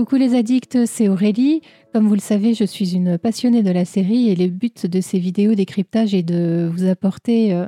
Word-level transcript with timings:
Coucou 0.00 0.16
les 0.16 0.34
addicts, 0.34 0.86
c'est 0.86 1.10
Aurélie. 1.10 1.60
Comme 1.92 2.08
vous 2.08 2.14
le 2.14 2.20
savez, 2.20 2.54
je 2.54 2.64
suis 2.64 2.94
une 2.94 3.18
passionnée 3.18 3.62
de 3.62 3.70
la 3.70 3.84
série 3.84 4.30
et 4.30 4.34
le 4.34 4.46
but 4.46 4.86
de 4.86 5.02
ces 5.02 5.18
vidéos 5.18 5.54
décryptage 5.54 6.14
est 6.14 6.22
de 6.22 6.70
vous 6.72 6.86
apporter 6.88 7.52
euh, 7.52 7.66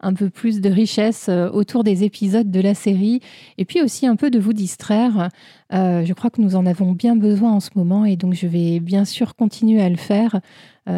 un 0.00 0.14
peu 0.14 0.30
plus 0.30 0.62
de 0.62 0.70
richesse 0.70 1.26
euh, 1.28 1.50
autour 1.50 1.84
des 1.84 2.02
épisodes 2.02 2.50
de 2.50 2.60
la 2.60 2.72
série 2.72 3.20
et 3.58 3.66
puis 3.66 3.82
aussi 3.82 4.06
un 4.06 4.16
peu 4.16 4.30
de 4.30 4.38
vous 4.38 4.54
distraire. 4.54 5.28
Euh, 5.72 6.04
je 6.04 6.12
crois 6.12 6.30
que 6.30 6.40
nous 6.40 6.56
en 6.56 6.66
avons 6.66 6.92
bien 6.92 7.16
besoin 7.16 7.52
en 7.52 7.60
ce 7.60 7.70
moment 7.74 8.04
et 8.04 8.16
donc 8.16 8.34
je 8.34 8.46
vais 8.46 8.80
bien 8.80 9.04
sûr 9.04 9.34
continuer 9.34 9.80
à 9.82 9.88
le 9.88 9.96
faire, 9.96 10.40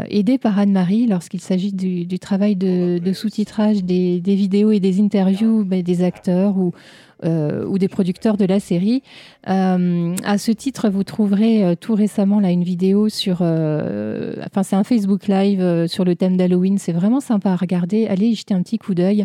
aidé 0.08 0.36
par 0.36 0.58
Anne-Marie 0.58 1.06
lorsqu'il 1.06 1.40
s'agit 1.40 1.72
du, 1.72 2.18
travail 2.18 2.56
de, 2.56 3.12
sous-titrage 3.12 3.84
des, 3.84 4.20
vidéos 4.20 4.72
et 4.72 4.80
des 4.80 5.00
interviews 5.00 5.64
ben, 5.64 5.80
des 5.80 6.02
acteurs 6.02 6.58
ou 6.58 6.72
euh, 7.24 7.64
ou 7.64 7.78
des 7.78 7.88
producteurs 7.88 8.36
de 8.36 8.44
la 8.44 8.60
série. 8.60 9.02
Euh, 9.48 10.14
à 10.22 10.36
ce 10.36 10.52
titre, 10.52 10.90
vous 10.90 11.02
trouverez 11.02 11.64
euh, 11.64 11.74
tout 11.74 11.94
récemment 11.94 12.40
là 12.40 12.50
une 12.50 12.62
vidéo 12.62 13.08
sur, 13.08 13.36
enfin 13.36 14.62
c'est 14.62 14.76
un 14.76 14.84
Facebook 14.84 15.26
Live 15.26 15.86
sur 15.86 16.04
le 16.04 16.14
thème 16.14 16.36
d'Halloween. 16.36 16.76
C'est 16.76 16.92
vraiment 16.92 17.20
sympa 17.20 17.52
à 17.52 17.56
regarder. 17.56 18.06
Allez 18.06 18.26
y 18.26 18.34
jeter 18.34 18.52
un 18.52 18.60
petit 18.60 18.76
coup 18.76 18.94
d'œil. 18.94 19.24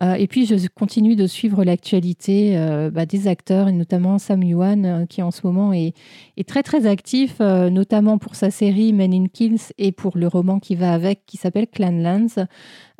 Euh, 0.00 0.14
et 0.14 0.26
puis, 0.28 0.46
je 0.46 0.54
continue 0.68 1.16
de 1.16 1.26
suivre 1.26 1.64
l'actualité 1.64 2.56
euh, 2.56 2.90
bah, 2.90 3.06
des 3.06 3.26
acteurs, 3.26 3.68
et 3.68 3.72
notamment 3.72 4.18
Sam 4.18 4.42
Yuan, 4.42 4.84
euh, 4.84 5.06
qui 5.06 5.22
en 5.22 5.30
ce 5.30 5.40
moment 5.44 5.72
est, 5.72 5.94
très, 6.46 6.62
très 6.62 6.86
actif, 6.86 7.40
notamment 7.40 8.18
pour 8.18 8.34
sa 8.34 8.50
série 8.50 8.92
Men 8.92 9.12
in 9.12 9.26
Kills 9.26 9.72
et 9.76 9.92
pour 9.92 10.16
le 10.16 10.28
roman 10.28 10.60
qui 10.60 10.76
va 10.76 10.92
avec, 10.92 11.26
qui 11.26 11.36
s'appelle 11.36 11.66
Clanlands. 11.66 12.46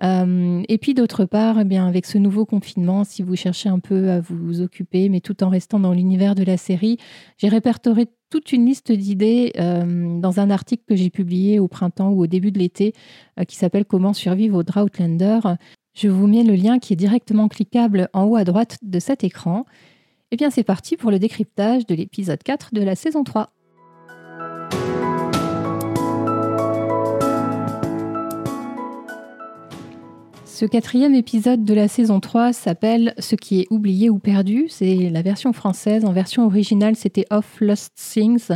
et 0.02 0.78
puis, 0.78 0.94
d'autre 0.94 1.24
part, 1.24 1.60
eh 1.60 1.64
bien, 1.64 1.86
avec 1.86 2.04
ce 2.04 2.18
nouveau 2.18 2.44
confinement, 2.44 3.04
si 3.04 3.22
vous 3.22 3.36
cherchez 3.36 3.68
un 3.68 3.78
peu 3.78 4.10
à 4.10 4.20
vous 4.20 4.60
occuper, 4.60 5.08
mais 5.08 5.20
tout 5.20 5.42
en 5.44 5.48
restant 5.48 5.80
dans 5.80 5.92
l'univers 5.92 6.34
de 6.34 6.42
la 6.42 6.56
série, 6.56 6.98
j'ai 7.38 7.48
répertorié 7.48 8.06
toute 8.28 8.52
une 8.52 8.66
liste 8.66 8.92
d'idées 8.92 9.52
dans 9.56 10.40
un 10.40 10.50
article 10.50 10.82
que 10.86 10.96
j'ai 10.96 11.10
publié 11.10 11.58
au 11.58 11.68
printemps 11.68 12.10
ou 12.10 12.22
au 12.22 12.26
début 12.26 12.50
de 12.50 12.58
l'été 12.58 12.92
qui 13.46 13.56
s'appelle 13.56 13.86
Comment 13.86 14.12
survivre 14.12 14.58
au 14.58 14.62
Droughtlander. 14.62 15.40
Je 16.00 16.06
vous 16.06 16.28
mets 16.28 16.44
le 16.44 16.54
lien 16.54 16.78
qui 16.78 16.92
est 16.92 16.96
directement 16.96 17.48
cliquable 17.48 18.08
en 18.12 18.22
haut 18.22 18.36
à 18.36 18.44
droite 18.44 18.78
de 18.82 19.00
cet 19.00 19.24
écran. 19.24 19.64
Et 20.30 20.34
eh 20.34 20.36
bien 20.36 20.48
c'est 20.48 20.62
parti 20.62 20.96
pour 20.96 21.10
le 21.10 21.18
décryptage 21.18 21.86
de 21.86 21.94
l'épisode 21.96 22.40
4 22.40 22.72
de 22.72 22.82
la 22.82 22.94
saison 22.94 23.24
3. 23.24 23.50
Ce 30.58 30.66
quatrième 30.66 31.14
épisode 31.14 31.64
de 31.64 31.72
la 31.72 31.86
saison 31.86 32.18
3 32.18 32.52
s'appelle 32.52 33.14
Ce 33.20 33.36
qui 33.36 33.60
est 33.60 33.68
oublié 33.70 34.10
ou 34.10 34.18
perdu. 34.18 34.66
C'est 34.68 35.08
la 35.08 35.22
version 35.22 35.52
française. 35.52 36.04
En 36.04 36.10
version 36.10 36.44
originale, 36.46 36.96
c'était 36.96 37.26
Off 37.30 37.60
Lost 37.60 37.92
Things, 37.94 38.48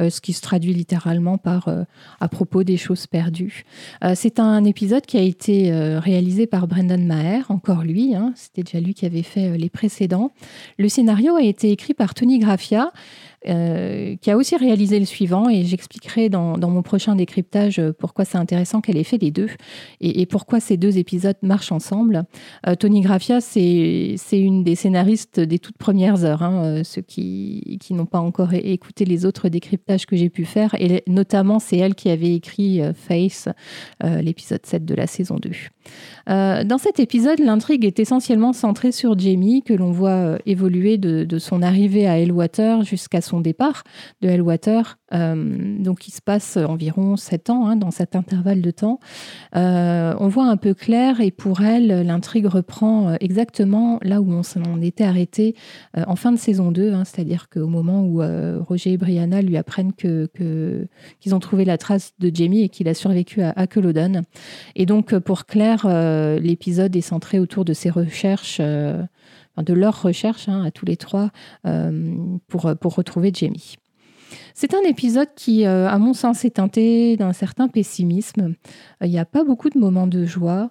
euh, 0.00 0.10
ce 0.10 0.20
qui 0.20 0.32
se 0.32 0.42
traduit 0.42 0.74
littéralement 0.74 1.38
par 1.38 1.68
euh, 1.68 1.84
à 2.18 2.26
propos 2.26 2.64
des 2.64 2.76
choses 2.76 3.06
perdues. 3.06 3.62
Euh, 4.02 4.14
c'est 4.16 4.40
un 4.40 4.64
épisode 4.64 5.06
qui 5.06 5.16
a 5.16 5.20
été 5.20 5.72
réalisé 6.00 6.48
par 6.48 6.66
Brendan 6.66 7.06
Maher, 7.06 7.48
encore 7.50 7.84
lui. 7.84 8.16
Hein. 8.16 8.32
C'était 8.34 8.64
déjà 8.64 8.84
lui 8.84 8.92
qui 8.92 9.06
avait 9.06 9.22
fait 9.22 9.56
les 9.56 9.70
précédents. 9.70 10.32
Le 10.76 10.88
scénario 10.88 11.36
a 11.36 11.42
été 11.42 11.70
écrit 11.70 11.94
par 11.94 12.14
Tony 12.14 12.40
Graffia. 12.40 12.90
Euh, 13.46 14.16
qui 14.22 14.30
a 14.30 14.38
aussi 14.38 14.56
réalisé 14.56 14.98
le 14.98 15.04
suivant, 15.04 15.50
et 15.50 15.64
j'expliquerai 15.64 16.30
dans, 16.30 16.56
mon 16.56 16.80
prochain 16.80 17.14
décryptage 17.14 17.78
euh, 17.78 17.92
pourquoi 17.92 18.24
c'est 18.24 18.38
intéressant 18.38 18.80
qu'elle 18.80 18.96
ait 18.96 19.04
fait 19.04 19.18
les 19.18 19.30
deux, 19.30 19.50
et, 20.00 20.24
pourquoi 20.24 20.60
ces 20.60 20.78
deux 20.78 20.96
épisodes 20.96 21.36
marchent 21.42 21.72
ensemble. 21.72 22.24
Euh, 22.66 22.74
Tony 22.74 23.02
Graffia, 23.02 23.42
c'est 23.42 24.16
une 24.32 24.64
des 24.64 24.76
scénaristes 24.76 25.40
des 25.40 25.58
toutes 25.58 25.76
premières 25.76 26.24
heures, 26.24 26.42
hein, 26.42 26.82
ceux 26.84 27.02
qui, 27.02 27.78
n'ont 27.90 28.06
pas 28.06 28.20
encore 28.20 28.54
écouté 28.54 29.04
les 29.04 29.26
autres 29.26 29.50
décryptages 29.50 30.06
que 30.06 30.16
j'ai 30.16 30.30
pu 30.30 30.46
faire, 30.46 30.74
et 30.80 31.02
notamment 31.06 31.58
c'est 31.58 31.76
elle 31.76 31.94
qui 31.94 32.08
avait 32.08 32.34
écrit 32.34 32.80
Face, 32.94 33.48
l'épisode 34.02 34.64
7 34.64 34.84
de 34.84 34.94
la 34.94 35.06
saison 35.06 35.36
2. 35.36 35.50
dans 36.26 36.78
cet 36.78 36.98
épisode, 36.98 37.40
l'intrigue 37.40 37.84
est 37.84 38.00
essentiellement 38.00 38.52
centrée 38.52 38.90
sur 38.90 39.18
Jamie, 39.18 39.62
que 39.62 39.74
l'on 39.74 39.92
voit 39.92 40.38
évoluer 40.46 40.96
de, 40.96 41.24
de, 41.24 41.38
son 41.38 41.62
arrivée 41.62 42.06
à 42.06 42.18
Elwater 42.18 42.82
jusqu'à 42.82 43.20
son 43.20 43.33
départ 43.40 43.82
de 44.20 44.28
Hellwater. 44.28 44.98
Euh, 45.14 45.34
donc, 45.78 46.08
il 46.08 46.12
se 46.12 46.20
passe 46.20 46.56
environ 46.56 47.16
sept 47.16 47.50
ans 47.50 47.66
hein, 47.66 47.76
dans 47.76 47.90
cet 47.90 48.16
intervalle 48.16 48.62
de 48.62 48.70
temps. 48.70 48.98
Euh, 49.56 50.14
on 50.18 50.28
voit 50.28 50.46
un 50.46 50.56
peu 50.56 50.74
clair 50.74 51.20
et 51.20 51.30
pour 51.30 51.62
elle, 51.62 52.06
l'intrigue 52.06 52.46
reprend 52.46 53.08
euh, 53.08 53.16
exactement 53.20 53.98
là 54.02 54.20
où 54.20 54.30
on 54.32 54.42
s'en 54.42 54.80
était 54.80 55.04
arrêté 55.04 55.54
en 56.06 56.16
fin 56.16 56.32
de 56.32 56.36
saison 56.36 56.72
2, 56.72 56.92
hein, 56.92 57.04
c'est-à-dire 57.04 57.48
qu'au 57.48 57.66
moment 57.66 58.02
où 58.02 58.20
Roger 58.64 58.92
et 58.92 58.96
Brianna 58.96 59.42
lui 59.42 59.56
apprennent 59.56 59.92
que, 59.92 60.28
qu'ils 61.20 61.34
ont 61.34 61.38
trouvé 61.38 61.64
la 61.64 61.78
trace 61.78 62.12
de 62.18 62.30
Jamie 62.34 62.62
et 62.62 62.68
qu'il 62.68 62.88
a 62.88 62.94
survécu 62.94 63.42
à, 63.42 63.50
à 63.50 63.66
Culloden. 63.66 64.22
Et 64.74 64.86
donc, 64.86 65.16
pour 65.18 65.46
Claire, 65.46 65.86
l'épisode 66.40 66.94
est 66.96 67.00
centré 67.00 67.38
autour 67.38 67.64
de 67.64 67.72
ses 67.72 67.90
recherches 67.90 68.60
de 68.60 69.72
leur 69.72 70.02
recherche 70.02 70.48
hein, 70.48 70.64
à 70.64 70.70
tous 70.70 70.84
les 70.84 70.96
trois 70.96 71.30
pour, 72.48 72.76
pour 72.76 72.94
retrouver 72.94 73.30
Jamie. 73.32 73.76
C'est 74.56 74.72
un 74.72 74.82
épisode 74.82 75.26
qui, 75.34 75.66
euh, 75.66 75.88
à 75.88 75.98
mon 75.98 76.14
sens, 76.14 76.44
est 76.44 76.50
teinté 76.50 77.16
d'un 77.16 77.32
certain 77.32 77.66
pessimisme. 77.66 78.54
Il 79.02 79.10
n'y 79.10 79.18
a 79.18 79.24
pas 79.24 79.42
beaucoup 79.42 79.68
de 79.68 79.78
moments 79.78 80.06
de 80.06 80.24
joie. 80.24 80.70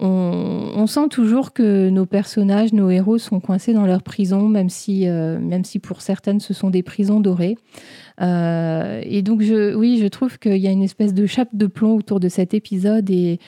On, 0.00 0.86
sent 0.86 1.08
toujours 1.10 1.52
que 1.52 1.90
nos 1.90 2.06
personnages, 2.06 2.72
nos 2.72 2.88
héros 2.88 3.18
sont 3.18 3.40
coincés 3.40 3.74
dans 3.74 3.84
leur 3.84 4.02
prison, 4.02 4.48
même 4.48 4.70
si, 4.70 5.06
euh, 5.06 5.38
même 5.38 5.64
si 5.64 5.80
pour 5.80 6.00
certaines 6.00 6.40
ce 6.40 6.54
sont 6.54 6.70
des 6.70 6.82
prisons 6.82 7.20
dorées. 7.20 7.58
Euh, 8.20 9.00
et 9.04 9.22
donc, 9.22 9.40
oui, 9.40 9.98
je 10.00 10.06
trouve 10.06 10.38
qu'il 10.38 10.56
y 10.56 10.66
a 10.66 10.70
une 10.70 10.82
espèce 10.82 11.12
de 11.12 11.26
chape 11.26 11.50
de 11.52 11.66
plomb 11.66 11.96
autour 11.96 12.20
de 12.20 12.28
cet 12.28 12.54
épisode 12.54 13.10
et 13.10 13.38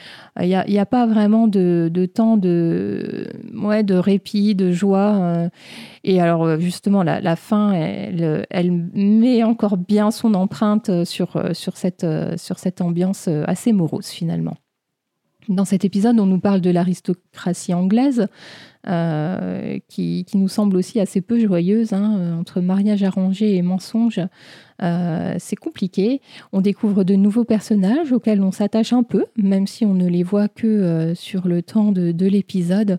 il 0.40 0.46
n'y 0.46 0.78
a, 0.78 0.86
pas 0.86 1.06
vraiment 1.06 1.48
de, 1.48 2.10
temps 2.12 2.36
de, 2.36 3.28
ouais, 3.54 3.82
de 3.82 3.94
répit, 3.94 4.54
de 4.54 4.70
joie. 4.70 5.48
Et 6.04 6.20
alors, 6.20 6.60
justement, 6.60 7.02
la, 7.02 7.36
fin, 7.36 7.72
elle 7.72 8.72
met 8.92 9.42
encore 9.44 9.69
bien 9.76 10.10
son 10.10 10.34
empreinte 10.34 11.04
sur, 11.04 11.54
sur, 11.54 11.76
cette, 11.76 12.06
sur 12.36 12.58
cette 12.58 12.80
ambiance 12.80 13.28
assez 13.46 13.72
morose, 13.72 14.08
finalement. 14.08 14.56
Dans 15.48 15.64
cet 15.64 15.84
épisode, 15.84 16.20
on 16.20 16.26
nous 16.26 16.38
parle 16.38 16.60
de 16.60 16.70
l'aristocratie 16.70 17.74
anglaise, 17.74 18.28
euh, 18.88 19.78
qui, 19.88 20.24
nous 20.32 20.48
semble 20.48 20.76
aussi 20.76 21.00
assez 21.00 21.20
peu 21.20 21.38
joyeuse, 21.38 21.92
hein, 21.92 22.16
euh, 22.16 22.34
entre 22.34 22.62
mariage 22.62 23.02
arrangé 23.02 23.56
et 23.56 23.60
mensonge. 23.60 24.20
Euh, 24.82 25.34
c'est 25.38 25.56
compliqué. 25.56 26.22
On 26.52 26.62
découvre 26.62 27.04
de 27.04 27.14
nouveaux 27.14 27.44
personnages 27.44 28.10
auxquels 28.10 28.40
on 28.40 28.52
s'attache 28.52 28.94
un 28.94 29.02
peu, 29.02 29.26
même 29.36 29.66
si 29.66 29.84
on 29.84 29.92
ne 29.92 30.08
les 30.08 30.22
voit 30.22 30.48
que 30.48 31.12
sur 31.14 31.46
le 31.46 31.62
temps 31.62 31.92
de, 31.92 32.26
l'épisode. 32.26 32.98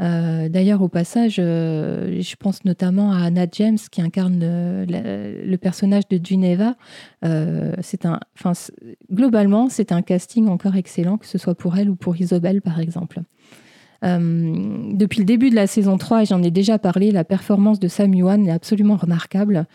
D'ailleurs, 0.00 0.82
au 0.82 0.88
passage, 0.88 1.36
je 1.36 2.36
pense 2.36 2.64
notamment 2.64 3.12
à 3.12 3.26
Anna 3.26 3.46
James 3.52 3.78
qui 3.92 4.02
incarne 4.02 4.40
le, 4.40 5.56
personnage 5.58 6.08
de 6.08 6.18
Geneva. 6.24 6.74
un, 7.22 8.18
globalement, 9.12 9.68
c'est 9.68 9.92
un 9.92 10.02
casting 10.02 10.48
encore 10.48 10.74
excellent, 10.74 11.18
que 11.18 11.26
ce 11.26 11.38
soit 11.38 11.54
pour 11.54 11.76
elle 11.76 11.88
ou 11.88 11.94
pour 11.94 12.16
Isobel, 12.16 12.60
par 12.62 12.80
exemple. 12.80 13.22
Euh, 14.02 14.92
depuis 14.92 15.18
le 15.18 15.24
début 15.24 15.50
de 15.50 15.54
la 15.54 15.66
saison 15.66 15.98
3, 15.98 16.22
et 16.22 16.24
j'en 16.26 16.42
ai 16.42 16.50
déjà 16.50 16.78
parlé, 16.78 17.10
la 17.10 17.24
performance 17.24 17.80
de 17.80 17.88
Sam 17.88 18.14
Yuan 18.14 18.46
est 18.46 18.50
absolument 18.50 18.96
remarquable. 18.96 19.66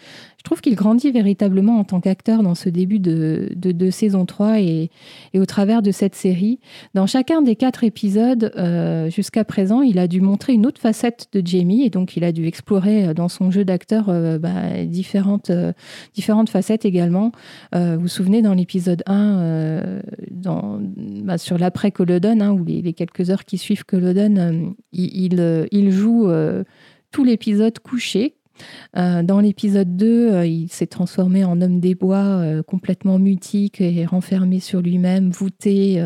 Je 0.45 0.49
trouve 0.49 0.61
qu'il 0.61 0.75
grandit 0.75 1.09
véritablement 1.09 1.79
en 1.79 1.83
tant 1.83 1.99
qu'acteur 1.99 2.43
dans 2.43 2.53
ce 2.53 2.69
début 2.69 2.99
de, 2.99 3.89
saison 3.89 4.27
3 4.27 4.59
et, 4.59 4.91
au 5.33 5.45
travers 5.47 5.81
de 5.81 5.89
cette 5.89 6.13
série. 6.13 6.59
Dans 6.93 7.07
chacun 7.07 7.41
des 7.41 7.55
quatre 7.55 7.83
épisodes, 7.83 8.51
euh, 8.55 9.09
jusqu'à 9.09 9.43
présent, 9.43 9.81
il 9.81 9.97
a 9.97 10.07
dû 10.07 10.21
montrer 10.21 10.53
une 10.53 10.67
autre 10.67 10.79
facette 10.79 11.29
de 11.33 11.41
Jamie 11.43 11.83
et 11.83 11.89
donc 11.89 12.15
il 12.15 12.23
a 12.23 12.31
dû 12.31 12.45
explorer 12.45 13.07
euh, 13.07 13.13
dans 13.15 13.27
son 13.27 13.49
jeu 13.49 13.65
d'acteur 13.65 14.09
euh, 14.09 14.37
bah, 14.37 14.85
différentes, 14.85 15.51
différentes 16.13 16.51
facettes 16.51 16.85
également. 16.85 17.31
vous 17.73 18.01
vous 18.01 18.07
souvenez 18.07 18.43
dans 18.43 18.53
l'épisode 18.53 19.01
1, 19.07 20.01
dans, 20.29 20.79
bah, 21.23 21.39
sur 21.39 21.57
l'après 21.57 21.89
Culloden, 21.89 22.43
hein, 22.43 22.51
ou 22.51 22.63
les, 22.63 22.93
quelques 22.93 23.31
heures 23.31 23.45
qui 23.45 23.57
suivent 23.57 23.83
Culloden, 23.83 24.75
il, 24.91 25.33
il, 25.33 25.67
il, 25.71 25.89
joue 25.89 26.29
tout 27.09 27.23
l'épisode 27.23 27.79
couché 27.79 28.34
euh, 28.97 29.23
dans 29.23 29.39
l'épisode 29.39 29.95
2, 29.95 30.31
euh, 30.31 30.45
il 30.45 30.69
s'est 30.69 30.87
transformé 30.87 31.43
en 31.43 31.61
homme 31.61 31.79
des 31.79 31.95
bois, 31.95 32.17
euh, 32.17 32.63
complètement 32.63 33.19
mutique 33.19 33.81
et 33.81 34.05
renfermé 34.05 34.59
sur 34.59 34.81
lui-même, 34.81 35.29
voûté. 35.29 36.01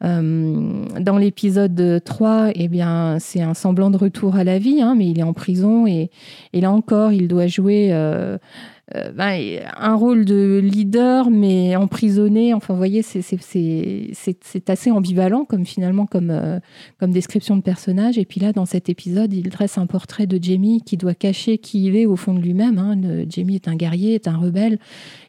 dans 0.00 1.18
l'épisode 1.18 2.02
3, 2.04 2.50
eh 2.54 2.68
bien, 2.68 3.18
c'est 3.18 3.40
un 3.40 3.54
semblant 3.54 3.90
de 3.90 3.96
retour 3.96 4.36
à 4.36 4.44
la 4.44 4.58
vie, 4.58 4.82
hein, 4.82 4.94
mais 4.94 5.08
il 5.08 5.18
est 5.18 5.22
en 5.22 5.32
prison 5.32 5.86
et, 5.86 6.10
là 6.52 6.70
encore, 6.70 7.12
il 7.12 7.28
doit 7.28 7.46
jouer 7.46 7.92
ben, 8.94 9.62
un 9.76 9.94
rôle 9.96 10.24
de 10.24 10.60
leader, 10.62 11.28
mais 11.30 11.74
emprisonné. 11.74 12.54
Enfin, 12.54 12.72
vous 12.72 12.78
voyez, 12.78 13.02
c'est 13.02 14.70
assez 14.70 14.90
ambivalent 14.92 15.44
comme 15.44 15.66
finalement 15.66 16.06
comme, 16.06 16.30
euh, 16.30 16.60
comme 17.00 17.10
description 17.10 17.56
de 17.56 17.62
personnage. 17.62 18.16
Et 18.16 18.24
puis 18.24 18.40
là, 18.40 18.52
dans 18.52 18.64
cet 18.64 18.88
épisode, 18.88 19.32
il 19.32 19.48
dresse 19.48 19.76
un 19.76 19.86
portrait 19.86 20.28
de 20.28 20.42
Jamie 20.42 20.82
qui 20.82 20.96
doit 20.96 21.14
cacher 21.14 21.58
qui 21.58 21.86
il 21.86 21.96
est 21.96 22.06
au 22.06 22.14
fond 22.14 22.32
de 22.32 22.40
lui-même. 22.40 22.78
Hein. 22.78 23.24
Jamie 23.28 23.56
est 23.56 23.66
un 23.66 23.74
guerrier, 23.74 24.14
est 24.14 24.28
un 24.28 24.36
rebelle. 24.36 24.78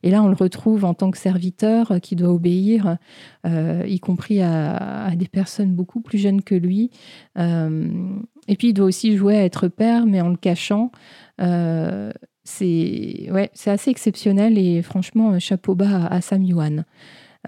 Et 0.04 0.12
là, 0.12 0.22
on 0.22 0.28
le 0.28 0.36
retrouve 0.36 0.86
en 0.86 0.94
tant 0.94 1.10
que 1.10 1.18
serviteur 1.18 1.94
euh, 1.94 2.00
qui 2.00 2.16
doit 2.16 2.32
obéir, 2.32 2.98
y 3.46 4.00
compris 4.00 4.42
à, 4.42 5.12
des 5.16 5.28
personnes 5.28 5.74
beaucoup 5.74 6.02
plus 6.02 6.18
jeunes 6.18 6.42
que 6.42 6.54
lui. 6.54 6.92
et 7.38 8.56
puis, 8.58 8.70
il 8.70 8.74
doit 8.74 8.86
aussi 8.86 9.16
jouer 9.16 9.38
à 9.38 9.46
être 9.46 9.68
père, 9.68 10.06
mais 10.06 10.20
en 10.20 10.30
le 10.30 10.36
cachant 10.36 10.92
c'est 12.48 13.30
ouais, 13.30 13.52
assez 13.66 13.92
exceptionnel 13.92 14.58
et 14.58 14.82
franchement, 14.82 15.38
chapeau 15.38 15.76
bas 15.76 16.06
à, 16.06 16.22
Sam 16.22 16.44
Yuan. 16.44 16.86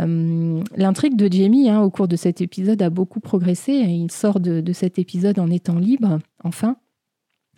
Euh, 0.02 0.62
l'intrigue 0.76 1.16
de 1.16 1.32
Jamie 1.32 1.70
hein, 1.70 1.82
au 1.82 1.90
cours 1.90 2.10
de 2.10 2.18
cet 2.18 2.42
épisode 2.42 2.82
a 2.82 2.90
beaucoup 2.90 3.22
progressé. 3.22 3.72
Il 3.72 4.12
sort 4.12 4.42
de, 4.42 4.74
cet 4.74 5.00
épisode 5.00 5.40
en 5.40 5.50
étant 5.50 5.80
libre, 5.80 6.20
enfin, 6.44 6.76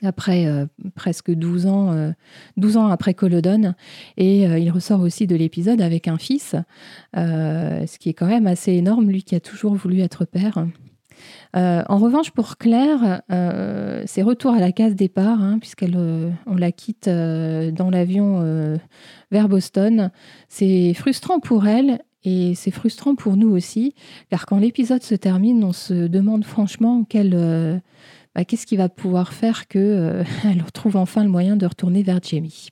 après 0.04 0.46
euh, 0.46 0.68
presque 0.94 1.32
12 1.32 1.66
ans, 1.66 2.14
12 2.58 2.78
euh, 2.78 2.80
ans 2.80 2.88
après 2.88 3.16
Colodon. 3.16 3.74
Et 4.18 4.44
il 4.44 4.70
ressort 4.70 5.02
aussi 5.02 5.26
de 5.26 5.36
l'épisode 5.36 5.82
avec 5.82 6.08
un 6.08 6.20
fils, 6.20 6.56
ce 7.16 7.98
qui 7.98 8.10
est 8.10 8.14
quand 8.14 8.28
même 8.28 8.46
assez 8.46 8.74
énorme, 8.74 9.10
lui 9.10 9.24
qui 9.24 9.34
a 9.34 9.40
toujours 9.40 9.74
voulu 9.74 10.02
être 10.02 10.26
père. 10.26 10.68
Euh, 11.56 11.84
en 11.90 11.98
revanche, 11.98 12.32
pour 12.32 12.58
Claire, 12.58 13.22
euh, 13.32 14.04
c'est 14.06 14.22
retour 14.22 14.54
à 14.54 14.60
la 14.60 14.72
case 14.72 14.96
départ, 14.96 15.42
hein, 15.42 15.60
puisqu'elle 15.60 15.96
euh, 15.98 16.30
la 16.56 16.72
quitte 16.72 17.10
dans 17.10 17.90
l'avion 17.90 18.80
vers 19.32 19.50
Boston. 19.50 20.12
C'est 20.50 20.94
frustrant 20.94 21.40
pour 21.40 21.68
elle 21.68 22.02
et 22.24 22.54
c'est 22.56 22.72
frustrant 22.72 23.16
pour 23.16 23.36
nous 23.36 23.50
aussi, 23.50 23.96
car 24.30 24.46
quand 24.46 24.58
l'épisode 24.58 25.02
se 25.02 25.16
termine, 25.16 25.64
on 25.64 25.74
se 25.74 26.08
demande 26.08 26.46
franchement 26.46 27.06
bah, 28.34 28.46
qu'est-ce 28.46 28.66
qui 28.66 28.78
va 28.78 28.90
pouvoir 28.90 29.34
faire 29.34 29.68
qu'elle 29.68 30.26
retrouve 30.66 30.96
enfin 30.96 31.24
le 31.24 31.30
moyen 31.30 31.56
de 31.58 31.66
retourner 31.66 32.04
vers 32.04 32.20
Jamie. 32.22 32.70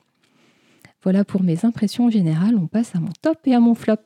Voilà 1.02 1.24
pour 1.24 1.42
mes 1.42 1.64
impressions 1.64 2.10
générales. 2.10 2.56
On 2.56 2.66
passe 2.66 2.94
à 2.94 3.00
mon 3.00 3.12
top 3.22 3.38
et 3.46 3.54
à 3.54 3.60
mon 3.60 3.74
flop. 3.74 3.96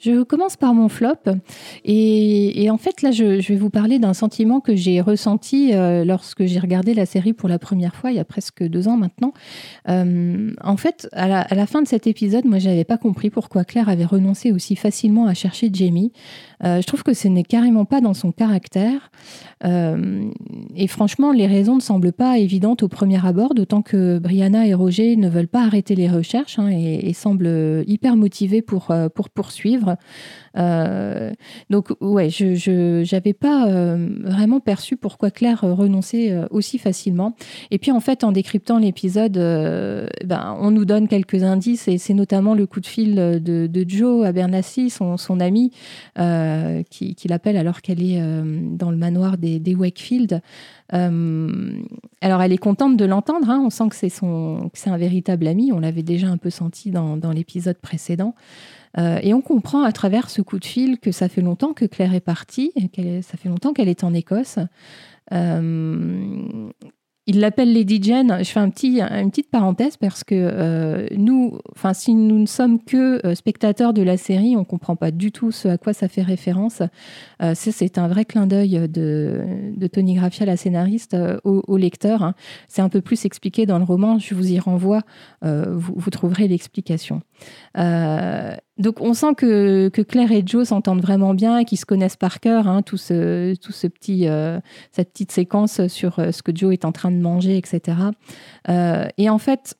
Je 0.00 0.22
commence 0.22 0.56
par 0.56 0.74
mon 0.74 0.88
flop. 0.88 1.16
Et, 1.84 2.68
en 2.70 2.78
fait, 2.78 3.02
là, 3.02 3.10
je, 3.10 3.46
vais 3.46 3.56
vous 3.56 3.70
parler 3.70 3.98
d'un 3.98 4.14
sentiment 4.14 4.60
que 4.60 4.76
j'ai 4.76 5.00
ressenti 5.00 5.74
euh, 5.74 6.04
lorsque 6.04 6.44
j'ai 6.46 6.60
regardé 6.60 6.94
la 6.94 7.04
série 7.04 7.32
pour 7.32 7.48
la 7.48 7.58
première 7.58 7.96
fois, 7.96 8.12
il 8.12 8.16
y 8.16 8.20
a 8.20 8.24
presque 8.24 8.62
deux 8.62 8.86
ans 8.86 8.96
maintenant. 8.96 9.32
Euh, 9.88 10.52
en 10.62 10.76
fait, 10.76 11.08
à 11.12 11.26
la, 11.26 11.66
fin 11.66 11.82
de 11.82 11.88
cet 11.88 12.06
épisode, 12.06 12.44
moi, 12.44 12.58
je 12.58 12.68
n'avais 12.68 12.84
pas 12.84 12.96
compris 12.98 13.30
pourquoi 13.30 13.64
Claire 13.64 13.88
avait 13.88 14.04
renoncé 14.04 14.52
aussi 14.52 14.76
facilement 14.76 15.26
à 15.26 15.34
chercher 15.34 15.68
Jamie. 15.72 16.12
Euh, 16.64 16.80
je 16.80 16.86
trouve 16.86 17.02
que 17.02 17.14
ce 17.14 17.26
n'est 17.26 17.44
carrément 17.44 17.84
pas 17.84 18.00
dans 18.00 18.14
son 18.14 18.30
caractère. 18.30 19.10
et 19.64 20.86
franchement, 20.86 21.32
les 21.32 21.48
raisons 21.48 21.74
ne 21.74 21.80
semblent 21.80 22.12
pas 22.12 22.38
évidentes 22.38 22.84
au 22.84 22.88
premier 22.88 23.24
abord, 23.26 23.54
d'autant 23.54 23.82
que 23.82 24.20
Brianna 24.20 24.66
et 24.66 24.74
Roger 24.74 25.16
ne 25.16 25.28
veulent 25.28 25.48
pas 25.48 25.64
arrêter 25.64 25.96
les 25.96 26.08
recherches 26.08 26.58
hein, 26.58 26.70
et, 26.70 27.08
et, 27.08 27.12
semblent 27.12 27.84
hyper 27.86 28.16
motivés 28.16 28.62
pour, 28.62 28.92
pour 29.14 29.30
poursuivre. 29.30 29.87
Euh, 30.56 31.32
donc, 31.70 31.92
ouais, 32.00 32.30
je 32.30 33.14
n'avais 33.14 33.32
pas 33.32 33.68
euh, 33.68 34.08
vraiment 34.22 34.60
perçu 34.60 34.96
pourquoi 34.96 35.30
Claire 35.30 35.60
renonçait 35.62 36.32
euh, 36.32 36.46
aussi 36.50 36.78
facilement. 36.78 37.34
Et 37.70 37.78
puis, 37.78 37.90
en 37.90 38.00
fait, 38.00 38.24
en 38.24 38.32
décryptant 38.32 38.78
l'épisode, 38.78 39.34
ben, 39.34 40.56
on 40.60 40.70
nous 40.70 40.84
donne 40.84 41.08
quelques 41.08 41.42
indices, 41.42 41.88
et 41.88 41.98
c'est 41.98 42.14
notamment 42.14 42.54
le 42.54 42.66
coup 42.66 42.80
de 42.80 42.86
fil 42.86 43.14
de, 43.14 43.84
Joe 43.88 44.26
à 44.26 44.32
Bernassi, 44.32 44.90
son, 44.90 45.16
son 45.16 45.40
ami, 45.40 45.72
qui, 46.90 47.28
l'appelle 47.28 47.56
alors 47.56 47.80
qu'elle 47.82 48.02
est 48.02 48.20
dans 48.76 48.90
le 48.90 48.96
manoir 48.96 49.38
des, 49.38 49.74
Wakefield. 49.74 50.40
alors, 50.90 52.42
elle 52.42 52.52
est 52.52 52.58
contente 52.58 52.96
de 52.96 53.04
l'entendre. 53.04 53.50
Hein. 53.50 53.62
On 53.64 53.70
sent 53.70 53.88
que 53.90 53.96
c'est 53.96 54.90
un 54.90 54.96
véritable 54.96 55.46
ami. 55.46 55.72
On 55.72 55.80
l'avait 55.80 56.02
déjà 56.02 56.28
un 56.28 56.38
peu 56.38 56.50
senti 56.50 56.90
dans 56.90 57.32
l'épisode 57.32 57.78
précédent. 57.78 58.34
Euh, 58.96 59.18
et 59.22 59.34
on 59.34 59.40
comprend 59.40 59.82
à 59.82 59.92
travers 59.92 60.30
ce 60.30 60.42
coup 60.42 60.58
de 60.58 60.64
fil 60.64 60.98
que 60.98 61.12
ça 61.12 61.28
fait 61.28 61.42
longtemps 61.42 61.72
que 61.72 61.84
Claire 61.84 62.14
est 62.14 62.20
partie, 62.20 62.72
et 62.76 63.22
ça 63.22 63.36
fait 63.36 63.48
longtemps 63.48 63.72
qu'elle 63.72 63.88
est 63.88 64.04
en 64.04 64.14
Écosse. 64.14 64.58
Euh, 65.32 66.70
il 67.30 67.40
l'appelle 67.40 67.74
Lady 67.74 68.02
Jane. 68.02 68.38
Je 68.38 68.50
fais 68.50 68.58
une 68.58 68.72
petite 68.72 69.50
parenthèse 69.50 69.98
parce 69.98 70.24
que 70.24 70.34
euh, 70.34 71.06
nous, 71.14 71.58
si 71.92 72.14
nous 72.14 72.38
ne 72.38 72.46
sommes 72.46 72.82
que 72.82 73.20
spectateurs 73.34 73.92
de 73.92 74.00
la 74.00 74.16
série, 74.16 74.56
on 74.56 74.60
ne 74.60 74.64
comprend 74.64 74.96
pas 74.96 75.10
du 75.10 75.30
tout 75.30 75.52
ce 75.52 75.68
à 75.68 75.76
quoi 75.76 75.92
ça 75.92 76.08
fait 76.08 76.22
référence. 76.22 76.80
c'est 77.54 77.98
un 77.98 78.08
vrai 78.08 78.24
clin 78.24 78.46
d'œil 78.46 78.88
de, 78.88 79.86
Tony 79.92 80.14
Graffia, 80.14 80.46
la 80.46 80.56
scénariste, 80.56 81.14
au, 81.44 81.76
lecteur. 81.76 82.22
Hein. 82.22 82.34
C'est 82.66 82.80
un 82.80 82.88
peu 82.88 83.02
plus 83.02 83.26
expliqué 83.26 83.66
dans 83.66 83.76
le 83.76 83.84
roman. 83.84 84.18
Je 84.18 84.34
vous 84.34 84.50
y 84.50 84.58
renvoie. 84.58 85.02
Vous, 85.42 86.10
trouverez 86.10 86.48
l'explication. 86.48 87.20
Donc 88.78 89.00
on 89.00 89.12
sent 89.12 89.34
que, 89.36 89.88
Claire 90.02 90.30
et 90.30 90.42
Joe 90.46 90.68
s'entendent 90.68 91.02
vraiment 91.02 91.34
bien 91.34 91.58
et 91.58 91.64
qu'ils 91.64 91.78
se 91.78 91.84
connaissent 91.84 92.16
par 92.16 92.40
cœur, 92.40 92.68
hein, 92.68 92.82
tout 92.82 92.96
ce, 92.96 93.54
tout 93.56 93.72
ce 93.72 93.88
petit, 93.88 94.28
euh, 94.28 94.60
cette 94.92 95.10
petite 95.10 95.32
séquence 95.32 95.86
sur 95.88 96.18
euh, 96.20 96.30
ce 96.30 96.42
que 96.42 96.52
Joe 96.54 96.72
est 96.72 96.84
en 96.84 96.92
train 96.92 97.10
de 97.10 97.16
manger, 97.16 97.56
etc. 97.56 97.98
Euh, 98.68 99.08
et 99.18 99.28
en 99.28 99.38
fait, 99.38 99.76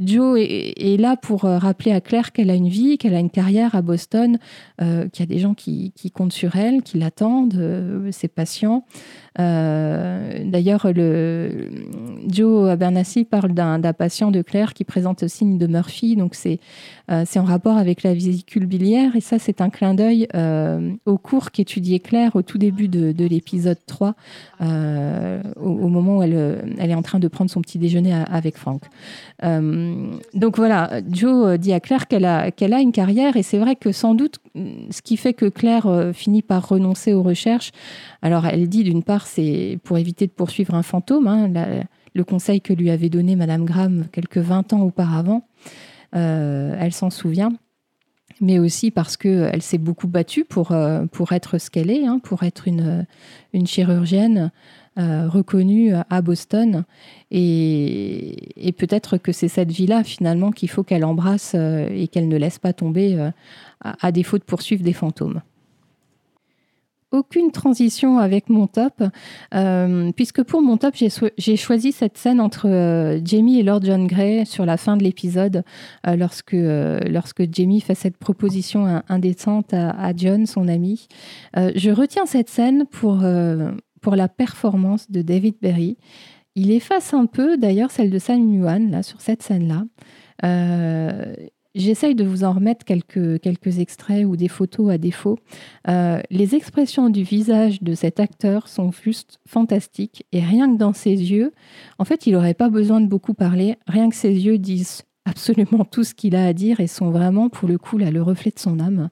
Joe 0.00 0.38
est, 0.38 1.00
là 1.00 1.16
pour 1.16 1.42
rappeler 1.44 1.92
à 1.92 2.02
Claire 2.02 2.32
qu'elle 2.32 2.50
a 2.50 2.54
une 2.54 2.68
vie, 2.68 2.98
qu'elle 2.98 3.14
a 3.14 3.20
une 3.20 3.30
carrière 3.30 3.74
à 3.74 3.80
Boston, 3.80 4.38
qu'il 4.78 5.20
y 5.20 5.22
a 5.22 5.26
des 5.26 5.38
gens 5.38 5.54
qui, 5.54 5.92
qui, 5.92 6.10
comptent 6.10 6.34
sur 6.34 6.56
elle, 6.56 6.82
qui 6.82 6.98
l'attendent, 6.98 8.10
ses 8.10 8.28
patients. 8.28 8.84
Euh, 9.38 10.44
d'ailleurs, 10.44 10.92
le 10.92 11.70
Joe 12.32 12.70
Abernathy 12.70 13.24
parle 13.24 13.52
d'un 13.52 13.80
patient 13.92 14.30
de 14.30 14.42
Claire 14.42 14.74
qui 14.74 14.84
présente 14.84 15.28
signe 15.28 15.58
de 15.58 15.66
Murphy, 15.66 16.16
donc 16.16 16.34
c'est 16.34 16.58
euh, 17.10 17.24
en 17.36 17.44
rapport 17.44 17.76
avec 17.76 18.02
la 18.02 18.14
vésicule 18.14 18.66
biliaire, 18.66 19.16
et 19.16 19.20
ça 19.20 19.38
c'est 19.38 19.60
un 19.60 19.70
clin 19.70 19.94
d'œil 19.94 20.26
euh, 20.34 20.92
au 21.06 21.18
cours 21.18 21.50
qu'étudiait 21.50 21.98
Claire 21.98 22.34
au 22.34 22.42
tout 22.42 22.58
début 22.58 22.88
de, 22.88 23.24
l'épisode 23.24 23.78
3, 23.86 24.14
au, 24.60 25.88
moment 25.88 26.18
où 26.18 26.22
elle, 26.22 26.74
elle, 26.78 26.90
est 26.90 26.94
en 26.94 27.02
train 27.02 27.18
de 27.18 27.28
prendre 27.28 27.50
son 27.50 27.60
petit 27.60 27.78
déjeuner 27.78 28.14
avec 28.14 28.56
Frank. 28.56 28.82
donc 29.42 30.56
voilà, 30.56 31.00
Joe 31.10 31.58
dit 31.58 31.72
à 31.72 31.80
Claire 31.80 32.08
qu'elle 32.08 32.24
a, 32.24 32.50
qu'elle 32.50 32.72
a 32.72 32.80
une 32.80 32.92
carrière, 32.92 33.36
et 33.36 33.42
c'est 33.42 33.58
vrai 33.58 33.76
que 33.76 33.92
sans 33.92 34.14
doute 34.14 34.38
ce 34.90 35.02
qui 35.02 35.16
fait 35.16 35.34
que 35.34 35.46
Claire 35.46 36.10
finit 36.14 36.42
par 36.42 36.68
renoncer 36.68 37.12
aux 37.12 37.22
recherches, 37.22 37.72
alors 38.22 38.46
elle 38.46 38.68
dit 38.68 38.84
d'une 38.84 39.02
part 39.02 39.26
c'est 39.26 39.78
pour 39.84 39.98
éviter 39.98 40.26
de 40.26 40.32
poursuivre 40.32 40.74
un 40.74 40.82
fantôme, 40.82 41.26
hein, 41.26 41.48
le 42.14 42.24
conseil 42.24 42.60
que 42.60 42.72
lui 42.72 42.90
avait 42.90 43.08
donné 43.08 43.36
Madame 43.36 43.64
Graham 43.64 44.06
quelques 44.12 44.38
20 44.38 44.72
ans 44.72 44.80
auparavant. 44.80 45.46
Euh, 46.14 46.76
elle 46.78 46.92
s'en 46.92 47.10
souvient, 47.10 47.52
mais 48.40 48.58
aussi 48.58 48.90
parce 48.90 49.16
qu'elle 49.16 49.62
s'est 49.62 49.78
beaucoup 49.78 50.08
battue 50.08 50.44
pour, 50.44 50.72
euh, 50.72 51.06
pour 51.06 51.32
être 51.32 51.58
ce 51.58 51.70
qu'elle 51.70 51.90
est, 51.90 52.06
hein, 52.06 52.18
pour 52.22 52.42
être 52.42 52.68
une, 52.68 53.06
chirurgienne 53.64 54.50
euh, 54.98 55.26
reconnue 55.28 55.94
à 56.10 56.20
Boston. 56.20 56.84
Et, 57.30 58.68
et 58.68 58.72
peut-être 58.72 59.16
que 59.16 59.32
c'est 59.32 59.48
cette 59.48 59.72
vie-là, 59.72 60.04
finalement, 60.04 60.50
qu'il 60.50 60.68
faut 60.68 60.82
qu'elle 60.82 61.04
embrasse 61.04 61.54
et 61.54 62.08
qu'elle 62.08 62.28
ne 62.28 62.36
laisse 62.36 62.58
pas 62.58 62.74
tomber 62.74 63.30
à 63.80 64.12
défaut 64.12 64.38
de 64.38 64.44
poursuivre 64.44 64.82
des 64.82 64.92
fantômes 64.92 65.40
aucune 67.12 67.52
transition 67.52 68.18
avec 68.18 68.48
mon 68.48 68.66
top, 68.66 69.02
euh, 69.54 70.10
puisque 70.12 70.42
pour 70.42 70.62
mon 70.62 70.76
top, 70.76 70.94
j'ai 70.96 71.56
choisi 71.56 71.92
cette 71.92 72.18
scène 72.18 72.40
entre 72.40 72.68
euh, 72.68 73.20
Jamie 73.24 73.60
et 73.60 73.62
Lord 73.62 73.82
John 73.82 74.06
Grey 74.06 74.44
sur 74.44 74.66
la 74.66 74.76
fin 74.76 74.96
de 74.96 75.04
l'épisode, 75.04 75.62
euh, 76.06 76.16
lorsque, 76.16 76.56
lorsque 76.56 77.42
Jamie 77.52 77.80
fait 77.80 77.94
cette 77.94 78.16
proposition 78.16 79.02
indécente 79.08 79.74
à, 79.74 80.12
John, 80.16 80.46
son 80.46 80.68
ami. 80.68 81.06
je 81.54 81.90
retiens 81.90 82.26
cette 82.26 82.48
scène 82.48 82.86
pour, 82.86 83.24
pour 84.00 84.16
la 84.16 84.28
performance 84.28 85.10
de 85.10 85.22
David 85.22 85.56
Berry. 85.60 85.98
Il 86.54 86.70
efface 86.70 87.14
un 87.14 87.26
peu, 87.26 87.56
d'ailleurs, 87.56 87.90
celle 87.90 88.10
de 88.10 88.18
Sam 88.18 88.52
Yuan, 88.52 88.90
là, 88.90 89.02
sur 89.02 89.20
cette 89.20 89.42
scène-là. 89.42 89.84
J'essaye 91.74 92.14
de 92.14 92.24
vous 92.24 92.44
en 92.44 92.52
remettre 92.52 92.84
quelques, 92.84 93.40
quelques 93.40 93.78
extraits 93.78 94.26
ou 94.26 94.36
des 94.36 94.48
photos 94.48 94.90
à 94.90 94.98
défaut. 94.98 95.38
Euh, 95.88 96.20
les 96.30 96.54
expressions 96.54 97.08
du 97.08 97.22
visage 97.22 97.82
de 97.82 97.94
cet 97.94 98.20
acteur 98.20 98.68
sont 98.68 98.92
juste 98.92 99.40
fantastiques 99.46 100.26
et 100.32 100.40
rien 100.40 100.70
que 100.70 100.78
dans 100.78 100.92
ses 100.92 101.10
yeux, 101.10 101.52
en 101.98 102.04
fait, 102.04 102.26
il 102.26 102.34
n'aurait 102.34 102.54
pas 102.54 102.68
besoin 102.68 103.00
de 103.00 103.06
beaucoup 103.06 103.32
parler, 103.32 103.76
rien 103.86 104.10
que 104.10 104.16
ses 104.16 104.32
yeux 104.32 104.58
disent 104.58 105.02
absolument 105.24 105.84
tout 105.84 106.04
ce 106.04 106.14
qu'il 106.14 106.36
a 106.36 106.44
à 106.44 106.52
dire 106.52 106.80
et 106.80 106.86
sont 106.86 107.10
vraiment, 107.10 107.48
pour 107.48 107.68
le 107.68 107.78
coup, 107.78 107.96
là, 107.96 108.10
le 108.10 108.20
reflet 108.20 108.50
de 108.50 108.58
son 108.58 108.78
âme. 108.78 109.08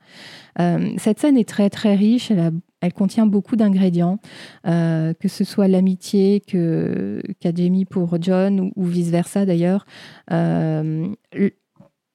Euh, 0.59 0.93
cette 0.99 1.19
scène 1.19 1.39
est 1.39 1.49
très, 1.49 1.71
très 1.71 1.95
riche, 1.95 2.31
elle 2.31 2.41
a 2.41 2.51
elle 2.83 2.95
contient 2.95 3.27
beaucoup 3.27 3.57
d'ingrédients, 3.57 4.21
que 4.65 5.29
ce 5.29 5.45
soit 5.45 5.69
l'amitié 5.69 6.41
qu'a 6.41 7.55
Jamie 7.55 7.85
pour 7.85 8.17
John 8.23 8.73
ou, 8.75 8.85
vice-versa 8.87 9.45
d'ailleurs. 9.45 9.85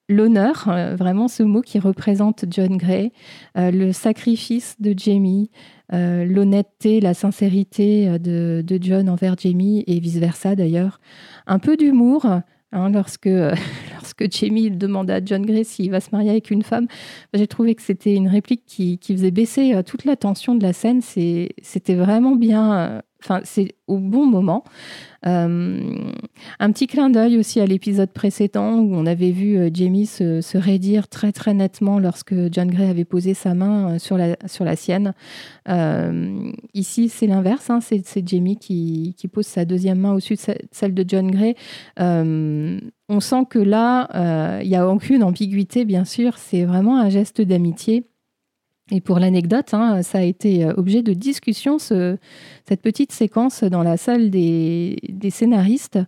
L'honneur, 0.08 0.68
vraiment 0.96 1.26
ce 1.26 1.42
mot 1.42 1.62
qui 1.62 1.78
représente 1.80 2.44
John 2.48 2.76
Gray, 2.76 3.12
le 3.56 3.90
sacrifice 3.90 4.76
de 4.78 4.94
Jamie, 4.96 5.50
l'honnêteté, 5.92 7.00
la 7.00 7.12
sincérité 7.12 8.18
de, 8.20 8.62
de, 8.64 8.78
John 8.80 9.08
envers 9.08 9.36
Jamie 9.36 9.82
et 9.88 9.98
vice-versa 9.98 10.54
d'ailleurs. 10.54 11.00
Un 11.48 11.58
peu 11.58 11.76
d'humour, 11.76 12.24
Hein, 12.72 12.90
lorsque, 12.90 13.26
lorsque 13.94 14.30
Jamie 14.30 14.70
demande 14.70 15.10
à 15.10 15.24
John 15.24 15.46
Gray 15.46 15.64
s'il 15.64 15.90
va 15.90 16.00
se 16.00 16.10
marier 16.10 16.30
avec 16.30 16.50
une 16.50 16.62
femme, 16.62 16.86
j'ai 17.32 17.46
trouvé 17.46 17.74
que 17.74 17.82
c'était 17.82 18.14
une 18.14 18.28
réplique 18.28 18.64
qui, 18.66 18.98
qui, 18.98 19.14
faisait 19.14 19.30
baisser 19.30 19.74
euh, 19.74 19.82
toute 19.82 20.04
la 20.04 20.16
tension 20.16 20.54
de 20.54 20.62
la 20.62 20.72
scène. 20.72 21.00
C'était 21.00 21.94
vraiment 21.94 22.36
bien. 22.36 23.02
Enfin, 23.22 23.40
c'est 23.44 23.74
au 23.86 23.98
bon 23.98 24.26
moment. 24.26 24.64
Euh, 25.26 25.80
un 26.60 26.72
petit 26.72 26.86
clin 26.86 27.10
d'œil 27.10 27.38
aussi 27.38 27.60
à 27.60 27.66
l'épisode 27.66 28.10
précédent 28.10 28.78
où 28.78 28.94
on 28.94 29.06
avait 29.06 29.32
vu 29.32 29.56
euh, 29.56 29.70
Jamie 29.72 30.06
se, 30.06 30.56
raidir 30.56 31.08
très 31.08 31.32
très 31.32 31.52
nettement 31.52 31.98
lorsque 31.98 32.34
John 32.52 32.70
Gray 32.70 32.88
avait 32.88 33.04
posé 33.04 33.34
sa 33.34 33.54
main 33.54 33.94
euh, 33.94 33.98
sur 33.98 34.16
la, 34.16 34.36
sur 34.46 34.64
la 34.64 34.76
sienne. 34.76 35.14
ici, 36.74 37.08
c'est 37.08 37.26
l'inverse, 37.26 37.70
hein, 37.70 37.80
c'est 37.80 38.26
Jamie 38.26 38.56
qui, 38.56 39.14
qui, 39.16 39.28
pose 39.28 39.46
sa 39.46 39.64
deuxième 39.64 39.98
main 39.98 40.12
au-dessus 40.12 40.34
de 40.34 40.54
celle 40.70 40.94
de 40.94 41.04
John 41.06 41.30
Gray. 41.30 41.56
on 41.98 43.20
sent 43.20 43.44
que 43.50 43.58
là, 43.58 44.60
il 44.62 44.68
n'y 44.68 44.76
a 44.76 44.88
aucune 44.88 45.22
ambiguïté, 45.22 45.84
bien 45.84 46.04
sûr, 46.04 46.38
c'est 46.38 46.64
vraiment 46.64 46.98
un 46.98 47.08
geste 47.08 47.40
d'amitié. 47.40 48.04
Et 48.92 49.00
pour 49.00 49.18
l'anecdote, 49.18 49.74
hein, 49.74 50.02
ça 50.02 50.18
a 50.18 50.22
été 50.22 50.64
euh, 50.64 50.72
objet 50.76 51.02
de 51.02 51.12
discussion, 51.12 51.80
ce, 51.80 52.18
cette 52.68 52.82
petite 52.82 53.10
séquence 53.10 53.64
dans 53.64 53.82
la 53.82 53.96
salle 53.96 54.30
des, 54.30 54.96
scénaristes, 55.30 55.98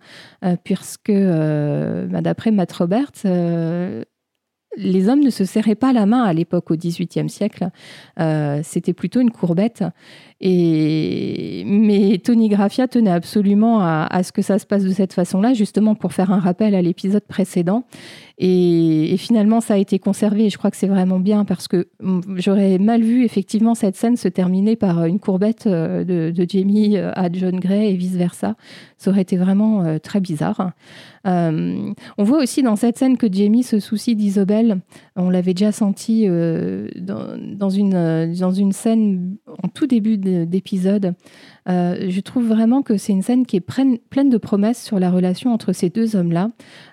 euh, 0.45 0.55
puisque, 0.63 1.11
euh, 1.11 2.07
bah, 2.07 2.21
d'après 2.21 2.53
Matt 2.53 2.71
Roberts, 2.73 3.25
les 4.77 5.09
hommes 5.09 5.25
ne 5.25 5.31
se 5.31 5.45
serraient 5.45 5.75
pas 5.75 5.93
la 5.93 6.07
main 6.07 6.23
à 6.23 6.33
l'époque 6.33 6.71
au 6.71 6.77
XVIIIe 6.77 7.29
siècle. 7.29 7.71
C'était 8.63 8.93
plutôt 8.93 9.21
une 9.21 9.33
courbette. 9.33 9.83
Et... 10.41 11.65
Mais 11.67 12.19
Tony 12.19 12.49
Graffia 12.49 12.87
tenait 12.87 13.11
absolument 13.11 13.81
à, 13.81 14.23
ce 14.23 14.31
que 14.31 14.43
ça 14.43 14.61
se 14.61 14.67
passe 14.67 14.85
de 14.85 14.91
cette 14.91 15.15
façon-là, 15.15 15.53
justement 15.53 15.97
pour 15.97 16.13
faire 16.13 16.31
un 16.31 16.39
rappel 16.39 16.77
à 16.77 16.83
l'épisode 16.83 17.25
précédent. 17.25 17.85
Et, 18.41 19.17
finalement, 19.19 19.61
ça 19.61 19.75
a 19.75 19.77
été 19.79 19.99
conservé. 19.99 20.47
Et 20.47 20.51
je 20.51 20.59
crois 20.59 20.71
que 20.71 20.77
c'est 20.77 20.87
vraiment 20.87 21.19
bien 21.19 21.45
parce 21.45 21.67
que 21.67 21.89
j'aurais 22.37 22.79
mal 22.79 23.03
vu 23.03 23.25
effectivement 23.25 23.75
cette 23.75 23.97
scène 23.97 24.17
se 24.17 24.29
terminer 24.29 24.77
par 24.77 25.05
une 25.07 25.19
courbette 25.19 25.67
euh, 25.67 26.05
de, 26.05 26.47
Jamie 26.49 26.97
euh, 26.97 27.11
à 27.17 27.31
John 27.33 27.59
Gray 27.59 27.91
et 27.91 27.97
vice-versa. 27.97 28.55
Ça 28.97 29.11
aurait 29.11 29.23
été 29.23 29.37
vraiment 29.37 29.83
euh, 29.85 29.99
très 29.99 30.21
bizarre. 30.21 30.73
on 31.25 31.95
voit 32.19 32.39
aussi 32.43 32.63
dans 32.63 32.77
cette 32.77 32.97
scène 32.97 33.17
que 33.17 33.27
Jamie 33.31 33.65
se 33.65 33.81
soucie 33.81 34.15
d'Isobel. 34.15 34.81
On 35.17 35.31
l'avait 35.31 35.55
déjà 35.55 35.73
senti 35.73 36.27
dans, 36.27 37.71
une, 37.71 38.33
dans 38.35 38.53
une 38.53 38.73
scène 38.73 39.37
en 39.63 39.69
tout 39.69 39.87
début 39.87 40.19
d'épisode. 40.19 41.15
Euh, 41.69 42.07
je 42.09 42.21
trouve 42.21 42.47
vraiment 42.47 42.83
que 42.83 42.97
c'est 42.97 43.13
une 43.13 43.23
scène 43.23 43.45
qui 43.45 43.57
est 43.57 43.61
pleine, 43.61 43.99
de 44.31 44.37
promesses 44.39 44.83
sur 44.83 44.99
la 44.99 45.11
relation 45.11 45.53
entre 45.53 45.73
ces 45.73 45.91
deux 45.91 46.17
hommes-là. 46.17 46.51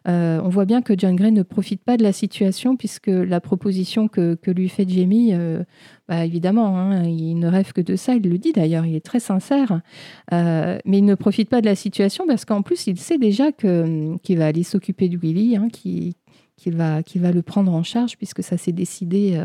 Euh, 0.07 0.39
on 0.43 0.50
voit 0.50 0.65
bien 0.65 0.81
que 0.81 0.93
John 0.98 1.15
Gray 1.15 1.31
ne 1.31 1.43
profite 1.43 1.84
pas 1.84 1.98
de 1.98 2.03
la 2.03 2.12
situation 2.12 2.75
puisque 2.75 3.07
la 3.07 3.39
proposition 3.39 4.07
que, 4.07 4.38
lui 4.48 4.69
fait 4.69 4.88
Jamie, 4.88 5.34
euh, 5.34 5.63
bah, 6.07 6.25
évidemment, 6.25 6.77
hein, 6.77 7.03
il 7.03 7.36
ne 7.36 7.48
rêve 7.48 7.74
que 7.74 7.81
de 7.81 7.95
ça. 7.95 8.15
Il 8.15 8.29
le 8.29 8.38
dit 8.38 8.51
d'ailleurs, 8.51 8.86
il 8.86 8.95
est 8.95 9.05
très 9.05 9.19
sincère. 9.19 9.81
mais 10.31 10.79
il 10.86 11.05
ne 11.05 11.15
profite 11.15 11.50
pas 11.50 11.62
de 11.62 11.65
la 11.65 11.75
situation 11.75 12.25
parce 12.27 12.45
qu'en 12.45 12.62
plus, 12.62 12.88
il 12.88 12.98
sait 12.98 13.17
déjà 13.17 13.51
qu'il 13.51 14.38
va 14.38 14.48
aller 14.48 14.63
s'occuper 14.63 15.10
de 15.10 15.17
Willy, 15.17 15.55
hein, 15.55 15.67
qu'il 15.69 16.13
va, 16.75 17.01
va 17.15 17.31
le 17.31 17.41
prendre 17.41 17.74
en 17.74 17.84
charge 17.84 18.17
puisque 18.17 18.43
ça 18.43 18.57
s'est 18.57 18.72
décidé 18.72 19.41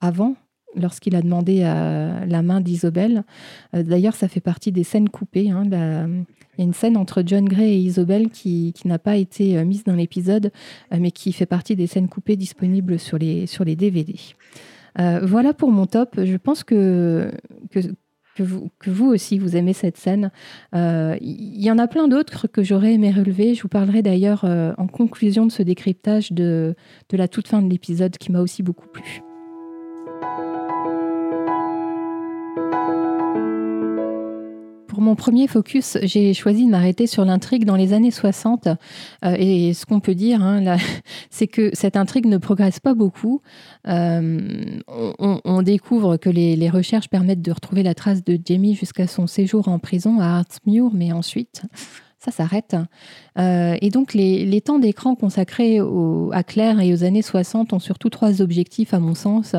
avant 0.00 0.36
lorsqu'il 0.76 1.14
a 1.16 1.22
demandé 1.22 1.62
à 1.62 2.24
la 2.26 2.42
main 2.42 2.60
d'Isobel. 2.60 3.24
Euh, 3.74 3.82
d'ailleurs, 3.82 4.14
ça 4.14 4.28
fait 4.28 4.40
partie 4.40 4.72
des 4.72 4.84
scènes 4.84 5.08
coupées. 5.08 5.50
Hein, 5.50 5.64
il 5.66 6.58
y 6.58 6.62
a 6.62 6.64
une 6.64 6.74
scène 6.74 6.96
entre 6.96 7.22
John 7.24 7.44
Gray 7.46 7.72
et 7.72 7.78
Isobel 7.78 8.30
qui, 8.30 8.74
n'a 8.84 8.98
pas 8.98 9.16
été 9.16 9.56
euh, 9.56 9.64
mise 9.64 9.84
dans 9.84 9.94
l'épisode, 9.94 10.52
euh, 10.92 10.98
mais 11.00 11.10
qui 11.10 11.32
fait 11.32 11.46
partie 11.46 11.76
des 11.76 11.86
scènes 11.86 12.08
coupées 12.08 12.36
disponibles 12.36 12.98
sur 12.98 13.18
les, 13.18 13.46
sur 13.46 13.64
les 13.64 13.76
DVD. 13.76 14.14
voilà 15.22 15.52
pour 15.52 15.70
mon 15.70 15.86
top. 15.86 16.20
Je 16.22 16.36
pense 16.36 16.64
que, 16.64 17.30
que, 17.70 17.80
vous, 18.42 18.70
que 18.78 18.90
vous 18.90 19.06
aussi, 19.06 19.38
vous 19.38 19.56
aimez 19.56 19.72
cette 19.72 19.96
scène. 19.96 20.30
Il 20.72 21.62
y 21.62 21.70
en 21.70 21.78
a 21.78 21.86
plein 21.86 22.08
d'autres 22.08 22.46
que 22.48 22.62
j'aurais 22.62 22.94
aimé 22.94 23.10
relever. 23.10 23.54
Je 23.54 23.62
vous 23.62 23.68
parlerai 23.68 24.02
d'ailleurs 24.02 24.44
en 24.44 24.86
conclusion 24.88 25.46
de 25.46 25.52
ce 25.52 25.62
décryptage 25.62 26.32
de, 26.32 26.74
de 27.10 27.16
la 27.16 27.28
toute 27.28 27.48
fin 27.48 27.62
de 27.62 27.70
l'épisode 27.70 28.16
qui 28.18 28.32
m'a 28.32 28.40
aussi 28.40 28.62
beaucoup 28.62 28.88
plu. 28.88 29.22
Pour 34.98 35.04
mon 35.04 35.14
premier 35.14 35.46
focus, 35.46 35.96
j'ai 36.02 36.34
choisi 36.34 36.66
de 36.66 36.72
m'arrêter 36.72 37.06
sur 37.06 37.24
l'intrigue 37.24 37.64
dans 37.64 37.76
les 37.76 37.92
années 37.92 38.10
60. 38.10 38.66
Euh, 38.66 39.36
et 39.38 39.72
ce 39.72 39.86
qu'on 39.86 40.00
peut 40.00 40.16
dire, 40.16 40.42
hein, 40.42 40.76
c'est 41.30 41.46
que 41.46 41.70
cette 41.72 41.96
intrigue 41.96 42.26
ne 42.26 42.36
progresse 42.36 42.80
pas 42.80 42.94
beaucoup. 42.94 43.40
Euh, 43.86 44.40
on, 44.88 45.62
découvre 45.62 46.16
que 46.16 46.28
les, 46.28 46.68
recherches 46.68 47.08
permettent 47.08 47.42
de 47.42 47.52
retrouver 47.52 47.84
la 47.84 47.94
trace 47.94 48.24
de 48.24 48.40
Jamie 48.44 48.74
jusqu'à 48.74 49.06
son 49.06 49.28
séjour 49.28 49.68
en 49.68 49.78
prison 49.78 50.18
à 50.18 50.38
Hartsmuir, 50.38 50.90
mais 50.92 51.12
ensuite, 51.12 51.62
ça 52.18 52.32
s'arrête. 52.32 52.74
Euh, 53.38 53.76
et 53.80 53.90
donc, 53.90 54.12
les, 54.12 54.60
temps 54.60 54.80
d'écran 54.80 55.14
consacrés 55.14 55.78
à 56.32 56.42
Claire 56.42 56.80
et 56.80 56.92
aux 56.92 57.04
années 57.04 57.22
60 57.22 57.72
ont 57.72 57.78
surtout 57.78 58.10
trois 58.10 58.42
objectifs, 58.42 58.92
à 58.92 58.98
mon 58.98 59.14
sens. 59.14 59.54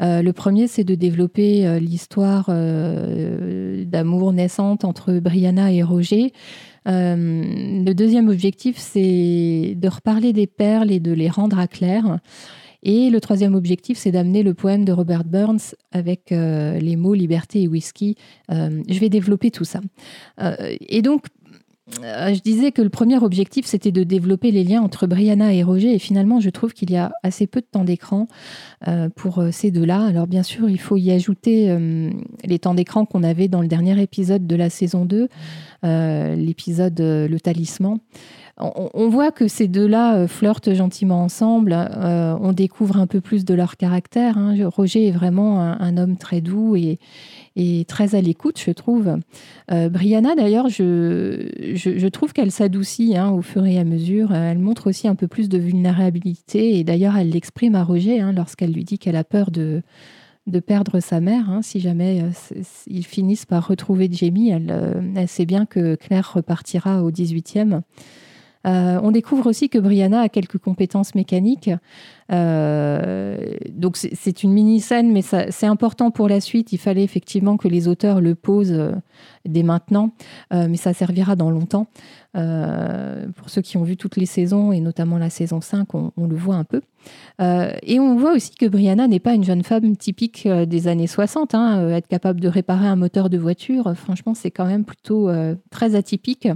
Euh, 0.00 0.22
le 0.22 0.32
premier, 0.32 0.68
c'est 0.68 0.84
de 0.84 0.94
développer 0.94 1.66
euh, 1.66 1.80
l'histoire 1.80 2.46
d'amour 2.46 4.32
naissante 4.32 4.84
entre 4.84 5.18
Brianna 5.18 5.72
et 5.72 5.82
Roger. 5.82 6.32
le 6.86 7.92
deuxième 7.92 8.28
objectif, 8.28 8.76
c'est 8.78 9.74
de 9.76 9.88
reparler 9.88 10.32
des 10.32 10.46
perles 10.46 10.92
et 10.92 11.00
de 11.00 11.12
les 11.12 11.28
rendre 11.28 11.58
à 11.58 11.66
Claire. 11.66 12.18
Et 12.82 13.10
le 13.10 13.20
troisième 13.20 13.56
objectif, 13.56 13.98
c'est 13.98 14.12
d'amener 14.12 14.44
le 14.44 14.54
poème 14.54 14.84
de 14.84 14.92
Robert 14.92 15.24
Burns 15.24 15.74
avec 15.90 16.30
les 16.30 16.96
mots 16.96 17.14
liberté 17.14 17.62
et 17.62 17.68
whisky. 17.68 18.16
je 18.48 19.00
vais 19.00 19.08
développer 19.08 19.50
tout 19.50 19.64
ça. 19.64 19.80
et 20.60 21.02
donc, 21.02 21.24
je 21.88 22.40
disais 22.40 22.72
que 22.72 22.82
le 22.82 22.88
premier 22.88 23.18
objectif, 23.18 23.66
c'était 23.66 23.92
de 23.92 24.02
développer 24.02 24.50
les 24.50 24.64
liens 24.64 24.82
entre 24.82 25.06
Brianna 25.06 25.54
et 25.54 25.62
Roger. 25.62 25.94
Et 25.94 25.98
finalement, 25.98 26.40
je 26.40 26.50
trouve 26.50 26.72
qu'il 26.72 26.90
y 26.90 26.96
a 26.96 27.12
assez 27.22 27.46
peu 27.46 27.60
de 27.60 27.66
temps 27.66 27.84
d'écran 27.84 28.26
euh, 28.88 29.08
pour 29.14 29.38
euh, 29.38 29.50
ces 29.52 29.70
deux-là. 29.70 30.04
Alors, 30.04 30.26
bien 30.26 30.42
sûr, 30.42 30.68
il 30.68 30.80
faut 30.80 30.96
y 30.96 31.10
ajouter 31.10 31.76
les 32.44 32.58
temps 32.58 32.74
d'écran 32.74 33.04
qu'on 33.04 33.22
avait 33.22 33.48
dans 33.48 33.60
le 33.60 33.68
dernier 33.68 34.00
épisode 34.00 34.46
de 34.46 34.56
la 34.56 34.70
saison 34.70 35.04
2, 35.04 35.28
l'épisode 35.82 36.98
Le 36.98 37.38
Talisman. 37.38 37.98
On, 38.58 39.08
voit 39.10 39.32
que 39.32 39.48
ces 39.48 39.68
deux-là 39.68 40.26
flirtent 40.26 40.72
gentiment 40.72 41.22
ensemble. 41.22 41.74
on 41.74 42.52
découvre 42.52 42.96
un 42.96 43.06
peu 43.06 43.20
plus 43.20 43.44
de 43.44 43.54
leur 43.54 43.76
caractère. 43.76 44.38
Hein. 44.38 44.54
Roger 44.68 45.08
est 45.08 45.12
vraiment 45.12 45.60
un 45.60 45.96
homme 45.96 46.16
très 46.16 46.40
doux 46.40 46.74
et, 46.76 46.98
et 47.56 47.86
très 47.86 48.14
à 48.14 48.20
l'écoute, 48.20 48.60
je 48.64 48.70
trouve. 48.70 49.16
Euh, 49.72 49.88
Brianna, 49.88 50.34
d'ailleurs, 50.34 50.68
je, 50.68 51.48
je, 51.74 52.08
trouve 52.08 52.34
qu'elle 52.34 52.50
s'adoucit 52.50 53.16
hein, 53.16 53.30
au 53.30 53.40
fur 53.40 53.64
et 53.64 53.78
à 53.78 53.84
mesure. 53.84 54.34
Elle 54.34 54.58
montre 54.58 54.88
aussi 54.88 55.08
un 55.08 55.14
peu 55.14 55.26
plus 55.26 55.48
de 55.48 55.56
vulnérabilité 55.56 56.78
et 56.78 56.84
d'ailleurs, 56.84 57.16
elle 57.16 57.30
l'exprime 57.30 57.74
à 57.74 57.82
Roger 57.82 58.20
hein, 58.20 58.32
lorsqu'elle 58.32 58.72
lui 58.72 58.84
dit 58.84 58.98
qu'elle 58.98 59.16
a 59.16 59.24
peur 59.24 59.50
de, 59.50 59.82
de 60.46 60.60
perdre 60.60 61.00
sa 61.00 61.20
mère. 61.20 61.48
Hein, 61.48 61.62
si 61.62 61.80
jamais 61.80 62.22
euh, 62.22 62.60
ils 62.86 63.06
finissent 63.06 63.46
par 63.46 63.66
retrouver 63.66 64.08
Jamie, 64.12 64.50
elle, 64.50 64.70
euh, 64.70 65.00
elle, 65.16 65.28
sait 65.28 65.46
bien 65.46 65.64
que 65.64 65.94
Claire 65.94 66.34
repartira 66.34 67.02
au 67.02 67.10
18e. 67.10 67.80
Euh, 68.66 68.98
on 69.02 69.12
découvre 69.12 69.46
aussi 69.46 69.68
que 69.68 69.78
Brianna 69.78 70.22
a 70.22 70.28
quelques 70.28 70.58
compétences 70.58 71.14
mécaniques. 71.14 71.70
Euh, 72.32 73.38
c'est 73.94 74.42
une 74.42 74.52
mini-scène, 74.52 75.12
mais 75.12 75.22
c'est 75.22 75.66
important 75.66 76.10
pour 76.10 76.28
la 76.28 76.40
suite. 76.40 76.72
Il 76.72 76.78
fallait 76.78 77.04
effectivement 77.04 77.56
que 77.56 77.68
les 77.68 77.86
auteurs 77.86 78.20
le 78.20 78.34
posent 78.34 78.72
euh, 78.72 78.92
dès 79.44 79.62
maintenant, 79.62 80.10
mais 80.50 80.76
ça 80.76 80.92
servira 80.92 81.36
dans 81.36 81.50
longtemps. 81.50 81.86
pour 82.32 83.48
ceux 83.48 83.62
qui 83.62 83.76
ont 83.76 83.84
vu 83.84 83.96
toutes 83.96 84.16
les 84.16 84.26
saisons, 84.26 84.72
et 84.72 84.80
notamment 84.80 85.18
la 85.18 85.30
saison 85.30 85.60
5, 85.60 85.94
on, 85.94 86.26
le 86.26 86.34
voit 86.34 86.56
un 86.56 86.64
peu. 86.64 86.80
et 87.38 88.00
on 88.00 88.16
voit 88.16 88.32
aussi 88.32 88.54
que 88.56 88.66
Brianna 88.66 89.06
n'est 89.06 89.20
pas 89.20 89.34
une 89.34 89.44
jeune 89.44 89.62
femme 89.62 89.96
typique 89.96 90.48
des 90.48 90.88
années 90.88 91.06
60. 91.06 91.54
Hein. 91.54 91.88
être 91.90 92.08
capable 92.08 92.40
de 92.40 92.48
réparer 92.48 92.88
un 92.88 92.96
moteur 92.96 93.30
de 93.30 93.38
voiture, 93.38 93.94
franchement, 93.94 94.34
c'est 94.34 94.50
quand 94.50 94.66
même 94.66 94.84
plutôt 94.84 95.30
très 95.70 95.94
atypique. 95.94 96.48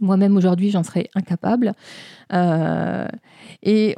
Moi-même 0.00 0.36
aujourd'hui, 0.36 0.70
j'en 0.70 0.82
serais 0.82 1.08
incapable. 1.14 1.72
Euh, 2.32 3.08
et 3.62 3.94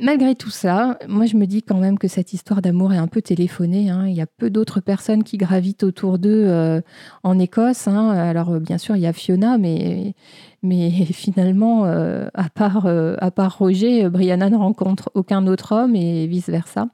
malgré 0.00 0.34
tout 0.34 0.50
ça, 0.50 0.98
moi 1.08 1.26
je 1.26 1.36
me 1.36 1.46
dis 1.46 1.62
quand 1.62 1.78
même 1.78 1.98
que 1.98 2.08
cette 2.08 2.32
histoire 2.32 2.62
d'amour 2.62 2.92
est 2.92 2.98
un 2.98 3.06
peu 3.06 3.22
téléphonée. 3.22 3.90
Hein. 3.90 4.06
Il 4.06 4.14
y 4.14 4.20
a 4.20 4.26
peu 4.26 4.50
d'autres 4.50 4.80
personnes 4.80 5.22
qui 5.22 5.36
gravitent 5.36 5.84
autour 5.84 6.18
d'eux 6.18 6.44
euh, 6.46 6.80
en 7.22 7.38
Écosse. 7.38 7.86
Hein. 7.86 8.10
Alors 8.10 8.58
bien 8.60 8.78
sûr, 8.78 8.96
il 8.96 9.02
y 9.02 9.06
a 9.06 9.12
Fiona, 9.12 9.58
mais, 9.58 10.14
finalement, 11.12 11.84
euh, 11.84 12.28
à, 12.34 12.48
part, 12.48 12.86
euh, 12.86 13.14
à 13.18 13.30
part 13.30 13.58
Roger, 13.58 14.08
Brianna 14.08 14.50
ne 14.50 14.56
rencontre 14.56 15.10
aucun 15.14 15.46
autre 15.46 15.72
homme 15.72 15.94
et 15.94 16.26
vice-versa. 16.26 16.88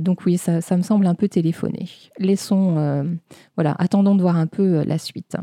donc 0.00 0.24
oui, 0.26 0.38
ça, 0.38 0.60
ça, 0.60 0.76
me 0.76 0.82
semble 0.82 1.06
un 1.06 1.14
peu 1.14 1.28
téléphoné. 1.28 1.88
Laissons, 2.18 3.06
voilà, 3.56 3.74
attendons 3.78 4.14
de 4.14 4.22
voir 4.22 4.36
un 4.36 4.46
peu 4.46 4.84
la 4.84 4.98
suite. 4.98 5.36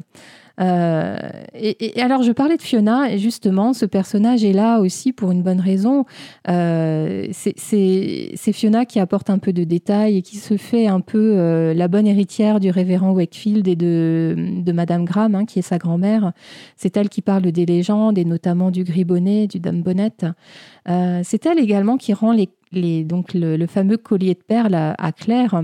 Euh, 0.59 1.17
et, 1.53 2.01
alors, 2.01 2.23
je 2.23 2.31
parlais 2.31 2.57
de 2.57 2.61
Fiona, 2.61 3.11
et 3.11 3.17
justement, 3.17 3.73
ce 3.73 3.85
personnage 3.85 4.43
est 4.43 4.53
là 4.53 4.79
aussi 4.79 5.13
pour 5.13 5.31
une 5.31 5.41
bonne 5.41 5.59
raison. 5.59 6.05
Euh, 6.49 7.27
c'est 7.31 8.53
Fiona 8.53 8.85
qui 8.85 8.99
apporte 8.99 9.29
un 9.29 9.37
peu 9.37 9.53
de 9.53 9.63
détails 9.63 10.17
et 10.17 10.21
qui 10.21 10.37
se 10.37 10.57
fait 10.57 10.87
un 10.87 10.99
peu 10.99 11.33
euh, 11.37 11.73
la 11.73 11.87
bonne 11.87 12.07
héritière 12.07 12.59
du 12.59 12.69
révérend 12.69 13.11
Wakefield 13.11 13.67
et 13.67 13.75
de, 13.75 14.71
Madame 14.73 15.05
Graham, 15.05 15.35
hein, 15.35 15.45
qui 15.45 15.59
est 15.59 15.63
sa 15.63 15.77
grand-mère. 15.77 16.33
C'est 16.75 16.95
elle 16.97 17.09
qui 17.09 17.21
parle 17.21 17.43
des 17.51 17.65
légendes, 17.65 18.17
et 18.17 18.25
notamment 18.25 18.71
du 18.71 18.83
gris 18.83 19.05
bonnet, 19.05 19.47
du 19.47 19.59
dame 19.59 19.81
bonnet. 19.81 20.11
c'est 21.23 21.45
elle 21.45 21.59
également 21.59 21.97
qui 21.97 22.13
rend 22.13 22.31
les 22.31 22.49
donc 22.71 23.33
le, 23.33 23.65
fameux 23.67 23.97
collier 23.97 24.33
de 24.33 24.43
perles 24.43 24.75
à, 24.75 25.11
Claire. 25.11 25.63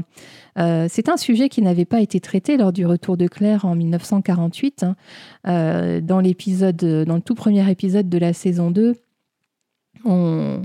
Euh, 0.57 0.87
c'est 0.89 1.09
un 1.09 1.17
sujet 1.17 1.49
qui 1.49 1.61
n'avait 1.61 1.85
pas 1.85 2.01
été 2.01 2.19
traité 2.19 2.57
lors 2.57 2.71
du 2.73 2.85
retour 2.85 3.17
de 3.17 3.27
Claire 3.27 3.65
en 3.65 3.75
1948. 3.75 4.83
Hein. 4.83 4.95
Euh, 5.47 6.01
dans 6.01 6.21
le 6.21 7.19
tout 7.21 7.35
premier 7.35 7.69
épisode 7.69 8.09
de 8.09 8.17
la 8.17 8.33
saison 8.33 8.71
2, 8.71 8.95
on, 10.03 10.61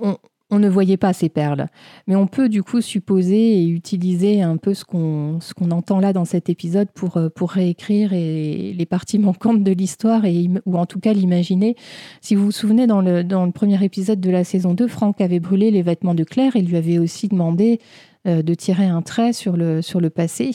on 0.00 0.16
ne 0.58 0.68
voyait 0.68 0.96
pas 0.96 1.12
ces 1.12 1.28
perles. 1.28 1.66
Mais 2.06 2.16
on 2.16 2.26
peut 2.26 2.48
du 2.48 2.62
coup 2.62 2.80
supposer 2.80 3.60
et 3.60 3.66
utiliser 3.66 4.42
un 4.42 4.56
peu 4.56 4.74
ce 4.74 4.84
qu'on 4.84 5.40
entend 5.70 6.00
là 6.00 6.12
dans 6.12 6.24
cet 6.24 6.48
épisode 6.48 6.88
pour, 6.94 7.16
euh, 7.16 7.28
pour 7.28 7.50
réécrire 7.50 8.10
les 8.12 8.86
parties 8.88 9.18
manquantes 9.20 9.62
de 9.62 9.72
l'histoire, 9.72 10.22
ou 10.66 10.76
en 10.76 10.86
tout 10.86 11.00
cas 11.00 11.12
l'imaginer. 11.12 11.76
Si 12.20 12.34
vous 12.34 12.46
vous 12.46 12.52
souvenez, 12.52 12.86
dans 12.86 13.00
le, 13.00 13.24
dans 13.24 13.46
le 13.46 13.52
premier 13.52 13.82
épisode 13.84 14.20
de 14.20 14.30
la 14.30 14.44
saison 14.44 14.74
2, 14.74 14.86
Franck 14.88 15.20
avait 15.20 15.40
brûlé 15.40 15.70
les 15.70 15.82
vêtements 15.82 16.14
de 16.14 16.24
Claire 16.24 16.56
et 16.56 16.62
lui 16.62 16.76
avait 16.76 16.98
aussi 16.98 17.28
demandé 17.28 17.80
euh, 18.26 18.42
de 18.42 18.54
tirer 18.54 18.86
un 18.86 19.02
trait 19.02 19.32
sur 19.32 19.56
le, 19.56 19.82
sur 19.82 20.00
le 20.00 20.08
passé. 20.08 20.52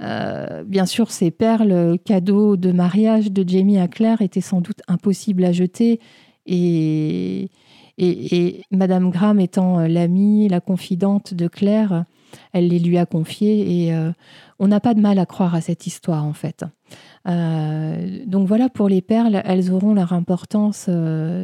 Euh, 0.00 0.62
bien 0.64 0.86
sûr, 0.86 1.10
ces 1.10 1.32
perles, 1.32 1.98
cadeaux 2.04 2.56
de 2.56 2.70
mariage 2.70 3.32
de 3.32 3.48
Jamie 3.48 3.78
à 3.78 3.88
Claire, 3.88 4.22
étaient 4.22 4.40
sans 4.40 4.60
doute 4.60 4.82
impossibles 4.86 5.44
à 5.44 5.50
jeter 5.52 6.00
et 6.46 7.50
et, 7.98 8.62
Madame 8.70 9.10
Graham 9.10 9.40
étant 9.40 9.78
euh, 9.78 9.88
l'amie, 9.88 10.48
la 10.48 10.60
confidente 10.60 11.34
de 11.34 11.48
Claire, 11.48 12.04
elle 12.52 12.68
les 12.68 12.78
lui 12.78 12.98
a 12.98 13.06
confiées 13.06 13.84
et 13.84 13.94
euh, 13.94 14.12
on 14.58 14.68
n'a 14.68 14.80
pas 14.80 14.92
de 14.92 15.00
mal 15.00 15.18
à 15.18 15.24
croire 15.24 15.54
à 15.54 15.60
cette 15.60 15.86
histoire 15.86 16.24
en 16.24 16.34
fait. 16.34 16.64
Euh, 17.26 18.24
donc 18.26 18.46
voilà 18.46 18.68
pour 18.68 18.88
les 18.88 19.00
perles, 19.00 19.40
elles 19.44 19.72
auront 19.72 19.94
leur 19.94 20.12
importance, 20.12 20.90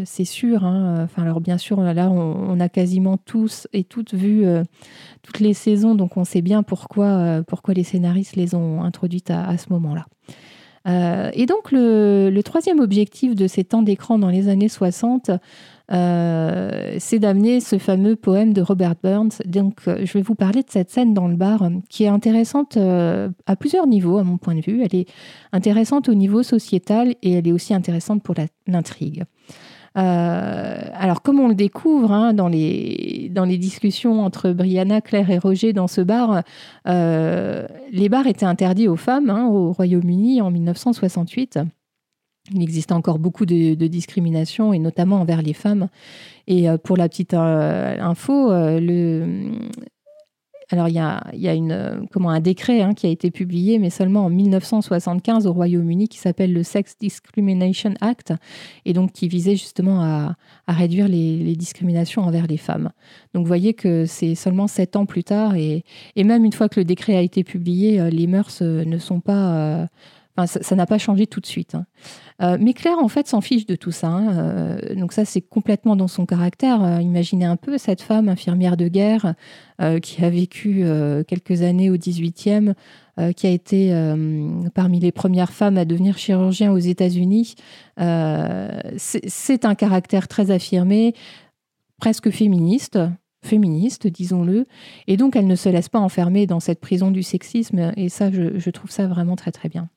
c'est 0.04 0.24
sûr. 0.24 0.64
Hein. 0.64 1.04
Enfin 1.04 1.22
alors 1.22 1.40
bien 1.40 1.58
sûr 1.58 1.80
là 1.80 2.10
on, 2.10 2.60
a 2.60 2.68
quasiment 2.68 3.16
tous 3.16 3.66
et 3.72 3.84
toutes 3.84 4.14
vu 4.14 4.44
toutes 5.22 5.40
les 5.40 5.54
saisons, 5.54 5.94
donc 5.94 6.16
on 6.16 6.24
sait 6.24 6.42
bien 6.42 6.62
pourquoi 6.62 7.42
pourquoi 7.46 7.74
les 7.74 7.84
scénaristes 7.84 8.36
les 8.36 8.54
ont 8.54 8.82
introduites 8.82 9.30
à, 9.30 9.56
ce 9.56 9.72
moment-là. 9.72 10.06
et 11.32 11.46
donc 11.46 11.72
le, 11.72 12.30
le, 12.30 12.42
troisième 12.42 12.78
objectif 12.78 13.34
de 13.34 13.46
ces 13.46 13.64
temps 13.64 13.82
d'écran 13.82 14.18
dans 14.18 14.30
les 14.30 14.48
années 14.48 14.68
60, 14.68 15.30
euh, 15.90 16.96
c'est 16.98 17.18
d'amener 17.18 17.60
ce 17.60 17.78
fameux 17.78 18.16
poème 18.16 18.52
de 18.52 18.62
Robert 18.62 18.94
Burns. 19.02 19.42
Donc, 19.44 19.80
euh, 19.88 20.04
je 20.04 20.12
vais 20.12 20.22
vous 20.22 20.34
parler 20.34 20.62
de 20.62 20.70
cette 20.70 20.90
scène 20.90 21.12
dans 21.12 21.28
le 21.28 21.36
bar 21.36 21.62
euh, 21.62 21.70
qui 21.88 22.04
est 22.04 22.08
intéressante 22.08 22.76
à 22.76 23.56
plusieurs 23.56 23.86
niveaux, 23.86 24.18
à 24.18 24.24
mon 24.24 24.38
point 24.38 24.54
de 24.54 24.60
vue. 24.60 24.82
Elle 24.82 24.94
est 24.94 25.08
intéressante 25.52 26.08
au 26.08 26.14
niveau 26.14 26.42
sociétal 26.42 27.14
et 27.22 27.32
elle 27.32 27.48
est 27.48 27.52
aussi 27.52 27.74
intéressante 27.74 28.22
pour 28.22 28.34
l'intrigue. 28.66 29.24
alors, 29.94 31.22
comme 31.22 31.40
on 31.40 31.48
le 31.48 31.54
découvre 31.54 32.12
hein, 32.12 32.32
dans, 32.32 32.48
les, 32.48 33.30
discussions 33.58 34.24
entre 34.24 34.52
Brianna, 34.52 35.00
Claire 35.00 35.30
et 35.30 35.38
Roger 35.38 35.72
dans 35.72 35.88
ce 35.88 36.00
bar, 36.00 36.42
les 36.86 38.08
bars 38.08 38.26
étaient 38.26 38.46
interdits 38.46 38.88
aux 38.88 38.96
femmes 38.96 39.30
hein, 39.30 39.48
au 39.48 39.72
Royaume-Uni 39.72 40.40
en 40.40 40.50
1968. 40.50 41.58
Il 42.54 42.62
existe 42.62 42.92
encore 42.92 43.18
beaucoup 43.18 43.46
de, 43.46 43.74
discrimination, 43.74 44.72
et 44.72 44.78
notamment 44.78 45.20
envers 45.20 45.42
les 45.42 45.54
femmes. 45.54 45.88
Et 46.46 46.68
euh, 46.68 46.76
pour 46.76 46.96
la 46.96 47.08
petite 47.08 47.34
euh, 47.34 47.98
info, 48.00 48.50
euh, 48.50 49.50
alors 50.70 50.88
il 50.88 50.94
y 50.94 50.98
a, 51.48 51.54
une, 51.54 52.06
comment, 52.10 52.30
un 52.30 52.40
décret 52.40 52.80
hein, 52.80 52.94
qui 52.94 53.06
a 53.06 53.10
été 53.10 53.30
publié, 53.30 53.78
mais 53.78 53.90
seulement 53.90 54.24
en 54.24 54.30
1975 54.30 55.46
au 55.46 55.52
Royaume-Uni, 55.52 56.08
qui 56.08 56.18
s'appelle 56.18 56.52
le 56.52 56.62
Sex 56.62 56.96
Discrimination 56.98 57.92
Act, 58.00 58.32
et 58.86 58.94
donc 58.94 59.12
qui 59.12 59.28
visait 59.28 59.56
justement 59.56 60.02
à, 60.02 60.36
réduire 60.66 61.08
les, 61.08 61.56
discriminations 61.56 62.22
envers 62.22 62.46
les 62.46 62.56
femmes. 62.56 62.90
Donc 63.34 63.42
vous 63.42 63.48
voyez 63.48 63.74
que 63.74 64.06
c'est 64.06 64.34
seulement 64.34 64.66
sept 64.66 64.96
ans 64.96 65.04
plus 65.04 65.24
tard, 65.24 65.56
et, 65.56 65.84
même 66.16 66.44
une 66.44 66.54
fois 66.54 66.70
que 66.70 66.80
le 66.80 66.84
décret 66.84 67.16
a 67.16 67.20
été 67.20 67.44
publié, 67.44 68.10
les 68.10 68.26
mœurs 68.26 68.62
ne 68.62 68.96
sont 68.96 69.20
pas 69.20 69.88
ça 70.46 70.76
n'a 70.76 70.86
pas 70.86 70.98
changé 70.98 71.26
tout 71.26 71.40
de 71.40 71.46
suite. 71.46 71.74
Hein. 71.74 71.84
Euh, 72.40 72.56
mais 72.58 72.72
Claire, 72.72 72.98
en 72.98 73.08
fait, 73.08 73.28
s'en 73.28 73.40
fiche 73.40 73.66
de 73.66 73.76
tout 73.76 73.92
ça. 73.92 74.08
Hein. 74.08 74.38
Euh, 74.38 74.94
donc 74.94 75.12
ça, 75.12 75.24
c'est 75.24 75.42
complètement 75.42 75.94
dans 75.94 76.08
son 76.08 76.24
caractère. 76.24 76.82
Euh, 76.82 77.00
imaginez 77.02 77.44
un 77.44 77.56
peu 77.56 77.76
cette 77.76 78.00
femme 78.00 78.28
infirmière 78.28 78.76
de 78.76 78.88
guerre 78.88 79.34
qui 80.00 80.24
a 80.24 80.30
vécu 80.30 80.84
quelques 81.26 81.62
années 81.62 81.90
au 81.90 81.96
18e, 81.96 82.74
qui 83.34 83.46
a 83.48 83.50
été 83.50 83.92
parmi 84.74 85.00
les 85.00 85.10
premières 85.10 85.52
femmes 85.52 85.76
à 85.76 85.84
devenir 85.84 86.18
chirurgien 86.18 86.70
aux 86.70 86.78
États-Unis. 86.78 87.56
c'est 87.96 89.64
un 89.64 89.74
caractère 89.74 90.28
très 90.28 90.52
affirmé, 90.52 91.14
presque 91.98 92.30
féministe, 92.30 93.00
féministe, 93.44 94.06
disons-le. 94.06 94.66
Et 95.08 95.16
donc, 95.16 95.34
elle 95.34 95.48
ne 95.48 95.56
se 95.56 95.68
laisse 95.68 95.88
pas 95.88 95.98
enfermer 95.98 96.46
dans 96.46 96.60
cette 96.60 96.78
prison 96.78 97.10
du 97.10 97.24
sexisme. 97.24 97.92
Et 97.96 98.08
ça, 98.08 98.30
je 98.30 98.70
trouve 98.70 98.92
ça 98.92 99.08
vraiment 99.08 99.34
très, 99.34 99.50
très 99.50 99.68
bien. 99.68 99.88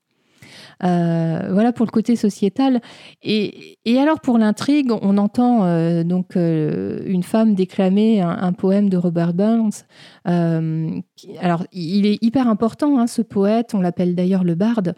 Euh, 0.83 1.49
voilà 1.51 1.71
pour 1.71 1.85
le 1.85 1.91
côté 1.91 2.15
sociétal. 2.15 2.81
Et, 3.23 3.77
alors 3.97 4.19
pour 4.19 4.37
l'intrigue, 4.37 4.91
on 4.91 5.17
entend 5.17 5.65
euh, 5.65 6.03
donc 6.03 6.35
euh, 6.35 7.01
une 7.05 7.23
femme 7.23 7.55
déclamer 7.55 8.21
un, 8.21 8.53
poème 8.53 8.89
de 8.89 8.97
Robert 8.97 9.33
Burns. 9.33 9.83
alors 10.25 11.65
il 11.71 12.05
est 12.05 12.21
hyper 12.21 12.47
important, 12.47 12.99
hein, 12.99 13.07
ce 13.07 13.21
poète, 13.21 13.73
on 13.73 13.81
l'appelle 13.81 14.15
d'ailleurs 14.15 14.43
le 14.43 14.55
barde. 14.55 14.95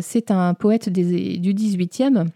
C'est 0.00 0.30
un 0.30 0.54
poète 0.54 0.88
du 0.88 1.54
18e 1.54 2.26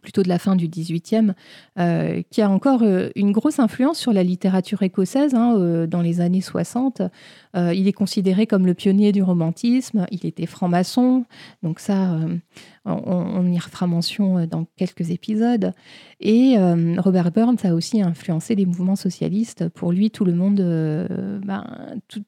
plutôt 0.00 0.22
de 0.22 0.28
la 0.28 0.38
fin 0.38 0.56
du 0.56 0.68
XVIIIe, 0.68 1.34
euh, 1.78 2.22
qui 2.30 2.40
a 2.40 2.48
encore 2.48 2.82
une 3.14 3.32
grosse 3.32 3.58
influence 3.58 3.98
sur 3.98 4.12
la 4.12 4.22
littérature 4.22 4.82
écossaise 4.82 5.34
hein, 5.34 5.86
dans 5.86 6.00
les 6.00 6.20
années 6.20 6.40
60. 6.40 7.02
Il 7.54 7.86
est 7.88 7.92
considéré 7.92 8.46
comme 8.46 8.66
le 8.66 8.74
pionnier 8.74 9.12
du 9.12 9.22
romantisme, 9.22 10.06
il 10.10 10.24
était 10.26 10.46
franc-maçon, 10.46 11.24
donc 11.62 11.80
ça, 11.80 12.18
on, 12.84 13.46
y 13.46 13.58
refera 13.58 13.86
mention 13.86 14.46
dans 14.46 14.66
quelques 14.76 15.10
épisodes. 15.10 15.72
Et 16.20 16.56
Robert 16.98 17.30
Burns 17.30 17.58
a 17.64 17.74
aussi 17.74 18.00
influencé 18.00 18.54
les 18.54 18.64
mouvements 18.64 18.96
socialistes. 18.96 19.68
Pour 19.68 19.92
lui, 19.92 20.10
tout 20.10 20.24
le 20.24 20.32
monde, 20.32 20.60
ben, 21.44 21.64
tout, 22.08 22.24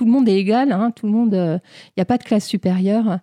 le 0.00 0.10
monde 0.10 0.28
est 0.28 0.38
égal, 0.38 0.72
hein, 0.72 0.92
tout 0.92 1.06
le 1.06 1.12
monde, 1.12 1.34
il 1.34 1.92
n'y 1.98 2.02
a 2.02 2.06
pas 2.06 2.18
de 2.18 2.24
classe 2.24 2.46
supérieure. 2.46 3.18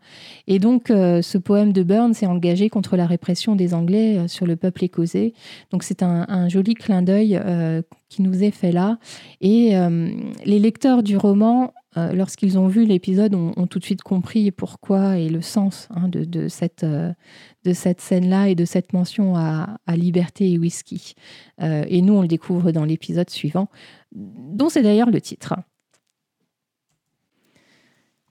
Et 0.47 0.59
donc, 0.59 0.89
ce 0.89 1.37
poème 1.37 1.73
de 1.73 1.83
Burns 1.83 2.13
est 2.21 2.27
engagé 2.27 2.69
contre 2.69 2.95
la 2.97 3.07
répression 3.07 3.55
des 3.55 3.73
Anglais 3.73 4.17
euh, 4.17 4.27
sur 4.27 4.45
le 4.45 4.55
peuple 4.55 4.83
écossais. 4.83 5.33
Donc 5.71 5.83
c'est 5.83 6.03
un, 6.03 6.49
joli 6.49 6.73
clin 6.73 7.01
d'œil 7.01 7.39
euh, 7.43 7.81
qui 8.09 8.21
nous 8.21 8.43
est 8.43 8.51
fait 8.51 8.71
là. 8.71 8.97
Et 9.41 9.77
euh, 9.77 10.09
les 10.45 10.59
lecteurs 10.59 11.03
du 11.03 11.17
roman, 11.17 11.73
lorsqu'ils 11.95 12.57
ont 12.57 12.67
vu 12.67 12.85
l'épisode, 12.85 13.35
ont, 13.35 13.67
tout 13.67 13.77
de 13.77 13.83
suite 13.83 14.03
compris 14.03 14.51
pourquoi 14.51 15.17
et 15.17 15.27
le 15.27 15.41
sens 15.41 15.89
hein, 15.93 16.07
de, 16.07 16.47
cette, 16.47 16.85
de 16.85 17.73
cette 17.73 17.99
scène-là 17.99 18.47
et 18.47 18.55
de 18.55 18.63
cette 18.63 18.93
mention 18.93 19.35
à, 19.35 19.79
à 19.85 19.97
liberté 19.97 20.49
et 20.49 20.57
whisky. 20.57 21.15
et 21.59 22.01
nous, 22.01 22.13
on 22.13 22.21
le 22.21 22.29
découvre 22.29 22.71
dans 22.71 22.85
l'épisode 22.85 23.29
suivant, 23.29 23.67
dont 24.13 24.69
c'est 24.69 24.81
d'ailleurs 24.81 25.09
le 25.09 25.19
titre. 25.19 25.55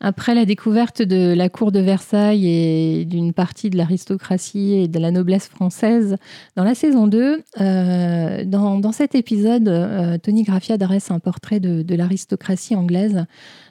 Après 0.01 0.35
la 0.35 0.45
découverte 0.45 1.03
de 1.03 1.33
la 1.35 1.49
cour 1.49 1.73
de 1.73 1.81
Versailles 1.81 2.47
et 2.47 3.05
d'une 3.05 3.33
partie 3.33 3.69
de 3.69 3.77
l'aristocratie 3.77 4.75
et 4.75 4.89
de 4.89 4.99
la 5.01 5.11
noblesse 5.11 5.49
française, 5.49 6.17
dans 6.55 6.63
la 6.63 6.77
saison 6.77 7.09
2, 7.09 7.43
euh, 7.61 8.45
dans, 8.45 8.93
cet 8.93 9.17
épisode, 9.17 9.69
euh, 9.69 10.17
Tony 10.19 10.45
Graffia 10.45 10.79
dresse 10.79 11.11
un 11.11 11.19
portrait 11.19 11.59
de, 11.59 11.95
l'aristocratie 11.97 12.77
anglaise. 12.77 13.25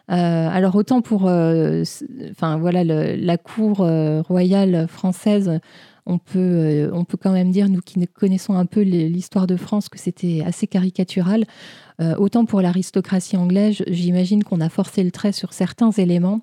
Euh, 0.10 0.50
alors 0.50 0.76
autant 0.76 1.02
pour 1.02 1.24
enfin, 1.24 2.58
voilà, 2.58 2.84
la 2.84 3.38
cour 3.38 3.78
royale 4.28 4.88
française 4.90 5.60
on 6.08 6.18
peut, 6.18 6.90
on 6.94 7.04
peut 7.04 7.18
quand 7.22 7.34
même 7.34 7.52
dire, 7.52 7.70
nous 7.70 7.82
qui 7.82 8.06
connaissons 8.08 8.56
un 8.56 8.66
peu 8.66 8.82
l'histoire 8.82 9.46
de 9.46 9.58
France, 9.58 9.90
que 9.90 10.00
c'était 10.00 10.42
assez 10.46 10.66
caricatural. 10.66 11.46
Euh, 12.00 12.16
autant 12.18 12.46
pour 12.46 12.62
l'aristocratie 12.62 13.38
anglaise, 13.38 13.84
j'imagine 13.88 14.44
qu'on 14.44 14.62
a 14.62 14.70
forcé 14.70 15.04
le 15.04 15.10
trait 15.10 15.32
sur 15.32 15.54
certains 15.54 15.90
éléments. 15.92 16.42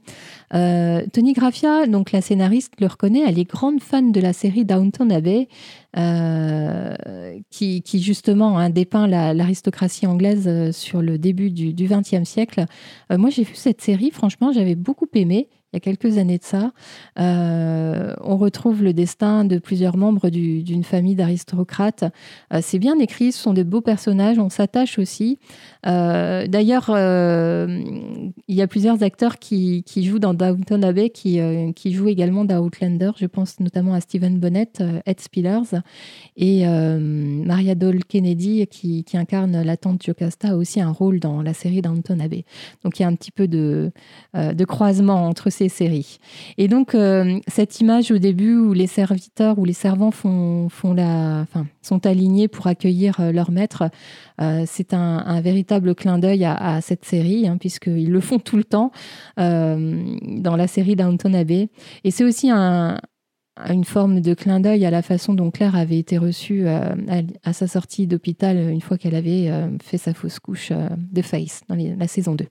Euh, 0.53 1.03
Tony 1.13 1.33
Graffia, 1.33 1.87
donc 1.87 2.11
la 2.11 2.21
scénariste, 2.21 2.73
le 2.81 2.89
reconnaît, 2.89 3.23
elle 3.27 3.39
est 3.39 3.49
grande 3.49 3.81
fan 3.81 4.11
de 4.11 4.21
la 4.21 4.33
série 4.33 4.65
Downton 4.65 5.13
Abbey, 5.13 5.49
euh, 5.97 7.39
qui, 7.51 7.83
justement 8.03 8.59
hein, 8.59 8.69
dépeint 8.71 9.07
l'aristocratie 9.07 10.07
anglaise 10.07 10.73
sur 10.73 11.03
le 11.03 11.19
début 11.19 11.51
du 11.51 11.73
XXe 11.73 12.25
siècle. 12.25 12.67
moi, 13.11 13.31
j'ai 13.31 13.45
vu 13.45 13.55
cette 13.55 13.81
série, 13.81 14.11
franchement, 14.11 14.53
j'avais 14.53 14.75
beaucoup 14.75 15.09
aimé 15.15 15.49
il 15.75 15.79
y 15.79 15.79
a 15.79 15.81
quelques 15.81 16.19
années 16.19 16.39
de 16.39 16.45
ça. 16.45 16.71
Euh, 17.19 18.15
on 18.23 18.37
retrouve 18.37 18.85
le 18.85 18.93
destin 18.93 19.45
de 19.45 19.59
plusieurs 19.59 19.97
membres 19.97 20.31
d'une 20.31 20.85
famille 20.85 21.17
d'aristocrates. 21.17 22.05
Euh, 22.53 22.61
c'est 22.63 22.79
bien 22.79 22.97
écrit, 23.01 23.33
ce 23.33 23.43
sont 23.43 23.53
des 23.53 23.65
beaux 23.65 23.81
personnages, 23.81 24.39
on 24.39 24.51
s'attache 24.51 25.01
aussi. 25.01 25.41
Euh, 25.87 26.47
d'ailleurs, 26.47 26.91
il 26.91 28.55
y 28.55 28.63
a 28.63 28.67
plusieurs 28.69 29.03
acteurs 29.03 29.41
qui, 29.41 29.83
jouent 29.97 30.21
dans 30.21 30.33
Downton 30.33 30.85
Abbey, 30.85 31.11
qui, 31.11 31.41
jouent 31.93 32.09
également 32.09 32.45
dans 32.45 32.61
Outlander. 32.61 33.11
Je 33.17 33.27
pense 33.27 33.59
notamment 33.59 33.95
à 33.95 34.01
Stephen 34.01 34.39
Bonnet, 34.39 34.71
Ed 35.07 35.21
Spillers, 35.21 35.81
et 36.37 36.65
Maria 36.67 37.75
Dole 37.75 38.05
Kennedy, 38.05 38.65
qui, 38.69 39.05
incarne 39.15 39.63
la 39.63 39.77
tante 39.77 40.05
Jocasta, 40.05 40.51
a 40.51 40.57
aussi 40.57 40.81
un 40.81 40.91
rôle 40.91 41.19
dans 41.19 41.43
la 41.43 41.53
série 41.53 41.83
Downton 41.83 42.21
Abbey. 42.21 42.45
Donc 42.85 42.99
il 42.99 43.03
y 43.03 43.05
a 43.05 43.09
un 43.09 43.15
petit 43.15 43.31
peu 43.31 43.49
de, 43.49 43.91
de 44.35 44.65
croisement 44.65 45.27
entre 45.27 45.51
ces 45.51 45.64
séries. 45.69 46.19
Et 46.59 46.69
donc, 46.69 46.95
euh, 46.95 47.39
cette 47.49 47.81
image 47.81 48.11
au 48.11 48.19
début 48.19 48.57
où 48.57 48.73
les 48.73 48.87
serviteurs 48.87 49.59
ou 49.59 49.65
les 49.65 49.73
servants 49.73 50.11
font, 50.11 50.69
font 50.69 50.95
la, 50.95 51.41
enfin, 51.43 51.67
sont 51.83 52.07
alignés 52.07 52.49
pour 52.49 52.67
accueillir 52.67 53.21
euh, 53.21 53.33
leur 53.33 53.51
maître, 53.51 53.85
euh, 54.41 54.65
c'est 54.67 54.95
un, 54.95 55.41
véritable 55.41 55.95
clin 55.95 56.19
d'œil 56.19 56.45
à, 56.45 56.81
cette 56.81 57.05
série, 57.05 57.47
hein, 57.47 57.57
puisqu'ils 57.59 58.11
le 58.11 58.21
font 58.21 58.39
tout 58.39 58.57
le 58.57 58.65
temps 58.65 58.93
dans 59.37 60.57
la 60.57 60.67
série 60.67 60.97
Downton 60.97 61.35
Abbey. 61.35 61.69
Et 62.05 62.11
c'est 62.11 62.25
aussi 62.25 62.51
un, 62.51 62.99
une 63.69 63.85
forme 63.85 64.21
de 64.21 64.33
clin 64.35 64.61
d'œil 64.61 64.87
à 64.87 64.91
la 64.91 65.03
façon 65.03 65.35
dont 65.35 65.51
Claire 65.51 65.77
avait 65.77 65.99
été 65.99 66.19
reçue 66.19 66.67
à, 66.67 67.53
sa 67.53 67.67
sortie 67.67 68.07
d'hôpital 68.07 68.57
une 68.57 68.81
fois 68.81 68.97
qu'elle 68.97 69.15
avait 69.15 69.51
fait 69.83 69.99
sa 69.99 70.15
fausse 70.15 70.39
couche 70.39 70.73
de 70.73 71.23
Face 71.23 71.63
dans 71.69 71.77
la 71.77 72.09
saison 72.09 72.35
2. 72.35 72.47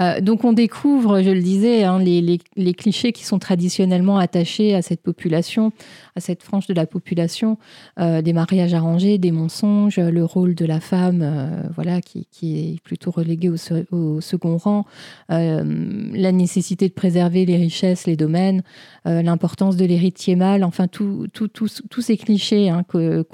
Euh, 0.00 0.20
donc 0.20 0.44
on 0.44 0.52
découvre, 0.52 1.22
je 1.22 1.30
le 1.30 1.40
disais, 1.40 1.84
hein, 1.84 1.98
les, 1.98 2.74
clichés 2.74 3.12
qui 3.12 3.24
sont 3.24 3.38
traditionnellement 3.38 4.18
attachés 4.18 4.74
à 4.74 4.82
cette 4.82 5.00
population, 5.00 5.72
à 6.16 6.20
cette 6.20 6.42
frange 6.42 6.66
de 6.66 6.74
la 6.74 6.86
population, 6.86 7.58
euh, 8.00 8.20
des 8.20 8.32
mariages 8.32 8.74
arrangés, 8.74 9.18
des 9.18 9.30
mensonges, 9.30 9.98
le 9.98 10.24
rôle 10.24 10.54
de 10.54 10.64
la 10.64 10.80
femme, 10.80 11.20
euh, 11.22 11.62
voilà, 11.74 12.00
qui, 12.00 12.26
est 12.42 12.80
plutôt 12.82 13.10
relégué 13.10 13.48
au, 13.48 14.20
second 14.20 14.56
rang, 14.56 14.84
la 15.28 16.32
nécessité 16.32 16.88
de 16.88 16.94
préserver 16.94 17.44
les 17.46 17.56
richesses, 17.56 18.06
les 18.06 18.16
domaines, 18.16 18.62
l'importance 19.04 19.76
de 19.76 19.84
l'héritier 19.84 20.36
mâle, 20.36 20.64
enfin 20.64 20.88
tous 20.88 22.00
ces 22.00 22.16
clichés 22.16 22.68
hein, 22.68 22.84
que, 22.86 23.24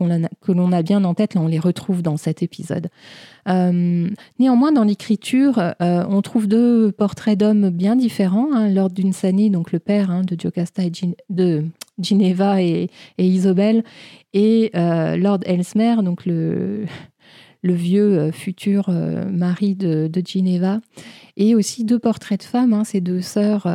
l'on 0.48 0.72
a 0.72 0.82
bien 0.82 1.04
en 1.04 1.14
tête, 1.14 1.36
on 1.36 1.46
les 1.46 1.58
retrouve 1.58 2.02
dans 2.02 2.16
cet 2.16 2.42
épisode. 2.42 2.88
Néanmoins, 4.38 4.72
dans 4.72 4.84
l'écriture, 4.84 5.74
on 5.80 6.22
trouve 6.22 6.46
deux 6.46 6.92
portraits 6.92 7.38
d'hommes 7.38 7.70
bien 7.70 7.96
différents. 7.96 8.52
Hein, 8.52 8.68
Lord 8.68 8.90
Dunsany, 8.90 9.50
donc 9.50 9.72
le 9.72 9.78
père 9.78 10.10
hein, 10.10 10.22
de 10.22 10.36
Jocasta 10.40 10.84
et 10.84 10.92
de 11.30 11.64
Ginevra 12.00 12.62
et, 12.62 12.90
Isobel, 13.18 13.84
et 14.32 14.70
euh, 14.74 15.16
Lord 15.16 15.40
Ellesmere, 15.44 16.02
donc 16.02 16.26
le, 16.26 16.84
le 17.62 17.74
vieux 17.74 18.18
euh, 18.18 18.32
futur 18.32 18.88
euh, 18.88 19.24
mari 19.30 19.74
de, 19.74 20.08
de, 20.08 20.22
Ginevra, 20.24 20.80
et 21.36 21.54
aussi 21.54 21.84
deux 21.84 21.98
portraits 21.98 22.40
de 22.40 22.44
femmes, 22.44 22.72
hein, 22.72 22.84
ces 22.84 23.00
deux 23.00 23.20
sœurs, 23.20 23.66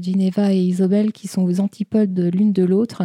Ginevra 0.00 0.52
et 0.52 0.58
Isobel, 0.58 1.12
qui 1.12 1.28
sont 1.28 1.42
aux 1.42 1.60
antipodes 1.60 2.18
l'une 2.32 2.52
de 2.52 2.64
l'autre. 2.64 3.02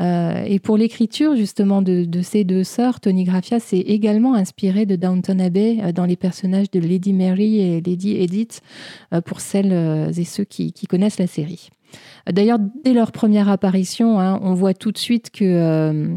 Euh, 0.00 0.44
et 0.44 0.58
pour 0.58 0.76
l'écriture 0.76 1.36
justement 1.36 1.82
de, 1.82 2.06
ces 2.22 2.44
deux 2.44 2.64
sœurs, 2.64 3.00
Tony 3.00 3.24
Graffia 3.24 3.60
s'est 3.60 3.78
également 3.78 4.34
inspiré 4.34 4.84
de 4.86 4.96
Downton 4.96 5.40
Abbey 5.40 5.78
euh, 5.82 5.92
dans 5.92 6.04
les 6.04 6.16
personnages 6.16 6.70
de 6.70 6.80
Lady 6.80 7.12
Mary 7.12 7.60
et 7.60 7.80
Lady 7.80 8.16
Edith, 8.16 8.60
euh, 9.14 9.20
pour 9.20 9.40
celles 9.40 9.72
et 10.16 10.24
ceux 10.24 10.44
qui, 10.44 10.72
connaissent 10.88 11.18
la 11.18 11.26
série. 11.26 11.70
D'ailleurs, 12.30 12.58
dès 12.84 12.92
leur 12.92 13.12
première 13.12 13.48
apparition, 13.48 14.20
hein, 14.20 14.38
on 14.42 14.54
voit 14.54 14.74
tout 14.74 14.92
de 14.92 14.98
suite 14.98 15.30
que 15.30 16.16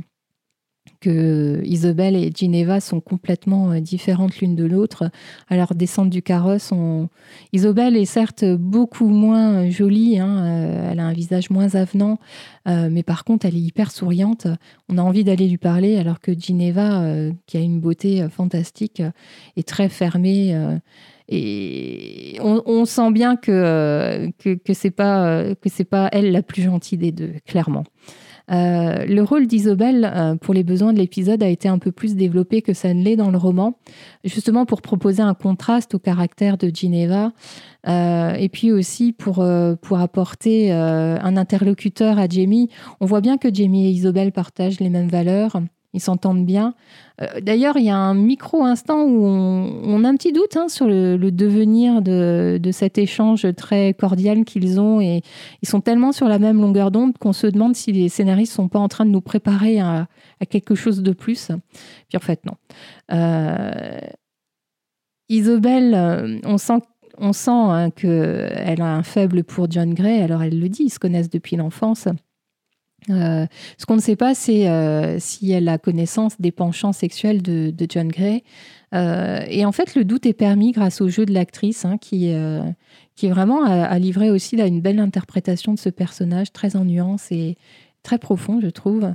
que 1.00 1.62
Isabelle 1.64 2.16
et 2.16 2.32
Ginevra 2.34 2.80
sont 2.82 3.00
complètement 3.00 3.72
euh, 3.72 3.80
différentes 3.80 4.40
l'une 4.40 4.56
de 4.56 4.66
l'autre. 4.66 5.10
À 5.50 5.56
leur 5.56 5.76
descente 5.76 6.10
du 6.10 6.22
carrosse, 6.22 6.72
on... 6.72 7.10
Isabelle 7.54 7.96
est 7.96 8.06
certes 8.06 8.46
beaucoup 8.46 9.08
moins 9.08 9.70
jolie, 9.70 10.20
hein, 10.20 10.46
euh, 10.46 10.92
elle 10.92 11.00
a 11.00 11.06
un 11.06 11.14
visage 11.14 11.50
moins 11.50 11.76
avenant, 11.76 12.20
euh, 12.68 12.90
mais 12.92 13.04
par 13.04 13.24
contre, 13.24 13.46
elle 13.46 13.56
est 13.56 13.62
hyper 13.62 13.92
souriante. 13.92 14.48
On 14.90 14.98
a 14.98 15.02
envie 15.02 15.24
d'aller 15.24 15.48
lui 15.48 15.58
parler, 15.58 15.98
alors 15.98 16.20
que 16.20 16.38
Ginevra, 16.38 17.04
qui 17.46 17.58
a 17.58 17.62
une 17.62 17.80
beauté 17.80 18.28
fantastique, 18.30 19.02
est 19.56 19.68
très 19.68 19.90
fermée. 19.90 20.56
et 21.28 22.38
on, 22.42 22.86
sent 22.86 23.12
bien 23.12 23.36
que, 23.36 24.30
que, 24.40 24.56
que 24.56 24.74
c'est 24.74 24.92
pas, 24.92 25.44
pas 25.90 26.10
elle 26.12 26.32
la 26.32 26.42
plus 26.42 26.64
gentille 26.64 26.98
des 26.98 27.12
deux, 27.12 27.34
clairement. 27.46 27.84
Euh, 28.52 29.06
le 29.06 29.22
rôle 29.22 29.48
d'Isobel, 29.48 30.10
euh, 30.12 30.36
pour 30.36 30.54
les 30.54 30.64
besoins 30.64 30.94
de 30.94 31.00
l'épisode, 31.00 31.44
a 31.44 31.48
été 31.48 31.68
un 31.68 31.78
peu 31.78 31.92
plus 31.92 32.16
développé 32.16 32.62
que 32.62 32.74
ça 32.74 32.94
ne 32.94 33.04
l'est 33.04 33.16
dans 33.16 33.32
le 33.32 33.38
roman, 33.38 33.78
justement 34.24 34.66
pour 34.66 34.82
proposer 34.82 35.22
un 35.22 35.34
contraste 35.34 35.96
au 35.96 36.00
caractère 36.00 36.58
de 36.58 36.70
Ginevra, 36.74 37.32
euh, 37.88 38.34
et 38.34 38.50
puis 38.50 38.72
aussi 38.72 39.14
pour, 39.14 39.46
pour 39.82 40.00
apporter 40.00 40.72
un 40.72 41.38
interlocuteur 41.38 42.20
à 42.20 42.28
Jamie. 42.28 42.70
On 43.00 43.06
voit 43.06 43.22
bien 43.22 43.38
que 43.38 43.54
Jamie 43.54 43.88
et 43.88 43.92
Isobel 43.92 44.32
partagent 44.32 44.80
les 44.80 44.90
mêmes 44.90 45.10
valeurs. 45.10 45.62
Ils 45.94 46.02
s'entendent 46.02 46.46
bien. 46.46 46.76
Euh, 47.22 47.42
d'ailleurs, 47.42 47.78
il 47.78 47.86
y 47.86 47.90
a 47.90 47.98
un 47.98 48.14
micro-instant 48.14 49.04
où 49.06 49.26
on, 49.26 50.04
a 50.04 50.10
un 50.10 50.16
petit 50.16 50.32
doute 50.32 50.56
hein, 50.56 50.70
sur 50.70 50.86
le, 50.86 51.18
devenir 51.18 52.04
de, 52.04 52.60
cet 52.72 53.00
échange 53.00 53.48
très 53.56 53.96
cordial 53.96 54.46
qu'ils 54.46 54.80
ont. 54.80 55.02
Et 55.02 55.24
ils 55.64 55.68
sont 55.68 55.82
tellement 55.82 56.12
sur 56.12 56.28
la 56.28 56.38
même 56.38 56.62
longueur 56.62 56.92
d'onde 56.92 57.18
qu'on 57.18 57.34
se 57.34 57.48
demande 57.48 57.76
si 57.76 57.92
les 57.92 58.08
scénaristes 58.08 58.54
sont 58.54 58.68
pas 58.68 58.80
en 58.80 58.88
train 58.88 59.06
de 59.06 59.10
nous 59.10 59.22
préparer 59.22 59.80
à, 59.80 60.08
quelque 60.50 60.76
chose 60.76 61.02
de 61.02 61.12
plus. 61.12 61.48
Puis 62.08 62.18
en 62.18 62.20
fait, 62.20 62.46
non. 62.46 62.54
Euh, 63.12 64.00
Isobel, 65.28 66.40
on 66.46 66.58
sent 66.58 66.80
on 67.20 67.34
sent 67.34 67.52
hein, 67.52 67.90
qu'elle 67.92 68.82
a 68.82 68.96
un 68.96 69.04
faible 69.04 69.44
pour 69.44 69.70
John 69.70 69.94
Gray. 69.94 70.22
Alors 70.22 70.42
elle 70.42 70.60
le 70.60 70.70
dit, 70.70 70.84
ils 70.84 70.90
se 70.90 71.00
connaissent 71.00 71.30
depuis 71.30 71.56
l'enfance. 71.58 72.08
Euh, 73.10 73.46
ce 73.78 73.86
qu'on 73.86 73.96
ne 73.96 74.02
sait 74.02 74.16
pas, 74.16 74.36
c'est 74.36 74.70
euh, 74.70 75.20
si 75.20 75.52
elle 75.52 75.68
a 75.68 75.78
connaissance 75.78 76.40
des 76.40 76.52
penchants 76.52 76.94
sexuels 76.94 77.42
de, 77.42 77.74
John 77.90 78.08
Gray. 78.08 78.44
Euh, 78.94 79.42
et 79.50 79.66
en 79.66 79.72
fait, 79.72 79.96
le 79.96 80.04
doute 80.04 80.26
est 80.26 80.34
permis 80.34 80.72
grâce 80.72 81.02
au 81.02 81.10
jeu 81.10 81.26
de 81.26 81.34
l'actrice, 81.34 81.86
hein, 81.86 81.98
qui, 81.98 82.34
qui 83.16 83.30
vraiment 83.30 83.64
a, 83.64 83.98
livré 84.00 84.30
aussi 84.30 84.56
là, 84.56 84.68
une 84.68 84.82
belle 84.82 85.00
interprétation 85.00 85.74
de 85.74 85.80
ce 85.80 85.90
personnage, 85.90 86.52
très 86.52 86.76
en 86.76 86.86
nuance 86.86 87.32
et 87.32 87.58
très 88.04 88.18
profond, 88.18 88.60
je 88.62 88.70
trouve. 88.70 89.14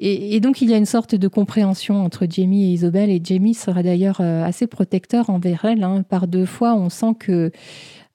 Et, 0.00 0.40
donc, 0.40 0.60
il 0.60 0.70
y 0.70 0.74
a 0.74 0.76
une 0.76 0.86
sorte 0.86 1.14
de 1.14 1.28
compréhension 1.28 2.02
entre 2.04 2.26
Jamie 2.28 2.64
et 2.64 2.72
Isobel. 2.74 3.10
Et 3.10 3.20
Jamie 3.22 3.54
sera 3.54 3.82
d'ailleurs 3.82 4.20
assez 4.20 4.66
protecteur 4.66 5.30
envers 5.30 5.64
elle. 5.64 5.84
Hein. 5.84 6.02
Par 6.02 6.26
deux 6.26 6.46
fois, 6.46 6.74
on 6.74 6.88
sent 6.88 7.14
que 7.18 7.52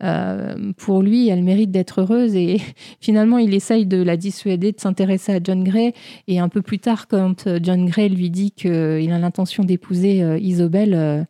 euh, 0.01 0.71
pour 0.77 1.01
lui, 1.01 1.27
elle 1.27 1.43
mérite 1.43 1.71
d'être 1.71 2.01
heureuse 2.01 2.35
et 2.35 2.61
finalement, 2.99 3.37
il 3.37 3.53
essaye 3.53 3.85
de 3.85 4.01
la 4.01 4.17
dissuader 4.17 4.71
de 4.71 4.79
s'intéresser 4.79 5.33
à 5.33 5.39
John 5.43 5.63
Gray. 5.63 5.93
Et 6.27 6.39
un 6.39 6.49
peu 6.49 6.61
plus 6.61 6.79
tard, 6.79 7.07
quand 7.07 7.47
euh, 7.47 7.59
John 7.61 7.85
Gray 7.85 8.09
lui 8.09 8.29
dit 8.29 8.51
qu'il 8.51 9.11
a 9.11 9.19
l'intention 9.19 9.63
d'épouser 9.63 10.23
euh, 10.23 10.37
Isobel, 10.39 11.27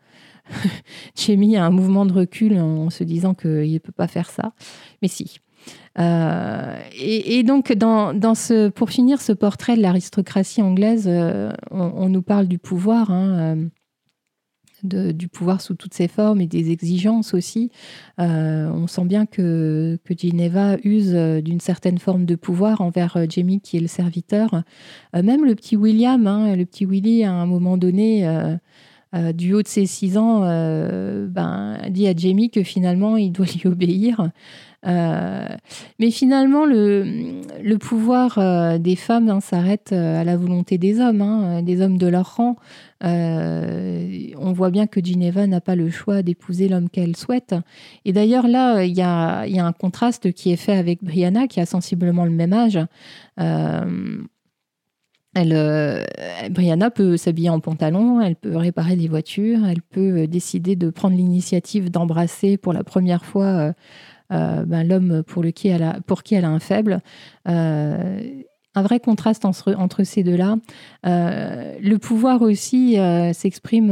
Jamie 1.16 1.58
a 1.58 1.66
un 1.66 1.70
mouvement 1.70 2.06
de 2.06 2.14
recul 2.14 2.60
en 2.60 2.90
se 2.90 3.04
disant 3.04 3.34
qu'il 3.34 3.72
ne 3.72 3.78
peut 3.80 3.92
pas 3.92 4.08
faire 4.08 4.30
ça. 4.30 4.54
Mais 5.02 5.08
si. 5.08 5.40
et, 5.98 7.44
donc, 7.44 7.76
pour 8.76 8.90
finir 8.90 9.22
ce 9.22 9.32
portrait 9.32 9.76
de 9.78 9.82
l'aristocratie 9.82 10.62
anglaise, 10.62 11.08
on, 11.70 12.10
nous 12.10 12.22
parle 12.24 12.48
du 12.48 12.58
pouvoir. 12.58 13.12
Hein, 13.12 13.70
du 14.84 15.28
pouvoir 15.28 15.62
sous 15.62 15.76
toutes 15.76 15.94
ses 15.94 16.08
formes 16.08 16.42
et 16.42 16.48
des 16.48 16.72
exigences 16.72 17.34
aussi. 17.34 17.72
Euh, 18.20 18.70
on 18.72 18.88
sent 18.88 19.06
bien 19.06 19.26
que, 19.26 19.98
que 20.04 20.14
Geneva 20.18 20.78
use 20.84 21.12
euh, 21.14 21.42
d'une 21.42 21.60
certaine 21.60 21.98
forme 21.98 22.26
de 22.26 22.36
pouvoir 22.36 22.82
envers 22.82 23.18
euh, 23.18 23.26
Jamie 23.30 23.62
qui 23.62 23.78
est 23.78 23.82
le 23.82 23.88
serviteur. 23.88 24.64
même 25.14 25.46
le 25.46 25.56
petit 25.56 25.76
William, 25.76 26.26
hein, 26.28 26.56
le 26.56 26.66
petit 26.66 26.86
Willy, 26.86 27.24
à 27.24 27.32
un 27.32 27.46
moment 27.46 27.78
donné, 27.78 28.28
du 29.34 29.54
haut 29.54 29.62
de 29.62 29.68
ses 29.68 29.86
six 29.86 30.18
ans, 30.18 30.42
ben, 30.42 31.78
dit 31.90 32.08
à 32.08 32.14
Jamie 32.16 32.50
que 32.50 32.64
finalement 32.64 33.18
il 33.18 33.32
doit 33.32 33.46
lui 33.56 33.68
obéir. 33.68 34.30
Mais 34.84 36.12
finalement, 36.12 36.66
le, 36.66 37.78
pouvoir 37.78 38.80
des 38.80 38.96
femmes 38.96 39.30
hein, 39.30 39.42
s'arrête 39.42 39.92
à 39.92 40.24
la 40.24 40.38
volonté 40.38 40.78
des 40.78 41.00
hommes, 41.00 41.22
hein, 41.22 41.62
des 41.62 41.82
hommes 41.82 41.98
de 41.98 42.08
leur 42.08 42.36
rang. 42.36 42.56
on 43.02 44.54
voit 44.54 44.72
bien 44.72 44.88
que 44.88 45.04
Ginevra 45.04 45.48
n'a 45.48 45.62
pas 45.62 45.76
le 45.76 45.90
choix 45.90 46.22
d'épouser 46.22 46.70
l'homme 46.70 46.90
qu'elle 46.90 47.16
souhaite. 47.16 47.56
Et 48.06 48.14
d'ailleurs, 48.14 48.48
là, 48.48 48.84
il 48.84 48.96
y 48.96 49.02
a, 49.02 49.42
un 49.42 49.74
contraste 49.74 50.32
qui 50.32 50.52
est 50.52 50.58
fait 50.58 50.78
avec 50.78 51.04
Brianna, 51.04 51.48
qui 51.48 51.60
a 51.60 51.66
sensiblement 51.66 52.26
le 52.26 52.32
même 52.32 52.54
âge. 52.54 52.80
Euh, 55.38 56.04
Brianna 56.50 56.90
peut 56.90 57.16
s'habiller 57.18 57.50
en 57.50 57.60
pantalon, 57.60 58.20
elle 58.20 58.36
peut 58.36 58.56
réparer 58.56 58.96
des 58.96 59.08
voitures, 59.08 59.66
elle 59.66 59.82
peut 59.82 60.22
euh, 60.22 60.28
décider 60.28 60.76
de 60.76 60.90
prendre 60.90 61.16
l'initiative 61.16 61.92
d'embrasser 61.92 62.58
pour 62.58 62.74
la 62.74 62.84
première 62.84 63.24
fois 63.26 63.46
euh, 63.46 63.74
ben, 64.30 64.84
l'homme 64.88 65.24
pour, 65.24 65.44
pour 66.06 66.24
qui 66.24 66.36
elle 66.36 66.46
a 66.46 66.50
un 66.50 66.60
faible. 66.60 67.02
un 67.46 68.84
vrai 68.84 69.00
contraste 69.00 69.46
entre, 69.46 70.04
ces 70.04 70.24
deux-là. 70.24 70.58
le 71.04 71.96
pouvoir 71.98 72.42
aussi 72.42 72.98
s'exprime 73.34 73.92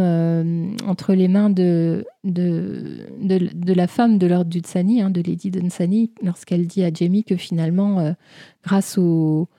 entre 0.86 1.14
les 1.14 1.28
mains 1.28 1.50
de, 1.50 2.06
la 2.24 3.88
femme 3.88 4.18
de 4.18 4.28
Lord 4.28 4.46
Dunsany, 4.46 5.02
hein, 5.02 5.10
de 5.10 5.22
Lady 5.22 5.52
Dunsany, 5.52 6.12
lorsqu'elle 6.22 6.68
dit 6.68 6.84
à 6.84 6.92
Jamie 6.94 7.24
que 7.24 7.36
finalement, 7.36 8.14
grâce 8.64 8.98
au 8.98 9.50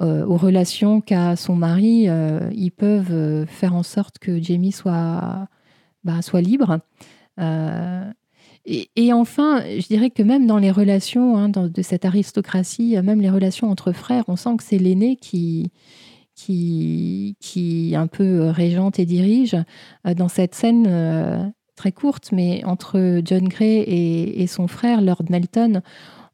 euh, 0.00 0.24
aux 0.24 0.38
relations 0.38 1.02
qu'a 1.02 1.36
son 1.36 1.54
mari, 1.54 2.08
euh, 2.08 2.48
ils 2.52 2.70
peuvent 2.70 3.12
euh, 3.12 3.44
faire 3.44 3.74
en 3.74 3.82
sorte 3.82 4.18
que 4.18 4.40
Jamie 4.40 4.72
soit, 4.72 5.48
bah, 6.02 6.22
soit 6.22 6.40
libre. 6.40 6.78
Et, 8.64 9.12
enfin, 9.12 9.62
je 9.64 9.86
dirais 9.88 10.10
que 10.10 10.22
même 10.22 10.46
dans 10.46 10.58
les 10.58 10.70
relations 10.70 11.36
hein, 11.36 11.48
de 11.48 11.82
cette 11.82 12.04
aristocratie, 12.04 12.96
même 13.02 13.20
les 13.20 13.30
relations 13.30 13.70
entre 13.70 13.92
frères, 13.92 14.24
on 14.28 14.36
sent 14.36 14.56
que 14.58 14.62
c'est 14.62 14.78
l'aîné 14.78 15.16
qui, 15.16 15.72
qui, 16.36 17.36
qui 17.40 17.94
un 17.96 18.06
peu 18.06 18.50
régente 18.50 19.00
et 19.00 19.04
dirige. 19.04 19.56
Dans 20.04 20.28
cette 20.28 20.54
scène 20.54 21.52
très 21.76 21.92
courte, 21.92 22.30
mais 22.30 22.62
entre 22.64 23.20
John 23.24 23.48
Gray 23.48 23.80
et, 23.80 24.46
son 24.46 24.68
frère, 24.68 25.00
Lord 25.00 25.24
Melton, 25.28 25.82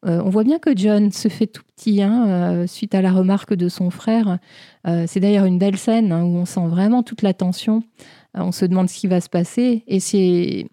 euh, 0.07 0.23
on 0.25 0.31
voit 0.31 0.45
bien 0.45 0.59
que 0.59 0.77
John 0.77 1.11
se 1.11 1.29
fait 1.29 1.47
tout 1.47 1.63
petit 1.75 2.03
hein, 2.03 2.29
euh, 2.29 2.67
suite 2.67 2.95
à 2.95 3.03
la 3.03 3.11
remarque 3.11 3.55
de 3.55 3.69
son 3.69 3.91
frère. 3.91 4.39
Euh, 4.87 5.05
c'est 5.09 5.21
d'ailleurs 5.21 5.45
une 5.45 5.59
belle 5.59 5.77
scène 5.77 6.13
hein, 6.13 6.23
où 6.23 6.37
on 6.37 6.45
sent 6.45 6.67
vraiment 6.67 7.03
toute 7.03 7.23
la 7.23 7.35
tension. 7.35 7.83
on 8.35 8.53
se 8.53 8.65
demande 8.65 8.89
ce 8.89 8.99
qui 8.99 9.07
va 9.07 9.21
se 9.21 9.29
passer. 9.29 9.85
Et 9.87 10.01
c'est, 10.01 10.69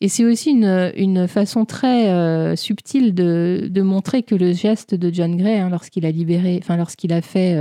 et 0.00 0.08
c'est 0.08 0.24
aussi 0.24 0.50
une, 0.50 1.28
façon 1.28 1.64
très 1.64 2.56
subtile 2.56 3.14
de, 3.14 3.82
montrer 3.82 4.22
que 4.22 4.34
le 4.34 4.52
geste 4.52 4.94
de 4.94 5.12
John 5.12 5.36
Gray, 5.36 5.58
hein, 5.58 5.70
lorsqu'il 5.70 6.06
a 6.06 6.10
libéré, 6.10 6.58
enfin 6.62 6.76
lorsqu'il 6.76 7.12
a 7.12 7.22
fait 7.22 7.56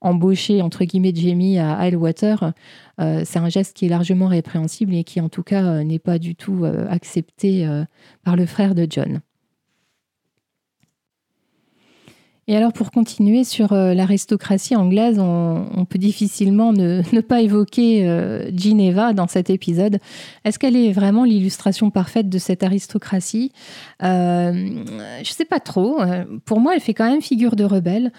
embaucher 0.00 0.62
entre 0.62 0.84
guillemets 0.84 1.12
Jamie 1.14 1.58
à 1.58 1.76
Highwater, 1.78 2.52
c'est 2.98 3.38
un 3.38 3.48
geste 3.48 3.76
qui 3.76 3.86
est 3.86 3.88
largement 3.88 4.28
répréhensible 4.28 4.94
et 4.94 5.04
qui 5.04 5.20
en 5.20 5.28
tout 5.28 5.42
cas 5.42 5.82
n'est 5.82 5.98
pas 5.98 6.18
du 6.18 6.34
tout 6.36 6.64
accepté 6.88 7.66
par 8.24 8.36
le 8.36 8.46
frère 8.46 8.74
de 8.74 8.86
John. 8.88 9.20
Et 12.50 12.56
alors 12.56 12.72
pour 12.72 12.90
continuer 12.90 13.44
sur 13.44 13.72
euh, 13.72 13.94
l'aristocratie 13.94 14.74
anglaise, 14.74 15.20
on, 15.20 15.84
peut 15.88 16.00
difficilement 16.00 16.72
ne, 16.72 17.20
pas 17.20 17.42
évoquer 17.42 18.08
euh, 18.08 18.50
Ginevra 18.52 19.12
dans 19.12 19.28
cet 19.28 19.50
épisode. 19.50 20.00
Est-ce 20.44 20.58
qu'elle 20.58 20.74
est 20.74 20.90
vraiment 20.90 21.22
l'illustration 21.22 21.92
parfaite 21.92 22.28
de 22.28 22.38
cette 22.38 22.64
aristocratie? 22.64 23.52
Euh, 24.02 24.52
Je 24.52 25.20
ne 25.20 25.24
sais 25.32 25.44
pas 25.44 25.60
trop. 25.60 26.00
Pour 26.44 26.58
moi, 26.58 26.74
elle 26.74 26.80
fait 26.80 26.92
quand 26.92 27.08
même 27.08 27.22
figure 27.22 27.54
de 27.54 27.62
rebelle. 27.62 28.10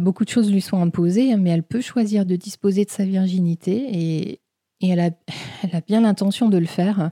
beaucoup 0.00 0.24
de 0.24 0.30
choses 0.30 0.50
lui 0.50 0.62
sont 0.62 0.80
imposées, 0.80 1.36
mais 1.36 1.50
elle 1.50 1.62
peut 1.62 1.82
choisir 1.82 2.24
de 2.24 2.36
disposer 2.36 2.86
de 2.86 2.90
sa 2.90 3.04
virginité 3.04 3.84
et, 3.92 4.40
elle 4.80 5.00
a 5.00 5.80
bien 5.86 6.00
l'intention 6.00 6.48
de 6.48 6.56
le 6.56 6.66
faire. 6.66 7.10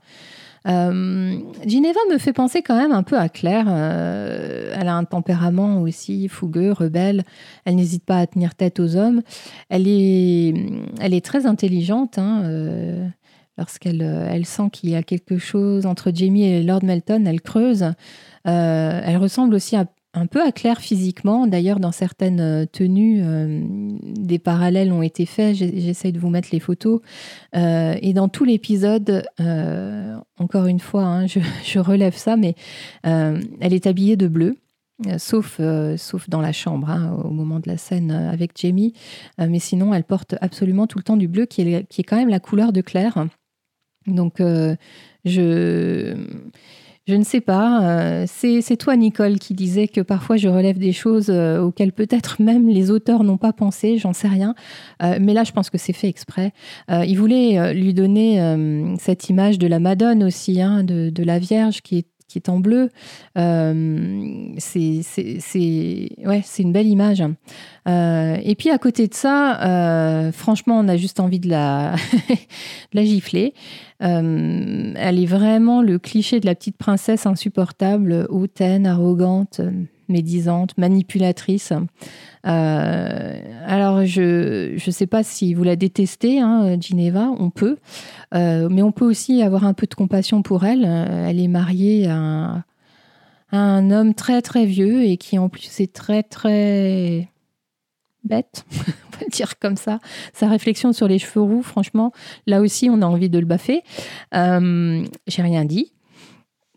Euh, 0.68 1.38
Ginevra 1.66 2.00
me 2.10 2.18
fait 2.18 2.32
penser 2.32 2.62
quand 2.62 2.76
même 2.76 2.92
un 2.92 3.02
peu 3.02 3.18
à 3.18 3.28
Claire. 3.28 3.66
Euh, 3.68 4.74
elle 4.78 4.88
a 4.88 4.94
un 4.94 5.04
tempérament 5.04 5.80
aussi 5.80 6.28
fougueux, 6.28 6.72
rebelle. 6.72 7.24
Elle 7.64 7.76
n'hésite 7.76 8.04
pas 8.04 8.18
à 8.18 8.26
tenir 8.26 8.54
tête 8.54 8.80
aux 8.80 8.96
hommes. 8.96 9.22
Elle 9.68 9.88
est, 9.88 10.54
elle 11.00 11.14
est 11.14 11.24
très 11.24 11.46
intelligente. 11.46 12.18
Hein, 12.18 12.42
euh, 12.44 13.08
lorsqu'elle 13.58 14.02
elle 14.02 14.46
sent 14.46 14.70
qu'il 14.72 14.90
y 14.90 14.96
a 14.96 15.02
quelque 15.02 15.38
chose 15.38 15.86
entre 15.86 16.10
Jamie 16.14 16.44
et 16.44 16.62
Lord 16.62 16.84
Melton, 16.84 17.24
elle 17.26 17.40
creuse. 17.40 17.84
elle 18.44 19.16
ressemble 19.16 19.54
aussi 19.54 19.76
à 19.76 19.86
un 20.14 20.26
peu 20.26 20.42
à 20.42 20.52
Claire 20.52 20.80
physiquement. 20.80 21.46
D'ailleurs, 21.46 21.80
dans 21.80 21.92
certaines 21.92 22.40
euh, 22.40 22.66
tenues, 22.66 23.22
euh, 23.22 23.62
des 24.02 24.38
parallèles 24.38 24.92
ont 24.92 25.02
été 25.02 25.26
faits. 25.26 25.56
J'essaie 25.56 26.12
de 26.12 26.18
vous 26.18 26.28
mettre 26.28 26.48
les 26.52 26.60
photos. 26.60 27.00
Euh, 27.56 27.94
et 28.00 28.12
dans 28.12 28.28
tout 28.28 28.44
l'épisode, 28.44 29.26
encore 30.38 30.66
une 30.66 30.80
fois, 30.80 31.04
hein, 31.04 31.26
je, 31.26 31.78
relève 31.78 32.16
ça, 32.16 32.36
mais 32.36 32.54
elle 33.02 33.72
est 33.72 33.86
habillée 33.86 34.16
de 34.16 34.28
bleu. 34.28 34.56
Sauf, 35.18 35.60
sauf 35.96 36.28
dans 36.28 36.40
la 36.40 36.52
chambre, 36.52 36.88
hein, 36.88 37.16
au 37.24 37.30
moment 37.30 37.58
de 37.58 37.68
la 37.68 37.76
scène 37.76 38.12
avec 38.12 38.52
Jamie. 38.56 38.92
mais 39.38 39.58
sinon, 39.58 39.92
elle 39.92 40.04
porte 40.04 40.36
absolument 40.40 40.86
tout 40.86 40.98
le 40.98 41.02
temps 41.02 41.16
du 41.16 41.26
bleu, 41.26 41.46
qui 41.46 41.62
est, 41.62 41.88
qui 41.88 42.02
est 42.02 42.04
quand 42.04 42.16
même 42.16 42.28
la 42.28 42.38
couleur 42.38 42.72
de 42.72 42.82
Claire. 42.82 43.26
Donc, 44.06 44.40
je 45.24 46.16
je 47.08 47.14
ne 47.14 47.24
sais 47.24 47.40
pas. 47.40 47.82
Euh, 47.82 48.26
c'est 48.28 48.76
toi, 48.76 48.96
Nicole, 48.96 49.38
qui 49.38 49.54
disait 49.54 49.88
que 49.88 50.00
parfois 50.00 50.36
je 50.36 50.48
relève 50.48 50.78
des 50.78 50.92
choses 50.92 51.30
euh, 51.30 51.60
auxquelles 51.60 51.92
peut-être 51.92 52.36
même 52.42 52.68
les 52.68 52.90
auteurs 52.90 53.24
n'ont 53.24 53.38
pas 53.38 53.52
pensé, 53.52 53.98
j'en 53.98 54.12
sais 54.12 54.28
rien. 54.28 54.54
Euh, 55.02 55.18
mais 55.20 55.34
là, 55.34 55.42
je 55.42 55.50
pense 55.50 55.68
que 55.68 55.78
c'est 55.78 55.92
fait 55.92 56.08
exprès. 56.08 56.52
il 56.88 57.16
voulait 57.16 57.74
lui 57.74 57.94
donner 57.94 58.40
cette 58.98 59.28
image 59.28 59.58
de 59.58 59.66
la 59.66 59.78
Madone 59.78 60.22
aussi, 60.22 60.60
hein, 60.60 60.84
de, 60.84 61.10
de, 61.10 61.22
la 61.24 61.38
Vierge 61.38 61.82
qui 61.82 61.98
est 61.98 62.06
qui 62.32 62.38
est 62.38 62.48
en 62.48 62.60
bleu. 62.60 62.88
Euh, 63.36 64.54
c'est 64.58 66.08
ouais, 66.24 66.42
une 66.58 66.72
belle 66.72 66.86
image. 66.86 67.22
Euh, 67.88 68.36
et 68.42 68.54
puis 68.54 68.70
à 68.70 68.78
côté 68.78 69.06
de 69.06 69.14
ça, 69.14 69.60
euh, 69.62 70.32
franchement, 70.32 70.78
on 70.78 70.88
a 70.88 70.96
juste 70.96 71.20
envie 71.20 71.40
de 71.40 71.48
la, 71.50 71.94
la 72.94 73.04
gifler. 73.04 73.52
elle 74.00 75.18
est 75.18 75.26
vraiment 75.26 75.82
le 75.82 75.98
cliché 75.98 76.40
de 76.40 76.46
la 76.46 76.54
petite 76.54 76.78
princesse 76.78 77.26
insupportable, 77.26 78.26
hautaine, 78.30 78.86
arrogante, 78.86 79.60
médisante, 80.12 80.78
manipulatrice. 80.78 81.72
Euh, 82.46 83.40
alors, 83.66 84.04
je 84.04 84.74
ne 84.74 84.92
sais 84.92 85.06
pas 85.06 85.22
si 85.22 85.54
vous 85.54 85.64
la 85.64 85.76
détestez, 85.76 86.40
hein, 86.40 86.76
Ginevra, 86.80 87.30
on 87.38 87.50
peut, 87.50 87.78
euh, 88.34 88.68
mais 88.70 88.82
on 88.82 88.92
peut 88.92 89.04
aussi 89.04 89.42
avoir 89.42 89.64
un 89.64 89.74
peu 89.74 89.86
de 89.86 89.94
compassion 89.94 90.42
pour 90.42 90.64
elle. 90.64 90.84
Euh, 90.84 91.28
elle 91.28 91.40
est 91.40 91.48
mariée 91.48 92.08
à 92.08 92.64
un, 93.52 93.90
homme 93.90 94.14
très 94.14 94.42
très 94.42 94.66
vieux 94.66 95.04
et 95.04 95.16
qui 95.16 95.38
en 95.38 95.48
plus 95.48 95.80
est 95.80 95.92
très 95.92 96.22
très 96.22 97.28
bête, 98.24 98.64
on 98.72 99.18
va 99.18 99.26
dire 99.30 99.58
comme 99.58 99.76
ça. 99.76 99.98
Sa 100.32 100.48
réflexion 100.48 100.92
sur 100.92 101.08
les 101.08 101.18
cheveux 101.18 101.42
roux, 101.42 101.62
franchement, 101.62 102.12
là 102.46 102.60
aussi, 102.60 102.88
on 102.90 103.02
a 103.02 103.06
envie 103.06 103.30
de 103.30 103.38
le 103.38 103.46
baffer. 103.46 103.82
J'ai 104.32 105.42
rien 105.42 105.64
dit. 105.64 105.92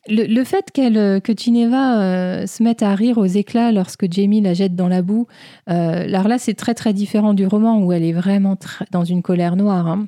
Le, 0.07 0.43
fait 0.43 0.71
qu'elle, 0.71 0.97
euh, 0.97 1.19
que 1.19 1.33
Ginevra 1.35 1.99
euh, 1.99 2.47
se 2.47 2.61
mette 2.61 2.83
à 2.83 2.93
rire 2.93 3.17
aux 3.17 3.25
éclats 3.25 3.71
lorsque 3.71 4.11
Jamie 4.11 4.41
la 4.41 4.53
jette 4.53 4.75
dans 4.75 4.87
la 4.87 5.01
boue, 5.01 5.25
euh, 5.69 6.03
alors 6.03 6.27
là, 6.27 6.37
c'est 6.37 6.53
très 6.53 6.75
très 6.75 6.93
différent 6.93 7.33
du 7.33 7.47
roman 7.47 7.79
où 7.79 7.91
elle 7.91 8.03
est 8.03 8.13
vraiment 8.13 8.57
dans 8.91 9.03
une 9.03 9.23
colère 9.23 9.55
noire. 9.55 9.87
Hein. 9.87 10.07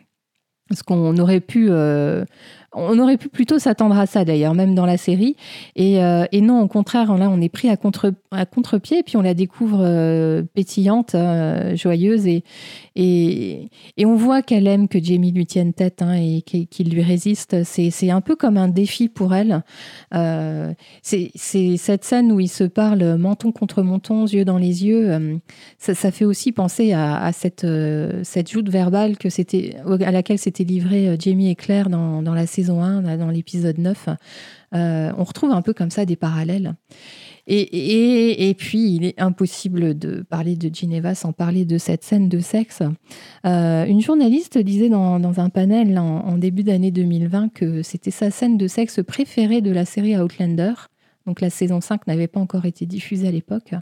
Parce 0.69 0.83
qu'on 0.83 1.17
aurait 1.17 1.39
pu 1.39 1.69
on 2.77 2.99
aurait 2.99 3.17
pu 3.17 3.27
plutôt 3.29 3.59
s'attendre 3.59 3.97
à 3.97 4.05
ça 4.05 4.23
d'ailleurs, 4.23 4.53
même 4.53 4.75
dans 4.75 4.85
la 4.85 4.97
série. 4.97 5.35
Et, 5.75 6.01
euh, 6.03 6.25
non, 6.33 6.61
au 6.61 6.67
contraire, 6.67 7.17
là, 7.17 7.29
on 7.29 7.41
est 7.41 7.49
pris 7.49 7.69
à 7.69 7.77
contre 7.77 8.13
à 8.31 8.45
contre-pied, 8.45 9.03
puis 9.03 9.17
on 9.17 9.21
la 9.21 9.33
découvre 9.33 9.79
euh, 9.81 10.43
pétillante, 10.53 11.15
euh, 11.15 11.75
joyeuse, 11.75 12.27
et, 12.27 13.69
on 13.99 14.15
voit 14.15 14.41
qu'elle 14.41 14.67
aime 14.67 14.87
que 14.87 15.03
Jamie 15.03 15.31
lui 15.31 15.45
tienne 15.45 15.73
tête 15.73 16.01
hein, 16.01 16.13
et 16.13 16.41
qu'il 16.41 16.89
lui 16.89 17.01
résiste. 17.01 17.63
C'est 17.63 18.09
un 18.09 18.21
peu 18.21 18.35
comme 18.35 18.57
un 18.57 18.67
défi 18.67 19.09
pour 19.09 19.33
elle. 19.33 19.63
c'est 21.01 21.31
cette 21.77 22.03
scène 22.03 22.31
où 22.31 22.39
ils 22.39 22.47
se 22.47 22.63
parlent 22.63 23.17
menton 23.17 23.51
contre 23.51 23.81
menton, 23.81 24.25
yeux 24.25 24.45
dans 24.45 24.57
les 24.57 24.85
yeux. 24.85 25.39
Ça, 25.77 26.11
fait 26.11 26.25
aussi 26.25 26.51
penser 26.51 26.93
à, 26.93 27.31
cette, 27.33 27.65
joute 28.49 28.69
verbale 28.69 29.17
que 29.17 29.27
à 30.03 30.11
laquelle 30.11 30.39
s'étaient 30.39 30.63
livrés 30.63 31.17
Jamie 31.19 31.49
et 31.49 31.55
Claire 31.55 31.89
dans, 31.89 32.21
la 32.21 32.45
série 32.45 32.66
saison 32.67 32.83
1, 32.83 33.17
dans 33.17 33.29
l'épisode 33.29 33.77
9, 33.77 34.09
euh, 34.75 35.11
on 35.17 35.23
retrouve 35.23 35.51
un 35.51 35.61
peu 35.61 35.73
comme 35.73 35.89
ça 35.89 36.05
des 36.05 36.17
parallèles. 36.17 36.75
Et, 37.49 38.53
puis, 38.57 38.93
il 38.93 39.05
est 39.05 39.21
impossible 39.21 39.97
de 39.97 40.21
parler 40.21 40.57
de 40.57 40.73
Geneva 40.73 41.15
sans 41.15 41.31
parler 41.31 41.63
de 41.63 41.77
cette 41.77 42.03
scène 42.03 42.27
de 42.27 42.39
sexe. 42.39 42.83
Euh, 43.45 43.85
une 43.85 44.01
journaliste 44.01 44.57
disait 44.57 44.89
dans, 44.89 45.17
dans 45.17 45.39
un 45.39 45.49
panel 45.49 45.97
en, 45.97 46.37
début 46.37 46.63
d'année 46.63 46.91
2020 46.91 47.53
que 47.53 47.83
c'était 47.83 48.11
sa 48.11 48.31
scène 48.31 48.57
de 48.57 48.67
sexe 48.67 48.99
préférée 49.01 49.61
de 49.61 49.71
la 49.71 49.85
série 49.85 50.17
Outlander. 50.17 50.73
Donc 51.27 51.41
la 51.41 51.49
saison 51.49 51.81
5 51.81 52.07
n'avait 52.07 52.27
pas 52.27 52.39
encore 52.39 52.65
été 52.65 52.85
diffusée 52.85 53.27
à 53.27 53.31
l'époque. 53.31 53.73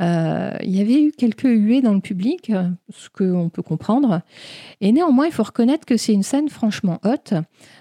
Euh, 0.00 0.52
il 0.62 0.74
y 0.74 0.80
avait 0.80 1.02
eu 1.02 1.10
quelques 1.10 1.42
huées 1.42 1.82
dans 1.82 1.92
le 1.92 2.00
public, 2.00 2.52
ce 2.90 3.08
qu'on 3.10 3.48
peut 3.48 3.62
comprendre. 3.62 4.22
Et 4.80 4.92
néanmoins, 4.92 5.26
il 5.26 5.32
faut 5.32 5.42
reconnaître 5.42 5.84
que 5.84 5.96
c'est 5.96 6.12
une 6.12 6.22
scène 6.22 6.48
franchement 6.48 7.00
haute. 7.04 7.34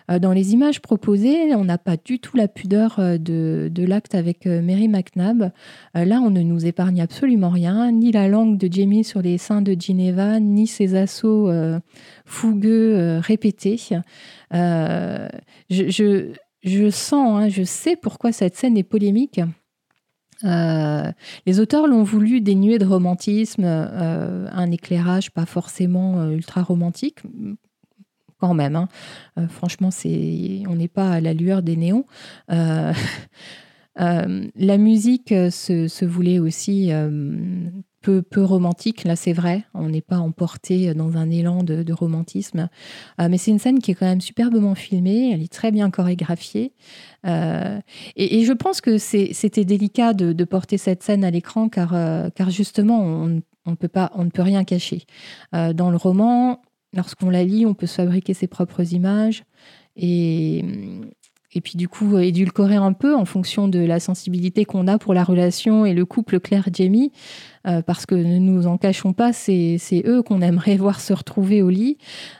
Euh, 0.09 0.17
dans 0.17 0.31
les 0.31 0.53
images 0.53 0.81
proposées, 0.81 1.53
on 1.53 1.65
n'a 1.65 1.77
pas 1.77 1.97
du 2.03 2.17
tout 2.17 2.35
la 2.35 2.47
pudeur 2.47 2.95
euh, 2.97 3.17
de, 3.19 3.85
l'acte 3.85 4.15
avec 4.15 4.47
Mary 4.47 4.87
McNabb. 4.87 5.51
Là, 5.93 6.19
on 6.19 6.31
ne 6.31 6.41
nous 6.41 6.65
épargne 6.65 6.99
absolument 6.99 7.49
rien, 7.49 7.91
ni 7.91 8.11
la 8.11 8.27
langue 8.27 8.57
de 8.57 8.71
Jamie 8.71 9.03
sur 9.03 9.21
les 9.21 9.37
seins 9.37 9.61
de 9.61 9.75
Geneva, 9.79 10.39
ni 10.39 10.65
ses 10.65 10.95
assauts 10.95 11.51
fougueux 12.25 13.19
répétés. 13.21 13.79
je 14.49 16.33
sens, 16.89 17.41
hein, 17.41 17.49
je 17.49 17.63
sais 17.63 17.95
pourquoi 17.95 18.31
cette 18.31 18.55
scène 18.55 18.77
est 18.77 18.83
polémique. 18.83 19.39
Euh, 20.43 21.11
les 21.45 21.59
auteurs 21.59 21.87
l'ont 21.87 22.03
voulu 22.03 22.41
dénuer 22.41 22.77
de 22.77 22.85
romantisme, 22.85 23.63
euh, 23.65 24.47
un 24.51 24.71
éclairage 24.71 25.31
pas 25.31 25.45
forcément 25.45 26.19
euh, 26.19 26.31
ultra 26.31 26.61
romantique, 26.61 27.19
quand 28.37 28.53
même. 28.53 28.75
Hein. 28.75 28.89
franchement, 29.47 29.91
c'est, 29.91 30.63
on 30.67 30.75
n'est 30.75 30.89
pas 30.89 31.09
à 31.09 31.21
la 31.21 31.33
lueur 31.33 31.63
des 31.63 31.77
néons. 31.77 32.05
la 32.49 32.93
musique 34.77 35.29
se 35.29 36.05
voulait 36.05 36.39
aussi 36.39 36.91
peu, 38.29 38.43
romantique, 38.43 39.03
là 39.03 39.15
c'est 39.15 39.33
vrai, 39.33 39.63
on 39.73 39.89
n'est 39.89 40.01
pas 40.01 40.17
emporté 40.17 40.93
dans 40.93 41.17
un 41.17 41.29
élan 41.29 41.63
de, 41.63 41.93
romantisme, 41.93 42.69
euh, 43.19 43.27
mais 43.29 43.37
c'est 43.37 43.51
une 43.51 43.59
scène 43.59 43.79
qui 43.79 43.91
est 43.91 43.95
quand 43.95 44.05
même 44.05 44.21
superbement 44.21 44.75
filmée, 44.75 45.31
elle 45.33 45.41
est 45.41 45.51
très 45.51 45.71
bien 45.71 45.89
chorégraphiée, 45.89 46.73
euh, 47.25 47.79
et, 48.15 48.43
je 48.45 48.53
pense 48.53 48.81
que 48.81 48.97
c'était 48.97 49.65
délicat 49.65 50.13
de, 50.13 50.43
porter 50.43 50.77
cette 50.77 51.01
scène 51.01 51.23
à 51.23 51.31
l'écran 51.31 51.69
car, 51.69 51.95
euh, 51.95 52.29
car 52.29 52.51
justement 52.51 53.01
on, 53.01 53.41
on, 53.65 53.75
peut 53.75 53.87
pas, 53.87 54.11
on 54.13 54.25
ne 54.25 54.29
peut 54.29 54.43
rien 54.43 54.63
cacher. 54.63 55.05
dans 55.51 55.89
le 55.89 55.97
roman, 55.97 56.61
lorsqu'on 56.93 57.31
la 57.31 57.43
lit, 57.43 57.65
on 57.65 57.73
peut 57.73 57.87
se 57.87 57.95
fabriquer 57.95 58.33
ses 58.35 58.47
propres 58.47 58.93
images, 58.93 59.43
et, 59.95 60.63
et 61.55 61.61
puis 61.61 61.77
du 61.77 61.87
coup 61.87 62.17
édulcorer 62.19 62.75
un 62.75 62.93
peu 62.93 63.15
en 63.15 63.25
fonction 63.25 63.67
de 63.67 63.79
la 63.79 63.99
sensibilité 63.99 64.65
qu'on 64.65 64.87
a 64.87 64.97
pour 64.97 65.13
la 65.13 65.23
relation 65.23 65.85
et 65.85 65.93
le 65.93 66.05
couple 66.05 66.39
Claire-Jamie, 66.39 67.11
euh, 67.65 67.81
parce 67.81 68.05
que 68.05 68.13
ne 68.13 68.37
nous 68.37 68.67
en 68.67 68.77
cachons 68.77 69.13
pas, 69.13 69.33
c'est 69.33 70.03
eux 70.05 70.21
qu'on 70.21 70.41
aimerait 70.41 70.77
voir 70.77 70.99
se 70.99 71.13
retrouver 71.13 71.61
au 71.61 71.69
lit. 71.69 71.97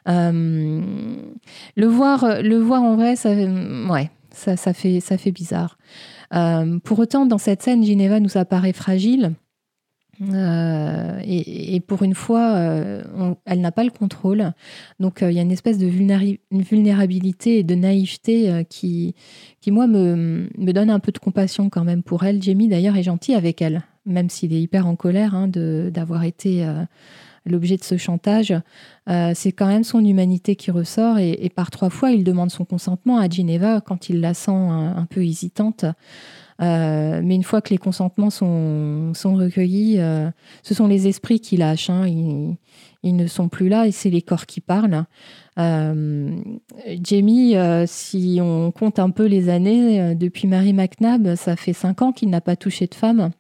Euh, 0.08 0.82
le, 1.76 1.88
voir, 1.88 2.42
le 2.44 2.58
voir 2.58 2.84
en 2.84 2.96
vrai, 2.96 3.16
ça, 3.16 3.34
ouais, 3.34 4.12
ça, 4.32 4.58
ça, 4.58 4.74
fait, 4.74 5.00
ça 5.00 5.18
fait 5.18 5.32
bizarre. 5.32 5.78
Euh, 6.34 6.80
pour 6.84 7.00
autant, 7.00 7.26
dans 7.26 7.38
cette 7.38 7.64
scène, 7.64 7.84
Gineva 7.84 8.20
nous 8.20 8.38
apparaît 8.38 8.74
fragile. 8.74 9.34
Euh, 10.22 11.20
et, 11.26 11.80
pour 11.82 12.04
une 12.04 12.16
fois, 12.16 12.54
euh, 12.56 13.36
elle 13.46 13.62
n'a 13.62 13.72
pas 13.72 13.84
le 13.84 13.90
contrôle. 13.90 14.54
Donc 15.00 15.22
euh, 15.22 15.32
il 15.32 15.36
y 15.36 15.40
a 15.40 15.42
une 15.42 15.52
espèce 15.52 15.78
de 15.78 15.88
vulnérabilité 15.88 17.60
et 17.60 17.64
de 17.64 17.76
naïveté 17.76 18.66
qui, 18.70 19.16
qui, 19.62 19.72
moi, 19.72 19.88
me, 19.88 20.48
donne 20.72 20.90
un 20.90 21.00
peu 21.00 21.12
de 21.12 21.20
compassion 21.20 21.70
quand 21.70 21.84
même 21.84 22.04
pour 22.04 22.24
elle. 22.24 22.42
Jamie, 22.42 22.68
d'ailleurs, 22.68 22.96
est 22.96 23.04
gentil 23.04 23.34
avec 23.34 23.62
elle, 23.62 23.84
même 24.06 24.30
s'il 24.30 24.54
est 24.54 24.62
hyper 24.62 24.88
en 24.88 24.96
colère 24.96 25.36
hein, 25.36 25.48
d'avoir 25.48 26.24
été 26.24 26.66
l'objet 27.46 27.78
de 27.78 27.84
ce 27.84 27.98
chantage. 27.98 28.54
C'est 29.08 29.52
quand 29.52 29.68
même 29.68 29.84
son 29.84 30.04
humanité 30.04 30.56
qui 30.56 30.72
ressort. 30.72 31.20
Et, 31.20 31.52
par 31.54 31.72
trois 31.72 31.90
fois, 31.90 32.12
il 32.12 32.24
demande 32.24 32.52
son 32.52 32.66
consentement 32.66 33.18
à 33.18 33.30
Geneva 33.30 33.82
quand 33.82 34.10
il 34.10 34.22
la 34.22 34.34
sent 34.34 34.52
un 34.52 35.06
peu 35.10 35.24
hésitante. 35.24 35.86
Euh, 36.62 37.22
mais 37.24 37.36
une 37.36 37.44
fois 37.44 37.62
que 37.62 37.70
les 37.70 37.78
consentements 37.78 38.30
sont, 38.30 39.14
recueillis, 39.24 40.00
euh, 40.00 40.30
ce 40.64 40.74
sont 40.74 40.88
les 40.88 41.08
esprits 41.08 41.40
qui 41.40 41.58
lâchent. 41.58 41.90
Hein. 41.90 42.08
ils, 42.08 43.16
ne 43.16 43.28
sont 43.28 43.50
plus 43.50 43.70
là 43.70 43.86
et 43.88 43.92
c'est 43.92 44.10
les 44.10 44.22
corps 44.22 44.46
qui 44.46 44.62
parlent. 44.62 45.06
Euh, 45.60 46.30
Jamie, 47.04 47.56
si 47.86 48.40
on 48.42 48.72
compte 48.72 49.00
un 49.00 49.10
peu 49.10 49.26
les 49.26 49.50
années, 49.50 50.16
depuis 50.16 50.48
Mary 50.48 50.74
McNabb, 50.74 51.36
ça 51.36 51.56
fait 51.56 51.74
cinq 51.74 52.02
ans 52.02 52.12
qu'il 52.12 52.30
n'a 52.30 52.42
pas 52.42 52.56
touché 52.56 52.88
de 52.88 52.96
femme. 52.96 53.32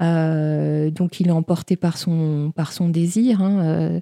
donc 0.00 1.20
il 1.20 1.28
est 1.28 1.32
emporté 1.32 1.76
par 1.76 1.96
son, 1.96 2.52
par 2.54 2.72
son 2.72 2.88
désir. 2.88 3.40
Hein. 3.40 4.00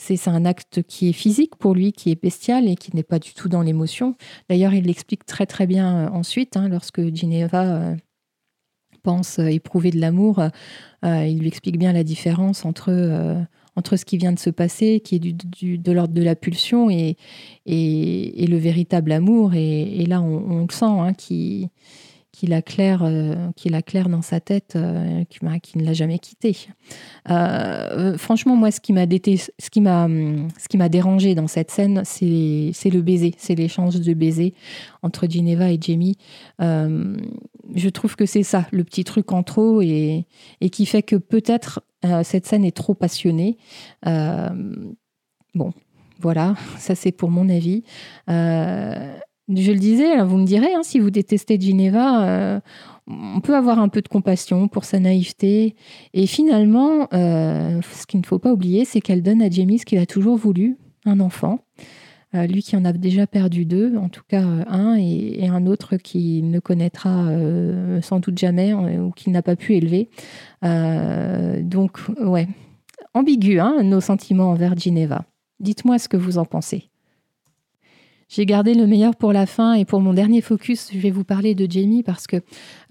C'est 0.00 0.28
un 0.28 0.44
acte 0.44 0.82
qui 0.84 1.08
est 1.08 1.12
physique 1.12 1.56
pour 1.56 1.74
lui, 1.74 1.92
qui 1.92 2.12
est 2.12 2.22
bestial 2.22 2.68
et 2.68 2.76
qui 2.76 2.94
n'est 2.94 3.02
pas 3.02 3.18
du 3.18 3.34
tout 3.34 3.48
dans 3.48 3.62
l'émotion. 3.62 4.14
D'ailleurs, 4.48 4.72
il 4.72 4.84
l'explique 4.84 5.26
très 5.26 5.44
très 5.44 5.66
bien 5.66 6.06
euh, 6.06 6.08
ensuite, 6.10 6.56
hein, 6.56 6.68
lorsque 6.68 7.12
Ginevra 7.12 7.64
euh, 7.64 7.96
pense 9.02 9.40
euh, 9.40 9.46
éprouver 9.46 9.90
de 9.90 10.00
l'amour, 10.00 10.40
il 11.02 11.38
lui 11.38 11.48
explique 11.48 11.78
bien 11.78 11.92
la 11.92 12.04
différence 12.04 12.64
entre, 12.64 13.46
entre 13.74 13.96
ce 13.96 14.04
qui 14.04 14.18
vient 14.18 14.32
de 14.32 14.38
se 14.38 14.50
passer, 14.50 15.00
qui 15.00 15.16
est 15.16 15.18
du, 15.18 15.78
de 15.78 15.92
l'ordre 15.92 16.14
de 16.14 16.22
la 16.22 16.36
pulsion, 16.36 16.90
et, 16.90 17.16
et, 17.66 18.46
le 18.46 18.56
véritable 18.56 19.12
amour. 19.12 19.54
Et, 19.54 20.06
là, 20.06 20.20
on, 20.20 20.62
le 20.62 20.72
sent, 20.72 20.84
hein, 20.84 21.12
qui 21.12 21.68
qu'il 22.38 22.54
a 22.54 22.62
clair, 22.62 23.02
euh, 23.02 23.34
dans 24.08 24.22
sa 24.22 24.38
tête, 24.38 24.74
euh, 24.76 25.24
qui, 25.24 25.78
ne 25.78 25.84
l'a 25.84 25.92
jamais 25.92 26.20
quitté. 26.20 26.56
Euh, 27.30 28.16
franchement, 28.16 28.54
moi, 28.54 28.70
ce 28.70 28.80
qui 28.80 28.92
m'a 28.92 29.06
ce 29.06 29.70
qui 29.70 29.80
m'a, 29.80 30.06
ce 30.56 30.68
qui 30.68 30.76
m'a 30.76 30.88
dérangé 30.88 31.34
dans 31.34 31.48
cette 31.48 31.72
scène, 31.72 32.02
c'est, 32.04 32.90
le 32.90 33.00
baiser, 33.00 33.34
c'est 33.38 33.56
l'échange 33.56 34.00
de 34.00 34.14
baisers 34.14 34.54
entre 35.02 35.28
Geneva 35.28 35.72
et 35.72 35.78
Jamie. 35.80 36.16
je 36.60 37.88
trouve 37.88 38.14
que 38.14 38.24
c'est 38.24 38.44
ça, 38.44 38.68
le 38.70 38.84
petit 38.84 39.02
truc 39.02 39.32
en 39.32 39.42
trop, 39.42 39.82
et 39.82 40.24
qui 40.70 40.86
fait 40.86 41.02
que 41.02 41.16
peut-être 41.16 41.82
cette 42.22 42.46
scène 42.46 42.64
est 42.64 42.76
trop 42.76 42.94
passionnée. 42.94 43.58
bon, 44.04 45.72
voilà, 46.20 46.54
ça 46.78 46.94
c'est 46.94 47.12
pour 47.12 47.30
mon 47.30 47.48
avis. 47.48 47.82
Je 49.48 49.72
le 49.72 49.78
disais, 49.78 50.22
vous 50.24 50.36
me 50.36 50.44
direz, 50.44 50.74
hein, 50.74 50.82
si 50.82 50.98
vous 50.98 51.10
détestez 51.10 51.58
Geneva, 51.58 52.28
euh, 52.28 52.60
on 53.06 53.40
peut 53.40 53.56
avoir 53.56 53.78
un 53.78 53.88
peu 53.88 54.02
de 54.02 54.08
compassion 54.08 54.68
pour 54.68 54.84
sa 54.84 55.00
naïveté. 55.00 55.74
Et 56.12 56.26
finalement, 56.26 57.08
euh, 57.14 57.80
ce 57.94 58.06
qu'il 58.06 58.20
ne 58.20 58.26
faut 58.26 58.38
pas 58.38 58.52
oublier, 58.52 58.84
c'est 58.84 59.00
qu'elle 59.00 59.22
donne 59.22 59.40
à 59.40 59.48
Jamie 59.48 59.78
ce 59.78 59.86
qu'il 59.86 59.98
a 59.98 60.06
toujours 60.06 60.36
voulu, 60.36 60.76
un 61.06 61.18
enfant. 61.20 61.60
Euh, 62.34 62.46
lui 62.46 62.62
qui 62.62 62.76
en 62.76 62.84
a 62.84 62.92
déjà 62.92 63.26
perdu 63.26 63.64
deux, 63.64 63.96
en 63.96 64.10
tout 64.10 64.24
cas 64.28 64.42
un, 64.42 64.96
et, 64.96 65.48
un 65.48 65.66
autre 65.66 65.96
qu'il 65.96 66.50
ne 66.50 66.60
connaîtra 66.60 67.30
sans 68.02 68.20
doute 68.20 68.36
jamais 68.36 68.74
ou 68.74 69.12
qu'il 69.12 69.32
n'a 69.32 69.40
pas 69.40 69.56
pu 69.56 69.76
élever. 69.76 70.10
donc, 70.62 72.00
ouais, 72.20 72.48
ambigu, 73.14 73.60
hein, 73.60 73.82
nos 73.82 74.02
sentiments 74.02 74.50
envers 74.50 74.78
Geneva. 74.78 75.24
Dites-moi 75.58 75.98
ce 75.98 76.10
que 76.10 76.18
vous 76.18 76.36
en 76.36 76.44
pensez. 76.44 76.87
J'ai 78.28 78.44
gardé 78.44 78.74
le 78.74 78.86
meilleur 78.86 79.16
pour 79.16 79.32
la 79.32 79.46
fin 79.46 79.72
et 79.72 79.86
pour 79.86 80.00
mon 80.00 80.12
dernier 80.12 80.42
focus, 80.42 80.90
je 80.92 80.98
vais 80.98 81.10
vous 81.10 81.24
parler 81.24 81.54
de 81.54 81.70
Jamie 81.70 82.02
parce 82.02 82.26
que 82.26 82.36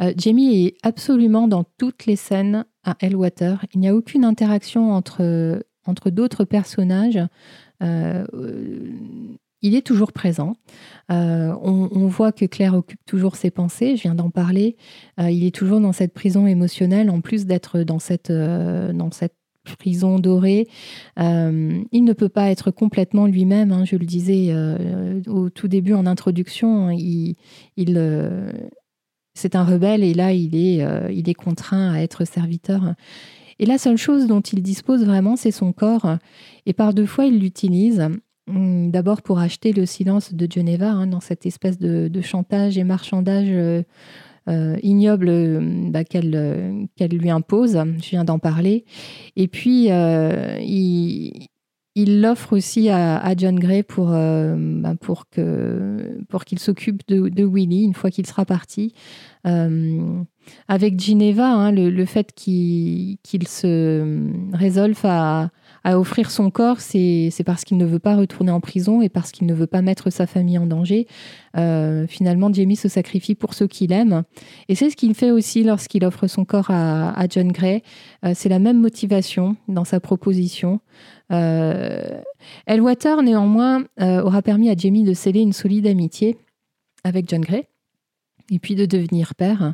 euh, 0.02 0.12
Jamie 0.18 0.66
est 0.66 0.78
absolument 0.82 1.48
dans 1.48 1.64
toutes 1.78 2.08
les 2.08 2.16
scènes 2.16 2.66
à 2.84 2.98
Hellwater. 3.02 3.64
Il 3.74 3.80
n'y 3.80 3.88
a 3.88 3.94
aucune 3.94 4.26
interaction 4.26 4.92
entre, 4.92 5.64
entre 5.86 6.10
d'autres 6.10 6.44
personnages. 6.44 7.20
Euh, 7.84 8.26
il 9.62 9.76
est 9.76 9.86
toujours 9.86 10.12
présent. 10.12 10.56
Euh, 11.12 11.54
on, 11.62 12.08
voit 12.08 12.32
que 12.32 12.46
Claire 12.46 12.74
occupe 12.74 13.04
toujours 13.06 13.36
ses 13.36 13.52
pensées, 13.52 13.96
je 13.96 14.04
viens 14.04 14.16
d'en 14.16 14.30
parler. 14.30 14.76
il 15.20 15.44
est 15.46 15.54
toujours 15.54 15.80
dans 15.80 15.94
cette 15.94 16.14
prison 16.14 16.46
émotionnelle, 16.46 17.10
en 17.10 17.22
plus 17.22 17.46
d'être 17.46 17.80
dans 17.80 18.00
cette, 18.00 18.32
dans 18.32 19.12
cette 19.12 19.36
prison 19.76 20.20
dorée. 20.20 20.68
Euh, 21.20 21.82
il 21.92 22.04
ne 22.04 22.14
peut 22.14 22.30
pas 22.30 22.50
être 22.50 22.72
complètement 22.72 23.26
lui-même, 23.26 23.72
hein, 23.72 23.84
je 23.86 23.96
le 23.96 24.06
disais 24.06 24.48
euh, 24.50 25.22
au 25.28 25.50
tout 25.50 25.68
début 25.68 25.94
en 25.94 26.06
introduction. 26.06 26.90
Il, 26.92 27.36
euh, 27.78 28.52
c'est 29.34 29.56
un 29.56 29.64
rebelle 29.64 30.04
et 30.04 30.14
là, 30.14 30.34
il 30.34 30.56
est, 30.56 30.84
il 31.14 31.30
est 31.30 31.34
contraint 31.34 31.92
à 31.92 32.00
être 32.00 32.26
serviteur. 32.26 32.96
Et 33.60 33.66
la 33.66 33.78
seule 33.78 33.98
chose 33.98 34.28
dont 34.28 34.42
il 34.42 34.62
dispose 34.62 35.04
vraiment, 35.04 35.36
c'est 35.36 35.52
son 35.52 35.74
corps. 35.74 36.18
Et 36.66 36.74
par 36.74 36.94
deux 36.94 37.06
fois, 37.06 37.26
il 37.26 37.40
l'utilise. 37.40 38.08
Hum, 38.50 38.92
d'abord 38.92 39.22
pour 39.22 39.40
acheter 39.40 39.74
le 39.74 39.86
silence 39.86 40.34
de 40.34 40.48
Geneva, 40.50 40.92
hein, 40.92 41.08
dans 41.08 41.20
cette 41.20 41.46
espèce 41.46 41.78
de, 41.78 42.08
de 42.08 42.22
chantage 42.22 42.78
et 42.78 42.86
marchandage 42.86 43.84
euh, 44.48 44.78
ignoble 44.82 45.28
euh, 45.30 45.60
bah, 45.90 46.04
euh, 46.16 46.86
qu'elle 46.96 47.12
lui 47.12 47.30
impose. 47.30 47.78
Je 48.02 48.10
viens 48.10 48.24
d'en 48.24 48.40
parler. 48.40 48.86
Et 49.36 49.48
puis, 49.48 49.88
il, 49.88 51.48
il 51.96 52.22
l'offre 52.22 52.54
aussi 52.54 52.90
à, 52.90 53.34
John 53.36 53.60
Gray 53.60 53.84
pour, 53.84 54.08
bah, 54.10 54.94
pour, 55.02 55.26
qu'il 55.30 56.60
s'occupe 56.60 57.02
de, 57.08 57.28
de, 57.30 57.44
Willy 57.44 57.84
une 57.84 57.94
fois 57.94 58.10
qu'il 58.10 58.26
sera 58.26 58.46
parti. 58.46 58.94
avec 59.44 61.00
Gineva, 61.00 61.50
hein, 61.50 61.72
le, 61.72 62.06
fait 62.06 62.34
qu'il 62.34 63.48
se 63.48 64.32
résolve 64.54 65.02
à, 65.04 65.50
à 65.88 65.98
offrir 65.98 66.32
son 66.32 66.52
corps, 66.52 66.82
c'est 66.82 67.32
parce 67.46 67.64
qu'il 67.64 67.78
ne 67.78 67.86
veut 67.86 67.98
pas 67.98 68.18
retourner 68.18 68.52
en 68.52 68.60
prison 68.60 69.02
et 69.02 69.08
parce 69.08 69.32
qu'il 69.32 69.48
ne 69.48 69.54
veut 69.54 69.68
pas 69.68 69.82
mettre 69.82 70.10
sa 70.10 70.28
famille 70.28 70.58
en 70.58 70.66
danger. 70.66 71.08
finalement, 72.10 72.52
Jamie 72.52 72.76
se 72.76 72.90
sacrifie 72.90 73.36
pour 73.36 73.54
ceux 73.54 73.68
qu'il 73.68 73.94
aime. 73.94 74.24
Et 74.68 74.76
c'est 74.76 74.90
ce 74.90 74.98
qu'il 74.98 75.16
fait 75.16 75.32
aussi 75.32 75.64
lorsqu'il 75.64 76.04
offre 76.04 76.28
son 76.28 76.44
corps 76.44 76.72
à, 76.72 77.26
John 77.30 77.54
Gray. 77.54 77.84
c'est 78.34 78.50
la 78.50 78.60
même 78.60 78.82
motivation 78.82 79.56
dans 79.70 79.86
sa 79.86 80.02
proposition. 80.02 80.82
Euh, 81.32 82.20
Elwater, 82.66 83.24
néanmoins, 83.24 83.86
aura 83.98 84.42
permis 84.42 84.70
à 84.70 84.76
Jamie 84.76 85.06
de 85.06 85.14
sceller 85.14 85.40
une 85.40 85.54
solide 85.54 85.88
amitié 85.88 86.36
avec 87.06 87.30
John 87.30 87.40
Gray 87.40 87.64
et 88.52 88.60
puis 88.60 88.76
de 88.76 88.86
devenir 88.86 89.36
père. 89.36 89.74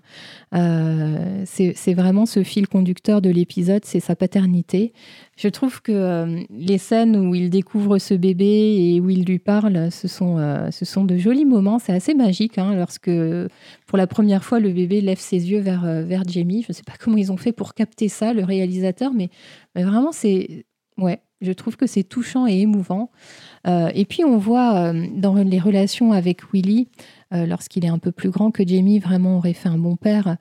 Euh, 0.54 1.44
c'est 1.46 1.94
vraiment 1.94 2.26
ce 2.26 2.44
fil 2.44 2.68
conducteur 2.68 3.22
de 3.22 3.30
l'épisode, 3.30 3.86
c'est 3.86 4.00
sa 4.00 4.16
paternité. 4.16 4.94
Je 5.38 5.48
trouve 5.48 5.82
que 5.82 5.92
euh, 5.92 6.44
les 6.50 6.78
scènes 6.78 7.16
où 7.16 7.36
il 7.36 7.50
découvre 7.50 7.98
ce 7.98 8.14
bébé 8.14 8.46
et 8.96 9.00
où 9.00 9.10
il 9.10 9.26
lui 9.26 9.40
parle, 9.40 9.92
ce 9.92 10.08
sont, 10.08 10.38
euh, 10.38 10.72
ce 10.72 10.86
sont 10.86 11.06
de 11.06 11.18
jolis 11.18 11.46
moments. 11.46 11.80
C'est 11.80 11.94
assez 11.94 12.14
magique 12.14 12.58
hein, 12.58 12.76
lorsque, 12.76 13.12
pour 13.88 13.98
la 13.98 14.08
première 14.08 14.44
fois, 14.44 14.60
le 14.60 14.72
bébé 14.72 15.02
lève 15.02 15.20
ses 15.20 15.52
yeux 15.52 15.60
vers, 15.60 15.84
vers 16.04 16.24
Jamie. 16.28 16.64
Je 16.64 16.68
ne 16.70 16.74
sais 16.74 16.84
pas 16.84 16.94
comment 17.00 17.18
ils 17.18 17.32
ont 17.32 17.38
fait 17.38 17.52
pour 17.52 17.74
capter 17.74 18.08
ça, 18.08 18.34
le 18.34 18.44
réalisateur, 18.44 19.14
mais, 19.14 19.30
mais 19.76 19.84
vraiment, 19.84 20.12
c'est... 20.12 20.66
Ouais, 20.98 21.22
je 21.44 21.52
trouve 21.52 21.76
que 21.76 21.88
c'est 21.88 22.04
touchant 22.04 22.48
et 22.48 22.60
émouvant. 22.60 23.12
et 23.68 24.06
puis 24.06 24.24
on 24.24 24.38
voit 24.38 24.94
dans 24.94 25.36
les 25.36 25.60
relations 25.60 26.12
avec 26.12 26.52
Willy 26.54 26.88
euh, 27.34 27.46
lorsqu'il 27.46 27.84
est 27.84 27.90
un 27.90 27.98
peu 27.98 28.12
plus 28.12 28.30
grand 28.30 28.52
que 28.52 28.66
Jamie, 28.66 29.00
vraiment 29.00 29.38
aurait 29.38 29.54
fait 29.54 29.70
un 29.70 29.78
bon 29.78 29.96
père. 29.96 30.38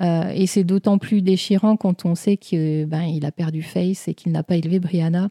Euh, 0.00 0.28
et 0.34 0.46
c'est 0.46 0.64
d'autant 0.64 0.98
plus 0.98 1.22
déchirant 1.22 1.76
quand 1.76 2.04
on 2.04 2.14
sait 2.14 2.36
qu'il 2.36 2.86
ben, 2.86 3.18
a 3.22 3.32
perdu 3.32 3.62
Face 3.62 4.08
et 4.08 4.14
qu'il 4.14 4.32
n'a 4.32 4.42
pas 4.42 4.56
élevé 4.56 4.78
Brianna. 4.78 5.30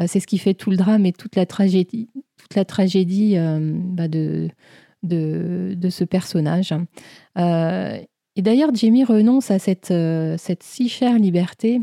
Euh, 0.00 0.04
c'est 0.06 0.20
ce 0.20 0.26
qui 0.26 0.38
fait 0.38 0.54
tout 0.54 0.70
le 0.70 0.76
drame 0.76 1.04
et 1.04 1.12
toute 1.12 1.34
la 1.34 1.46
tragédie, 1.46 2.10
toute 2.36 2.54
la 2.54 2.64
tragédie 2.64 3.36
bah, 3.36 4.08
de, 4.08 4.48
de, 5.02 5.74
de, 5.76 5.90
ce 5.90 6.04
personnage. 6.04 6.72
et 7.36 8.42
d'ailleurs, 8.42 8.74
Jamie 8.74 9.04
renonce 9.04 9.50
à 9.50 9.58
cette, 9.58 9.92
cette 10.38 10.62
si 10.62 10.88
chère 10.88 11.18
liberté 11.18 11.80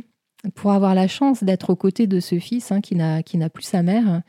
pour 0.55 0.71
avoir 0.71 0.95
la 0.95 1.07
chance 1.07 1.43
d'être 1.43 1.69
aux 1.71 1.75
côtés 1.75 2.07
de 2.07 2.19
ce 2.19 2.39
fils 2.39 2.71
hein, 2.71 2.81
qui 2.81 2.95
n'a 2.95 3.49
plus 3.49 3.63
sa 3.63 3.83
mère. 3.83 4.21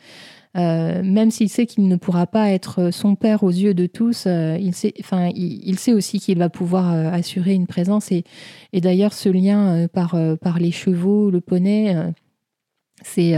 Euh, 0.56 1.02
même 1.04 1.30
s'il 1.30 1.48
sait 1.48 1.66
qu'il 1.66 1.86
ne 1.86 1.96
pourra 1.96 2.26
pas 2.26 2.50
être 2.50 2.90
son 2.90 3.14
père 3.14 3.44
aux 3.44 3.50
yeux 3.50 3.74
de 3.74 3.86
tous, 3.86 4.24
euh, 4.26 4.56
il, 4.60 4.74
sait, 4.74 4.92
enfin, 4.98 5.30
il, 5.34 5.78
sait 5.78 5.92
aussi 5.92 6.18
qu'il 6.18 6.38
va 6.38 6.48
pouvoir 6.48 6.92
euh, 6.92 7.10
assurer 7.10 7.52
une 7.52 7.68
présence. 7.68 8.10
Et, 8.10 8.24
et 8.72 8.80
d'ailleurs, 8.80 9.12
ce 9.12 9.28
lien 9.28 9.86
par, 9.92 10.16
par 10.40 10.58
les 10.58 10.72
chevaux, 10.72 11.30
le 11.30 11.40
poney, 11.40 11.94
c'est 13.02 13.34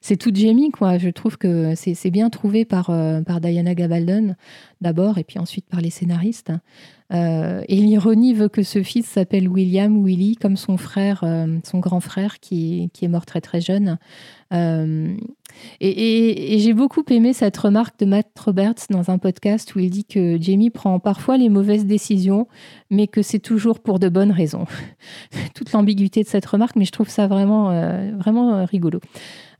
c'est 0.00 0.16
tout 0.16 0.30
Jamie, 0.34 0.70
quoi. 0.70 0.98
Je 0.98 1.08
trouve 1.08 1.38
que 1.38 1.74
c'est 1.74 2.10
bien 2.10 2.30
trouvé 2.30 2.64
par, 2.64 2.86
par 3.26 3.40
Diana 3.40 3.74
Gabaldon, 3.74 4.34
d'abord, 4.80 5.18
et 5.18 5.24
puis 5.24 5.38
ensuite 5.38 5.66
par 5.66 5.80
les 5.80 5.90
scénaristes. 5.90 6.52
et 7.12 7.64
l'ironie 7.68 8.34
veut 8.34 8.48
que 8.48 8.62
ce 8.62 8.82
fils 8.82 9.06
s'appelle 9.06 9.48
William 9.48 10.04
Willy, 10.04 10.36
comme 10.36 10.56
son 10.56 10.76
frère, 10.76 11.24
son 11.64 11.78
grand 11.78 12.00
frère, 12.00 12.40
qui, 12.40 12.90
est 13.00 13.08
mort 13.08 13.26
très 13.26 13.40
très 13.40 13.60
jeune. 13.60 13.98
Et, 15.80 16.58
j'ai 16.58 16.74
beaucoup 16.74 17.02
aimé 17.10 17.32
cette 17.32 17.56
remarque 17.56 17.98
de 17.98 18.06
Matt 18.06 18.28
Roberts 18.38 18.86
dans 18.90 19.10
un 19.10 19.18
podcast 19.18 19.74
où 19.74 19.78
il 19.78 19.90
dit 19.90 20.04
que 20.04 20.40
Jamie 20.40 20.70
prend 20.70 20.98
parfois 20.98 21.36
les 21.36 21.48
mauvaises 21.48 21.86
décisions, 21.86 22.46
mais 22.90 23.06
que 23.06 23.22
c'est 23.22 23.38
toujours 23.38 23.80
pour 23.80 23.98
de 23.98 24.08
bonnes 24.08 24.32
raisons. 24.32 24.66
Toute 25.54 25.72
l'ambiguïté 25.72 26.22
de 26.22 26.28
cette 26.28 26.46
remarque, 26.46 26.76
mais 26.76 26.84
je 26.84 26.92
trouve 26.92 27.08
ça 27.08 27.26
vraiment, 27.26 27.70
euh, 27.70 28.12
vraiment 28.16 28.54
euh, 28.54 28.64
rigolo. 28.64 29.00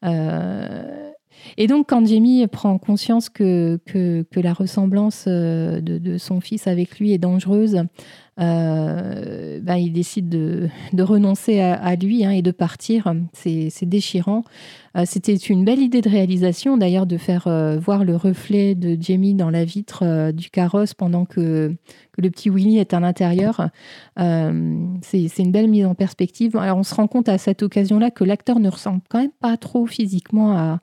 Euh, 0.04 1.10
et 1.56 1.66
donc, 1.66 1.88
quand 1.88 2.04
Jamie 2.06 2.46
prend 2.46 2.76
conscience 2.78 3.28
que, 3.28 3.78
que, 3.86 4.24
la 4.40 4.52
ressemblance 4.52 5.26
de, 5.26 5.80
de, 5.80 6.18
son 6.18 6.40
fils 6.40 6.66
avec 6.66 6.98
lui 6.98 7.12
est 7.12 7.18
dangereuse, 7.18 7.84
euh, 8.38 9.60
bah, 9.62 9.78
il 9.78 9.92
décide 9.92 10.28
de, 10.28 10.68
renoncer 10.98 11.60
à, 11.60 11.96
lui 11.96 12.24
hein, 12.24 12.30
et 12.30 12.42
de 12.42 12.50
partir. 12.50 13.14
C'est 13.32 13.84
déchirant. 13.84 14.44
Euh, 14.96 15.04
c'était 15.06 15.34
une 15.34 15.64
belle 15.64 15.80
idée 15.80 16.00
de 16.00 16.08
réalisation, 16.08 16.76
d'ailleurs, 16.76 17.06
de 17.06 17.16
faire 17.16 17.46
euh, 17.46 17.78
voir 17.78 18.04
le 18.04 18.16
reflet 18.16 18.74
de 18.74 18.96
Jamie 19.00 19.34
dans 19.34 19.50
la 19.50 19.64
vitre 19.64 20.32
du 20.32 20.50
carrosse 20.50 20.94
pendant 20.94 21.24
que, 21.24 21.74
le 22.18 22.30
petit 22.30 22.48
Willy 22.48 22.78
est 22.78 22.94
à 22.94 23.00
l'intérieur. 23.00 23.68
C'est 24.16 25.38
une 25.38 25.52
belle 25.52 25.68
mise 25.68 25.84
en 25.84 25.94
perspective. 25.94 26.56
On 26.56 26.82
se 26.82 26.94
rend 26.94 27.08
compte 27.08 27.28
à 27.28 27.36
cette 27.36 27.62
occasion-là 27.62 28.10
que 28.10 28.24
l'acteur 28.24 28.58
ne 28.58 28.70
ressemble 28.70 29.00
quand 29.10 29.20
même 29.20 29.30
pas 29.40 29.56
trop 29.56 29.86
physiquement 29.86 30.56
à 30.56 30.80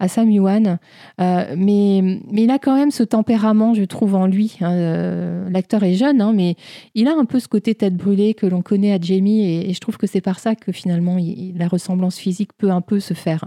à 0.00 0.08
Sam 0.08 0.30
Yuan. 0.30 0.78
Mais, 1.18 1.56
mais 1.56 2.42
il 2.42 2.50
a 2.50 2.58
quand 2.58 2.76
même 2.76 2.90
ce 2.90 3.02
tempérament, 3.02 3.74
je 3.74 3.84
trouve, 3.84 4.14
en 4.14 4.26
lui. 4.26 4.56
Hein, 4.60 5.48
l'acteur 5.50 5.82
est 5.82 5.94
jeune, 5.94 6.20
hein, 6.20 6.32
mais 6.34 6.56
il 6.94 7.08
a 7.08 7.16
un 7.16 7.24
peu 7.24 7.40
ce 7.40 7.48
côté 7.48 7.74
tête 7.74 7.96
brûlée 7.96 8.34
que 8.34 8.46
l'on 8.46 8.62
connaît 8.62 8.92
à 8.92 9.00
Jamie, 9.00 9.44
et, 9.44 9.72
je 9.72 9.80
trouve 9.80 9.96
que 9.96 10.06
c'est 10.06 10.20
par 10.20 10.38
ça 10.38 10.54
que 10.54 10.72
finalement 10.72 11.16
la 11.54 11.68
ressemblance 11.68 12.18
physique 12.18 12.52
peut 12.56 12.70
un 12.70 12.80
peu 12.80 13.00
se 13.00 13.14
faire. 13.14 13.44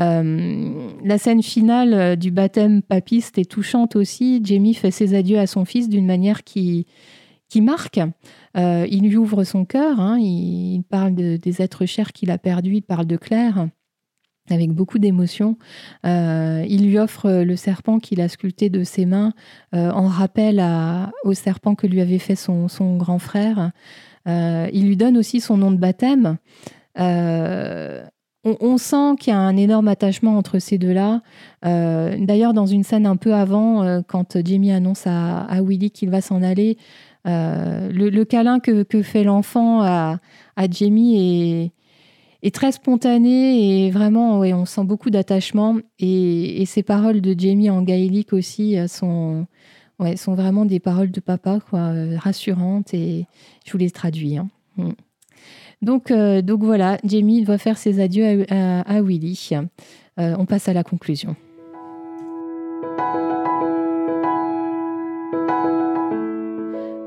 Euh, 0.00 0.88
la 1.04 1.18
scène 1.18 1.42
finale 1.42 2.16
du 2.16 2.30
baptême 2.30 2.82
papiste 2.82 3.38
est 3.38 3.50
touchante 3.50 3.96
aussi. 3.96 4.40
Jamie 4.44 4.74
fait 4.74 4.90
ses 4.90 5.14
adieux 5.14 5.38
à 5.38 5.46
son 5.46 5.64
fils 5.64 5.88
d'une 5.88 6.06
manière 6.06 6.44
qui, 6.44 6.86
marque. 7.56 8.00
il 8.56 9.02
lui 9.02 9.16
ouvre 9.16 9.44
son 9.44 9.64
cœur, 9.64 10.00
hein, 10.00 10.18
il, 10.18 10.82
parle 10.88 11.14
des 11.14 11.62
êtres 11.62 11.86
chers 11.86 12.12
qu'il 12.12 12.30
a 12.30 12.38
perdus, 12.38 12.76
il 12.76 12.82
parle 12.82 13.06
de 13.06 13.16
Claire 13.16 13.68
avec 14.50 14.72
beaucoup 14.72 14.98
d'émotion. 14.98 15.56
Euh, 16.04 16.64
il 16.68 16.86
lui 16.86 16.98
offre 16.98 17.30
le 17.30 17.56
serpent 17.56 17.98
qu'il 17.98 18.20
a 18.20 18.28
sculpté 18.28 18.68
de 18.68 18.84
ses 18.84 19.06
mains 19.06 19.32
euh, 19.74 19.90
en 19.90 20.06
rappel 20.06 20.62
au 21.24 21.32
serpent 21.32 21.74
que 21.74 21.86
lui 21.86 22.00
avait 22.00 22.18
fait 22.18 22.36
son, 22.36 22.68
grand 22.96 23.18
frère. 23.18 23.70
Euh, 24.28 24.68
il 24.72 24.86
lui 24.86 24.96
donne 24.96 25.16
aussi 25.16 25.40
son 25.40 25.56
nom 25.56 25.70
de 25.70 25.78
baptême. 25.78 26.36
On, 28.46 28.76
sent 28.76 29.14
qu'il 29.18 29.32
y 29.32 29.34
a 29.34 29.38
un 29.38 29.56
énorme 29.56 29.88
attachement 29.88 30.36
entre 30.36 30.58
ces 30.58 30.76
deux-là. 30.76 31.22
D'ailleurs, 31.62 32.52
dans 32.52 32.66
une 32.66 32.82
scène 32.82 33.06
un 33.06 33.16
peu 33.16 33.32
avant, 33.32 34.02
quand 34.06 34.36
Jamie 34.44 34.70
annonce 34.70 35.06
à, 35.06 35.46
Willy 35.62 35.90
qu'il 35.90 36.10
va 36.10 36.20
s'en 36.20 36.42
aller, 36.42 36.76
le, 37.24 38.22
câlin 38.24 38.60
que, 38.60 38.84
fait 39.02 39.24
l'enfant 39.24 39.80
à, 39.80 40.18
à 40.56 40.70
Jamie 40.70 41.16
est 41.16 41.83
est 42.44 42.54
très 42.54 42.72
spontané 42.72 43.86
et 43.86 43.90
vraiment, 43.90 44.38
ouais, 44.38 44.52
on 44.52 44.66
sent 44.66 44.84
beaucoup 44.84 45.08
d'attachement. 45.08 45.78
Et, 45.98 46.64
ces 46.66 46.82
paroles 46.82 47.20
de 47.22 47.34
Jamie 47.38 47.70
en 47.70 47.82
gaélique 47.82 48.34
aussi 48.34 48.78
euh, 48.78 48.86
sont, 48.86 49.46
ouais, 49.98 50.16
sont 50.16 50.34
vraiment 50.34 50.66
des 50.66 50.78
paroles 50.78 51.10
de 51.10 51.20
papa, 51.20 51.58
quoi, 51.68 51.80
euh, 51.80 52.16
rassurantes. 52.18 52.92
Et 52.92 53.24
je 53.64 53.72
vous 53.72 53.78
les 53.78 53.90
traduis. 53.90 54.36
Hein. 54.36 54.50
Mm. 54.76 54.90
Donc, 55.80 56.10
euh, 56.10 56.42
donc 56.42 56.62
voilà, 56.62 56.98
Jamie 57.04 57.42
doit 57.44 57.58
faire 57.58 57.78
ses 57.78 57.98
adieux 58.00 58.44
à, 58.50 59.02
Willy. 59.02 59.50
on 60.18 60.46
passe 60.46 60.68
à 60.68 60.74
la 60.74 60.84
conclusion. 60.84 61.36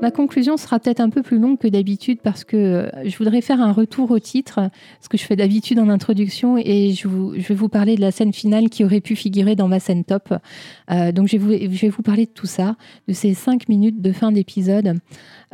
Ma 0.00 0.12
conclusion 0.12 0.56
sera 0.56 0.78
peut-être 0.78 1.00
un 1.00 1.10
peu 1.10 1.22
plus 1.22 1.40
longue 1.40 1.58
que 1.58 1.66
d'habitude 1.66 2.20
parce 2.22 2.44
que 2.44 2.56
euh, 2.56 2.88
je 3.04 3.18
voudrais 3.18 3.40
faire 3.40 3.60
un 3.60 3.72
retour 3.72 4.12
au 4.12 4.20
titre, 4.20 4.70
ce 5.00 5.08
que 5.08 5.18
je 5.18 5.24
fais 5.24 5.34
d'habitude 5.34 5.80
en 5.80 5.88
introduction, 5.88 6.56
et 6.56 6.92
je, 6.92 7.08
vais 7.08 7.54
vous 7.54 7.68
parler 7.68 7.96
de 7.96 8.00
la 8.00 8.12
scène 8.12 8.32
finale 8.32 8.68
qui 8.68 8.84
aurait 8.84 9.00
pu 9.00 9.16
figurer 9.16 9.56
dans 9.56 9.66
ma 9.66 9.80
scène 9.80 10.04
top. 10.04 10.32
Euh, 10.92 11.10
donc 11.10 11.26
je 11.26 11.36
vais, 11.36 11.88
vous, 11.88 12.02
parler 12.02 12.26
de 12.26 12.30
tout 12.30 12.46
ça, 12.46 12.76
de 13.08 13.12
ces 13.12 13.34
cinq 13.34 13.68
minutes 13.68 14.00
de 14.00 14.12
fin 14.12 14.30
d'épisode. 14.30 15.00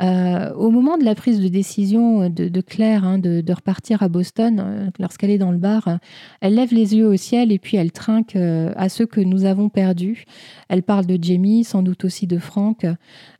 Euh, 0.03 0.53
au 0.53 0.69
moment 0.69 0.99
de 0.99 1.05
la 1.05 1.15
prise 1.15 1.39
de 1.39 1.47
décision 1.47 2.29
de, 2.29 2.61
Claire 2.61 3.03
hein, 3.03 3.17
de, 3.17 3.51
repartir 3.51 4.03
à 4.03 4.09
Boston, 4.09 4.91
lorsqu'elle 4.99 5.31
est 5.31 5.39
dans 5.39 5.51
le 5.51 5.57
bar, 5.57 5.97
elle 6.41 6.53
lève 6.53 6.71
les 6.71 6.95
yeux 6.95 7.07
au 7.07 7.15
ciel 7.15 7.51
et 7.51 7.57
puis 7.57 7.77
elle 7.77 7.91
trinque 7.91 8.35
à 8.35 8.89
ceux 8.89 9.07
que 9.07 9.21
nous 9.21 9.45
avons 9.45 9.69
perdus. 9.69 10.25
Elle 10.69 10.83
parle 10.83 11.07
de 11.07 11.17
Jamie, 11.19 11.63
sans 11.63 11.81
doute 11.81 12.05
aussi 12.05 12.27
de 12.27 12.37
Frank. 12.37 12.85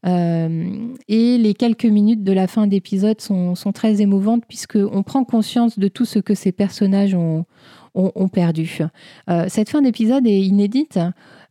Et 0.06 1.38
les 1.38 1.53
quelques 1.56 1.86
minutes 1.86 2.24
de 2.24 2.32
la 2.32 2.47
fin 2.47 2.68
d'épisode 2.68 3.22
sont, 3.22 3.56
très 3.74 4.01
émouvantes 4.01 4.43
puisqu'on 4.47 5.03
prend 5.03 5.24
conscience 5.24 5.80
de 5.80 5.88
tout 5.88 6.06
ce 6.06 6.20
que 6.20 6.36
ces 6.36 6.51
personnages 6.51 7.16
ont, 7.16 7.45
perdu. 8.32 8.80
Euh, 9.30 9.45
cette 9.47 9.70
fin 9.70 9.82
d'épisode 9.82 10.28
est 10.28 10.41
inédite 10.41 10.99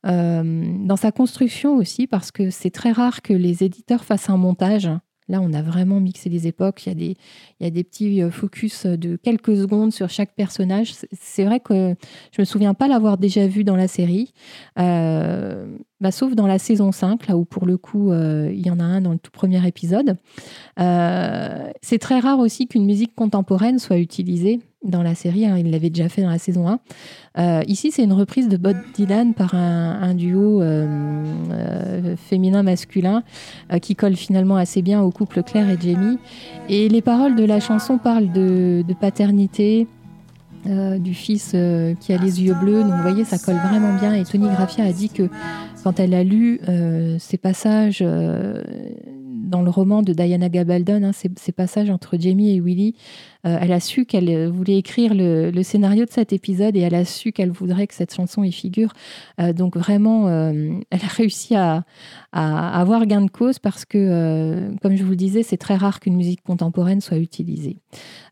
euh, 0.07 0.65
dans 0.85 0.97
sa 0.97 1.11
construction 1.11 1.77
aussi 1.77 2.07
parce 2.07 2.31
que 2.31 2.51
c'est 2.51 2.71
très 2.71 2.93
rare 2.93 3.23
que 3.23 3.33
les 3.33 3.65
éditeurs 3.65 4.05
fassent 4.05 4.29
un 4.29 4.37
montage. 4.37 4.91
Là, 5.29 5.41
on 5.41 5.55
a 5.55 5.63
vraiment 5.63 6.01
mixé 6.01 6.29
les 6.29 6.47
époques. 6.47 6.85
Il 6.87 7.17
y 7.61 7.67
a 7.67 7.71
des, 7.71 7.85
petits 7.85 8.23
euh, 8.23 8.31
focus 8.31 8.85
de 8.85 9.17
quelques 9.17 9.57
secondes 9.57 9.91
sur 9.91 10.11
chaque 10.11 10.35
personnage. 10.35 10.93
C'est 11.13 11.45
vrai 11.45 11.61
que 11.61 11.95
je 12.33 12.43
me 12.43 12.45
souviens 12.45 12.75
pas 12.75 12.89
l'avoir 12.89 13.17
déjà 13.17 13.47
vu 13.47 13.65
dans 13.65 13.77
la 13.77 13.89
série. 13.89 14.35
Bah, 16.05 16.13
sauf 16.13 16.35
dans 16.35 16.47
la 16.47 16.59
saison 16.59 16.93
5, 16.93 17.27
là 17.27 17.37
où 17.37 17.45
pour 17.45 17.67
le 17.67 17.77
coup, 17.79 18.13
il 18.13 18.61
y 18.61 18.71
en 18.71 18.79
a 18.79 18.85
un 18.85 19.01
dans 19.01 19.13
le 19.13 19.19
tout 19.19 19.31
premier 19.31 19.67
épisode. 19.67 20.17
c'est 20.77 21.99
très 21.99 22.21
rare 22.21 22.39
aussi 22.39 22.69
qu'une 22.69 22.85
musique 22.85 23.15
contemporaine 23.15 23.79
soit 23.79 23.99
utilisée 23.99 24.61
dans 24.85 25.03
la 25.03 25.15
série. 25.15 25.47
Hein, 25.47 25.57
il 25.59 25.71
l'avait 25.71 25.91
déjà 25.91 26.09
fait 26.09 26.23
dans 26.23 26.31
la 26.31 26.39
saison 26.39 26.69
1. 26.69 26.79
Euh, 27.39 27.63
ici, 27.67 27.91
c'est 27.91 28.05
une 28.05 28.13
reprise 28.13 28.49
de 28.49 28.57
Bob 28.57 28.77
Dylan 28.95 29.35
par 29.35 29.55
un, 29.55 30.15
duo 30.15 30.63
euh, 30.63 30.87
euh, 31.51 32.17
féminin-masculin 32.17 33.25
qui 33.81 33.97
colle 33.97 34.17
finalement 34.17 34.57
assez 34.57 34.83
bien 34.83 35.03
au 35.03 35.11
couple 35.11 35.43
Claire 35.43 35.69
et 35.71 35.79
Jamie. 35.81 36.19
Et 36.69 36.89
les 36.89 37.03
paroles 37.03 37.35
de 37.35 37.45
la 37.45 37.61
chanson 37.61 37.99
parlent 37.99 38.31
de, 38.31 38.85
paternité, 39.01 39.89
du 40.65 41.15
fils 41.15 41.55
qui 42.01 42.12
a 42.12 42.17
les 42.19 42.43
yeux 42.43 42.55
bleus. 42.55 42.83
Donc 42.83 42.93
vous 42.93 43.03
voyez, 43.03 43.25
ça 43.25 43.39
colle 43.39 43.61
vraiment 43.69 43.95
bien. 43.95 44.15
Et 44.15 44.25
Tony 44.25 44.49
Graffia 44.49 44.85
a 44.85 44.93
dit 44.93 45.09
que 45.09 45.29
quand 45.83 46.01
elle 46.01 46.15
a 46.15 46.25
lu 46.25 46.61
ces 47.19 47.37
passages 47.37 48.05
dans 49.55 49.63
le 49.63 49.71
roman 49.71 50.03
de 50.03 50.13
Diana 50.13 50.49
Gabaldon, 50.49 51.05
hein, 51.05 51.13
ces, 51.13 51.53
passages 51.53 51.89
entre 51.89 52.17
Jamie 52.19 52.57
et 52.57 52.61
Willy, 52.61 52.97
euh, 53.47 53.57
elle 53.61 53.71
a 53.71 53.79
su 53.79 54.05
qu'elle 54.05 54.49
voulait 54.49 54.79
écrire 54.79 55.15
le, 55.15 55.63
scénario 55.63 56.05
de 56.07 56.11
cet 56.11 56.33
épisode 56.33 56.77
et 56.77 56.81
elle 56.81 56.97
a 56.97 57.05
su 57.05 57.31
qu'elle 57.31 57.53
voudrait 57.53 57.87
que 57.87 57.95
cette 57.95 58.13
chanson 58.13 58.43
y 58.43 58.51
figure. 58.51 58.93
Euh, 59.41 59.53
donc 59.53 59.77
vraiment, 59.77 60.27
euh, 60.27 60.73
elle 60.91 61.01
a 61.05 61.07
réussi 61.07 61.55
à, 61.55 61.85
avoir 62.33 63.07
gain 63.07 63.21
de 63.21 63.31
cause 63.31 63.61
parce 63.61 63.85
que, 63.85 64.75
comme 64.83 64.97
je 64.97 65.05
vous 65.05 65.11
le 65.11 65.17
disais, 65.17 65.45
c'est 65.45 65.57
très 65.57 65.77
rare 65.77 66.01
qu'une 66.01 66.17
musique 66.17 66.43
contemporaine 66.43 67.01
soit 67.01 67.19
utilisée. 67.19 67.77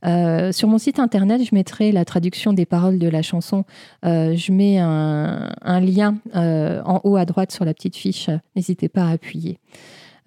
sur 0.03 0.67
mon 0.67 0.79
site 0.79 0.99
internet, 0.99 1.45
je 1.49 1.55
mettrai 1.55 1.93
la 1.93 2.05
traduction 2.05 2.53
des 2.53 2.67
paroles 2.67 2.99
de 2.99 3.09
la 3.09 3.23
chanson. 3.23 3.65
je 4.03 4.53
mets 4.53 4.79
un 4.81 5.81
lien 5.81 6.17
en 6.35 7.01
haut 7.05 7.15
à 7.15 7.25
droite 7.25 7.53
sur 7.53 7.65
la 7.65 7.75
petite 7.75 7.95
fiche. 7.95 8.29
N'hésitez 8.57 8.89
pas 8.89 9.05
à 9.05 9.11
appuyer. 9.11 9.61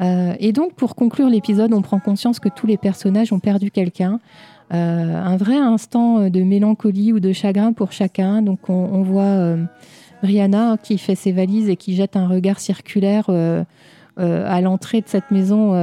Euh, 0.02 0.34
et 0.39 0.52
donc, 0.52 0.74
pour 0.74 0.96
conclure 0.96 1.30
l'épisode, 1.30 1.74
on 1.74 1.82
prend 1.82 2.00
conscience 2.00 2.39
que 2.39 2.50
tous 2.50 2.68
les 2.68 2.78
personnages 2.78 3.32
ont 3.32 3.39
perdu 3.39 3.72
quelqu'un. 3.72 4.20
Euh, 4.74 5.24
un 5.24 5.38
vrai 5.38 5.58
instant 5.58 6.30
de 6.30 6.41
mélancolie 6.41 7.14
ou 7.14 7.20
de 7.20 7.32
chagrin 7.32 7.74
pour 7.74 7.91
chacun. 7.91 8.41
Donc, 8.41 8.70
on, 8.70 9.02
voit 9.04 9.24
euh, 9.24 9.64
Brianna 10.22 10.78
qui 10.82 10.98
fait 10.98 11.16
ses 11.16 11.32
valises 11.32 11.70
et 11.70 11.76
qui 11.76 11.96
jette 11.96 12.16
un 12.16 12.28
regard 12.28 12.60
circulaire 12.60 13.30
à 14.18 14.62
l'entrée 14.62 15.02
de 15.02 15.08
cette 15.08 15.30
maison, 15.30 15.74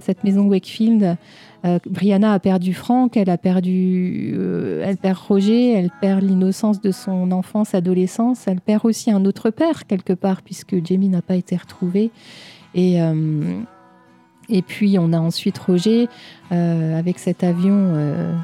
cette 0.00 0.24
maison 0.24 0.46
Wakefield. 0.46 1.16
Brianna 1.88 2.32
a 2.34 2.38
perdu 2.38 2.74
Franck, 2.74 3.16
elle 3.16 3.30
a 3.30 3.38
perdu, 3.38 4.34
elle 4.82 4.96
perd 4.96 5.16
Roger, 5.16 5.72
elle 5.72 5.90
perd 6.00 6.22
l'innocence 6.22 6.80
de 6.80 6.90
son 6.90 7.32
enfance, 7.32 7.74
adolescence, 7.74 8.46
elle 8.48 8.60
perd 8.60 8.84
aussi 8.84 9.10
un 9.10 9.24
autre 9.24 9.50
père 9.50 9.86
quelque 9.86 10.12
part 10.12 10.42
puisque 10.42 10.84
Jamie 10.84 11.08
n'a 11.08 11.22
pas 11.22 11.36
été 11.36 11.56
retrouvé. 11.56 12.10
Et, 12.74 13.00
euh, 13.00 13.60
et 14.48 14.62
puis 14.62 14.98
on 14.98 15.12
a 15.12 15.18
ensuite 15.18 15.58
Roger 15.58 16.08
euh, 16.52 16.98
avec 16.98 17.18
cet 17.18 17.44
avion 17.44 17.92
euh, 17.94 18.34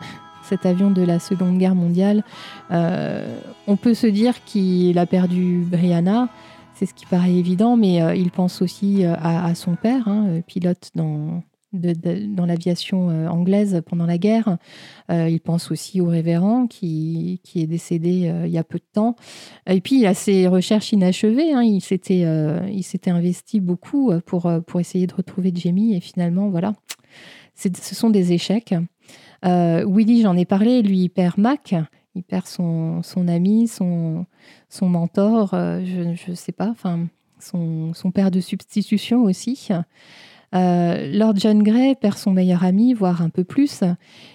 cet 0.42 0.66
avion 0.66 0.90
de 0.90 1.02
la 1.02 1.18
Seconde 1.18 1.58
Guerre 1.58 1.74
mondiale. 1.74 2.22
on 2.70 3.76
peut 3.76 3.94
se 3.94 4.06
dire 4.06 4.44
qu'il 4.44 4.98
a 4.98 5.06
perdu 5.06 5.64
Brianna, 5.66 6.28
c'est 6.74 6.86
ce 6.86 6.94
qui 6.94 7.06
paraît 7.06 7.34
évident, 7.34 7.76
mais 7.76 8.18
il 8.18 8.30
pense 8.30 8.60
aussi 8.60 9.04
à, 9.04 9.54
son 9.54 9.74
père, 9.74 10.08
hein, 10.08 10.40
pilote 10.46 10.90
dans, 10.94 11.42
dans 11.74 12.46
l'aviation 12.46 13.10
euh, 13.10 13.28
anglaise 13.28 13.82
pendant 13.86 14.06
la 14.06 14.18
guerre. 14.18 14.58
Euh, 15.10 15.28
il 15.28 15.40
pense 15.40 15.70
aussi 15.70 16.00
au 16.00 16.06
révérend 16.06 16.66
qui, 16.66 17.40
qui 17.42 17.60
est 17.60 17.66
décédé 17.66 18.28
euh, 18.28 18.46
il 18.46 18.52
y 18.52 18.58
a 18.58 18.64
peu 18.64 18.78
de 18.78 18.84
temps. 18.92 19.16
Et 19.66 19.80
puis, 19.80 19.96
il 20.00 20.06
a 20.06 20.14
ses 20.14 20.46
recherches 20.46 20.92
inachevées. 20.92 21.52
Hein. 21.52 21.62
Il 21.62 21.80
s'était 21.82 23.10
investi 23.10 23.60
beaucoup 23.60 24.12
pour, 24.26 24.50
pour 24.66 24.80
essayer 24.80 25.06
de 25.06 25.14
retrouver 25.14 25.52
Jamie. 25.54 25.94
Et 25.94 26.00
finalement, 26.00 26.48
voilà, 26.48 26.74
ce 27.54 27.94
sont 27.94 28.10
des 28.10 28.32
échecs. 28.32 28.74
Willy, 29.42 30.22
j'en 30.22 30.36
ai 30.36 30.46
parlé, 30.46 30.82
lui, 30.82 31.00
il 31.00 31.08
perd 31.10 31.38
Mac. 31.38 31.74
Il 32.14 32.22
perd 32.22 32.46
son, 32.46 33.02
son 33.02 33.26
ami, 33.26 33.66
son, 33.66 34.24
son 34.68 34.88
mentor, 34.88 35.50
je 35.52 36.30
ne 36.30 36.34
sais 36.34 36.52
pas, 36.52 36.68
enfin, 36.68 37.08
son, 37.40 37.92
son 37.92 38.12
père 38.12 38.30
de 38.30 38.40
substitution 38.40 39.24
aussi. 39.24 39.68
Euh, 40.54 41.10
Lord 41.12 41.34
John 41.36 41.62
Grey 41.62 41.94
perd 41.94 42.16
son 42.16 42.32
meilleur 42.32 42.64
ami, 42.64 42.94
voire 42.94 43.22
un 43.22 43.28
peu 43.28 43.44
plus. 43.44 43.82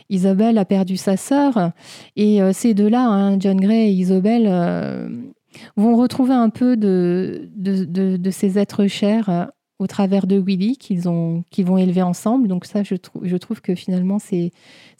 Isabelle 0.09 0.57
a 0.57 0.65
perdu 0.65 0.97
sa 0.97 1.17
sœur. 1.17 1.71
Et 2.15 2.41
euh, 2.41 2.51
ces 2.53 2.73
deux-là, 2.73 3.05
hein, 3.05 3.39
John 3.39 3.57
Grey 3.59 3.89
et 3.89 3.91
Isabelle, 3.91 4.47
euh, 4.47 5.09
vont 5.77 5.95
retrouver 5.95 6.33
un 6.33 6.49
peu 6.49 6.77
de, 6.77 7.49
de, 7.55 8.31
ces 8.31 8.59
êtres 8.59 8.87
chers 8.87 9.49
au 9.79 9.87
travers 9.87 10.27
de 10.27 10.37
Willy 10.37 10.77
qu'ils 10.77 11.01
vont 11.01 11.43
élever 11.77 12.01
ensemble. 12.01 12.47
Donc 12.47 12.65
ça, 12.65 12.83
je, 12.83 12.95
je 13.21 13.37
trouve 13.37 13.61
que 13.61 13.73
finalement, 13.75 14.19
c'est 14.19 14.51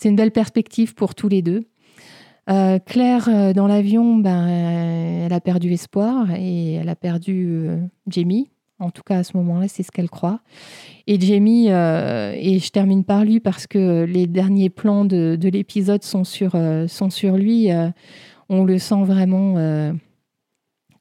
une 0.03 0.15
belle 0.15 0.32
perspective 0.32 0.95
pour 0.95 1.15
tous 1.15 1.28
les 1.28 1.41
deux. 1.41 1.65
Claire, 2.88 3.53
dans 3.53 3.67
l'avion, 3.67 4.17
ben, 4.17 4.47
elle 4.47 5.34
a 5.34 5.39
perdu 5.39 5.72
espoir 5.72 6.32
et 6.34 6.74
elle 6.74 6.89
a 6.89 6.95
perdu 6.95 7.67
Jamie. 8.07 8.49
En 8.80 8.91
tout 8.91 9.03
cas, 9.03 9.17
à 9.17 9.23
ce 9.23 9.36
moment-là, 9.38 9.67
c'est 9.67 9.84
ce 9.84 9.91
qu'elle 9.91 10.09
croit. 10.09 10.39
Et 11.05 11.19
Jamie, 11.19 11.67
euh, 11.69 12.34
et 12.38 12.59
je 12.59 12.71
termine 12.71 13.03
par 13.03 13.25
lui 13.25 13.39
parce 13.39 13.67
que 13.67 14.05
les 14.05 14.25
derniers 14.25 14.69
plans 14.69 15.03
de, 15.03 15.38
l'épisode 15.41 16.03
sont 16.03 16.23
sur, 16.23 16.55
euh, 16.55 16.88
sont 16.88 17.09
sur 17.09 17.36
lui. 17.36 17.71
Euh, 17.71 17.89
on 18.47 18.63
le 18.63 18.80
sent 18.80 19.03
vraiment 19.03 19.55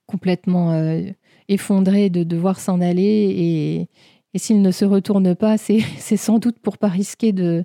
complètement 0.06 1.00
effondré 1.48 2.10
de 2.10 2.24
devoir 2.24 2.60
s'en 2.60 2.80
aller. 2.80 3.02
Et, 3.02 3.88
et 4.34 4.38
s'il 4.38 4.60
ne 4.60 4.70
se 4.70 4.84
retourne 4.84 5.34
pas, 5.34 5.56
c'est 5.56 5.80
sans 6.16 6.38
doute 6.38 6.58
pour 6.58 6.76
pas 6.76 6.88
risquer 6.88 7.32
de, 7.32 7.64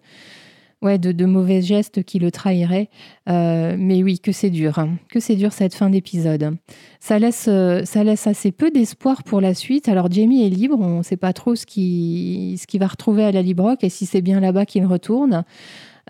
ouais, 0.83 0.99
de, 0.99 1.25
mauvais 1.25 1.61
gestes 1.61 2.03
qui 2.03 2.19
le 2.19 2.29
trahiraient. 2.29 2.89
Euh, 3.29 3.75
mais 3.77 4.03
oui, 4.03 4.19
que 4.19 4.31
c'est 4.31 4.49
dur, 4.49 4.77
hein. 4.79 4.97
que 5.09 5.19
c'est 5.19 5.35
dur 5.35 5.53
cette 5.53 5.73
fin 5.73 5.89
d'épisode. 5.89 6.57
Ça 6.99 7.17
laisse, 7.17 7.47
euh, 7.47 7.83
ça 7.85 8.03
laisse 8.03 8.27
assez 8.27 8.51
peu 8.51 8.69
d'espoir 8.69 9.23
pour 9.23 9.41
la 9.41 9.53
suite. 9.53 9.89
Alors 9.89 10.11
Jamie 10.11 10.45
est 10.45 10.49
libre, 10.49 10.77
on 10.79 10.99
ne 10.99 11.03
sait 11.03 11.17
pas 11.17 11.33
trop 11.33 11.55
ce 11.55 11.65
qu'il 11.65 12.59
ce 12.59 12.77
va 12.77 12.87
retrouver 12.87 13.23
à 13.23 13.31
la 13.31 13.41
Librock 13.41 13.83
et 13.83 13.89
si 13.89 14.05
c'est 14.05 14.21
bien 14.21 14.39
là-bas 14.39 14.65
qu'il 14.65 14.85
retourne. 14.85 15.43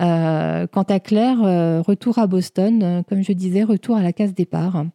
Euh, 0.01 0.65
quant 0.67 0.83
à 0.83 0.99
Claire, 0.99 1.39
retour 1.85 2.17
à 2.17 2.27
Boston, 2.27 3.03
comme 3.07 3.21
je 3.21 3.31
disais, 3.31 3.63
retour 3.63 3.95
à 3.95 4.01
la 4.01 4.11
case 4.11 4.33
départ. 4.33 4.85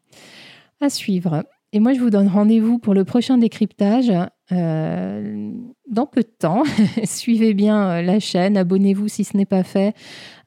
À 0.80 0.90
suivre. 0.90 1.44
Et 1.72 1.80
moi, 1.80 1.92
je 1.92 2.00
vous 2.00 2.10
donne 2.10 2.28
rendez-vous 2.28 2.78
pour 2.78 2.94
le 2.94 3.04
prochain 3.04 3.36
décryptage 3.36 4.10
euh, 4.52 5.52
dans 5.90 6.06
peu 6.06 6.22
de 6.22 6.32
temps. 6.38 6.62
Suivez 7.04 7.52
bien 7.52 7.90
euh, 7.90 8.02
la 8.02 8.20
chaîne, 8.20 8.56
abonnez-vous 8.56 9.08
si 9.08 9.24
ce 9.24 9.36
n'est 9.36 9.46
pas 9.46 9.64
fait. 9.64 9.94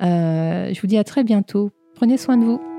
Euh, 0.02 0.74
je 0.74 0.82
vous 0.82 0.88
dis 0.88 0.98
à 0.98 1.04
très 1.04 1.24
bientôt. 1.24 1.72
Prenez 1.96 2.18
soin 2.18 2.38
de 2.38 2.46
vous. 2.46 2.71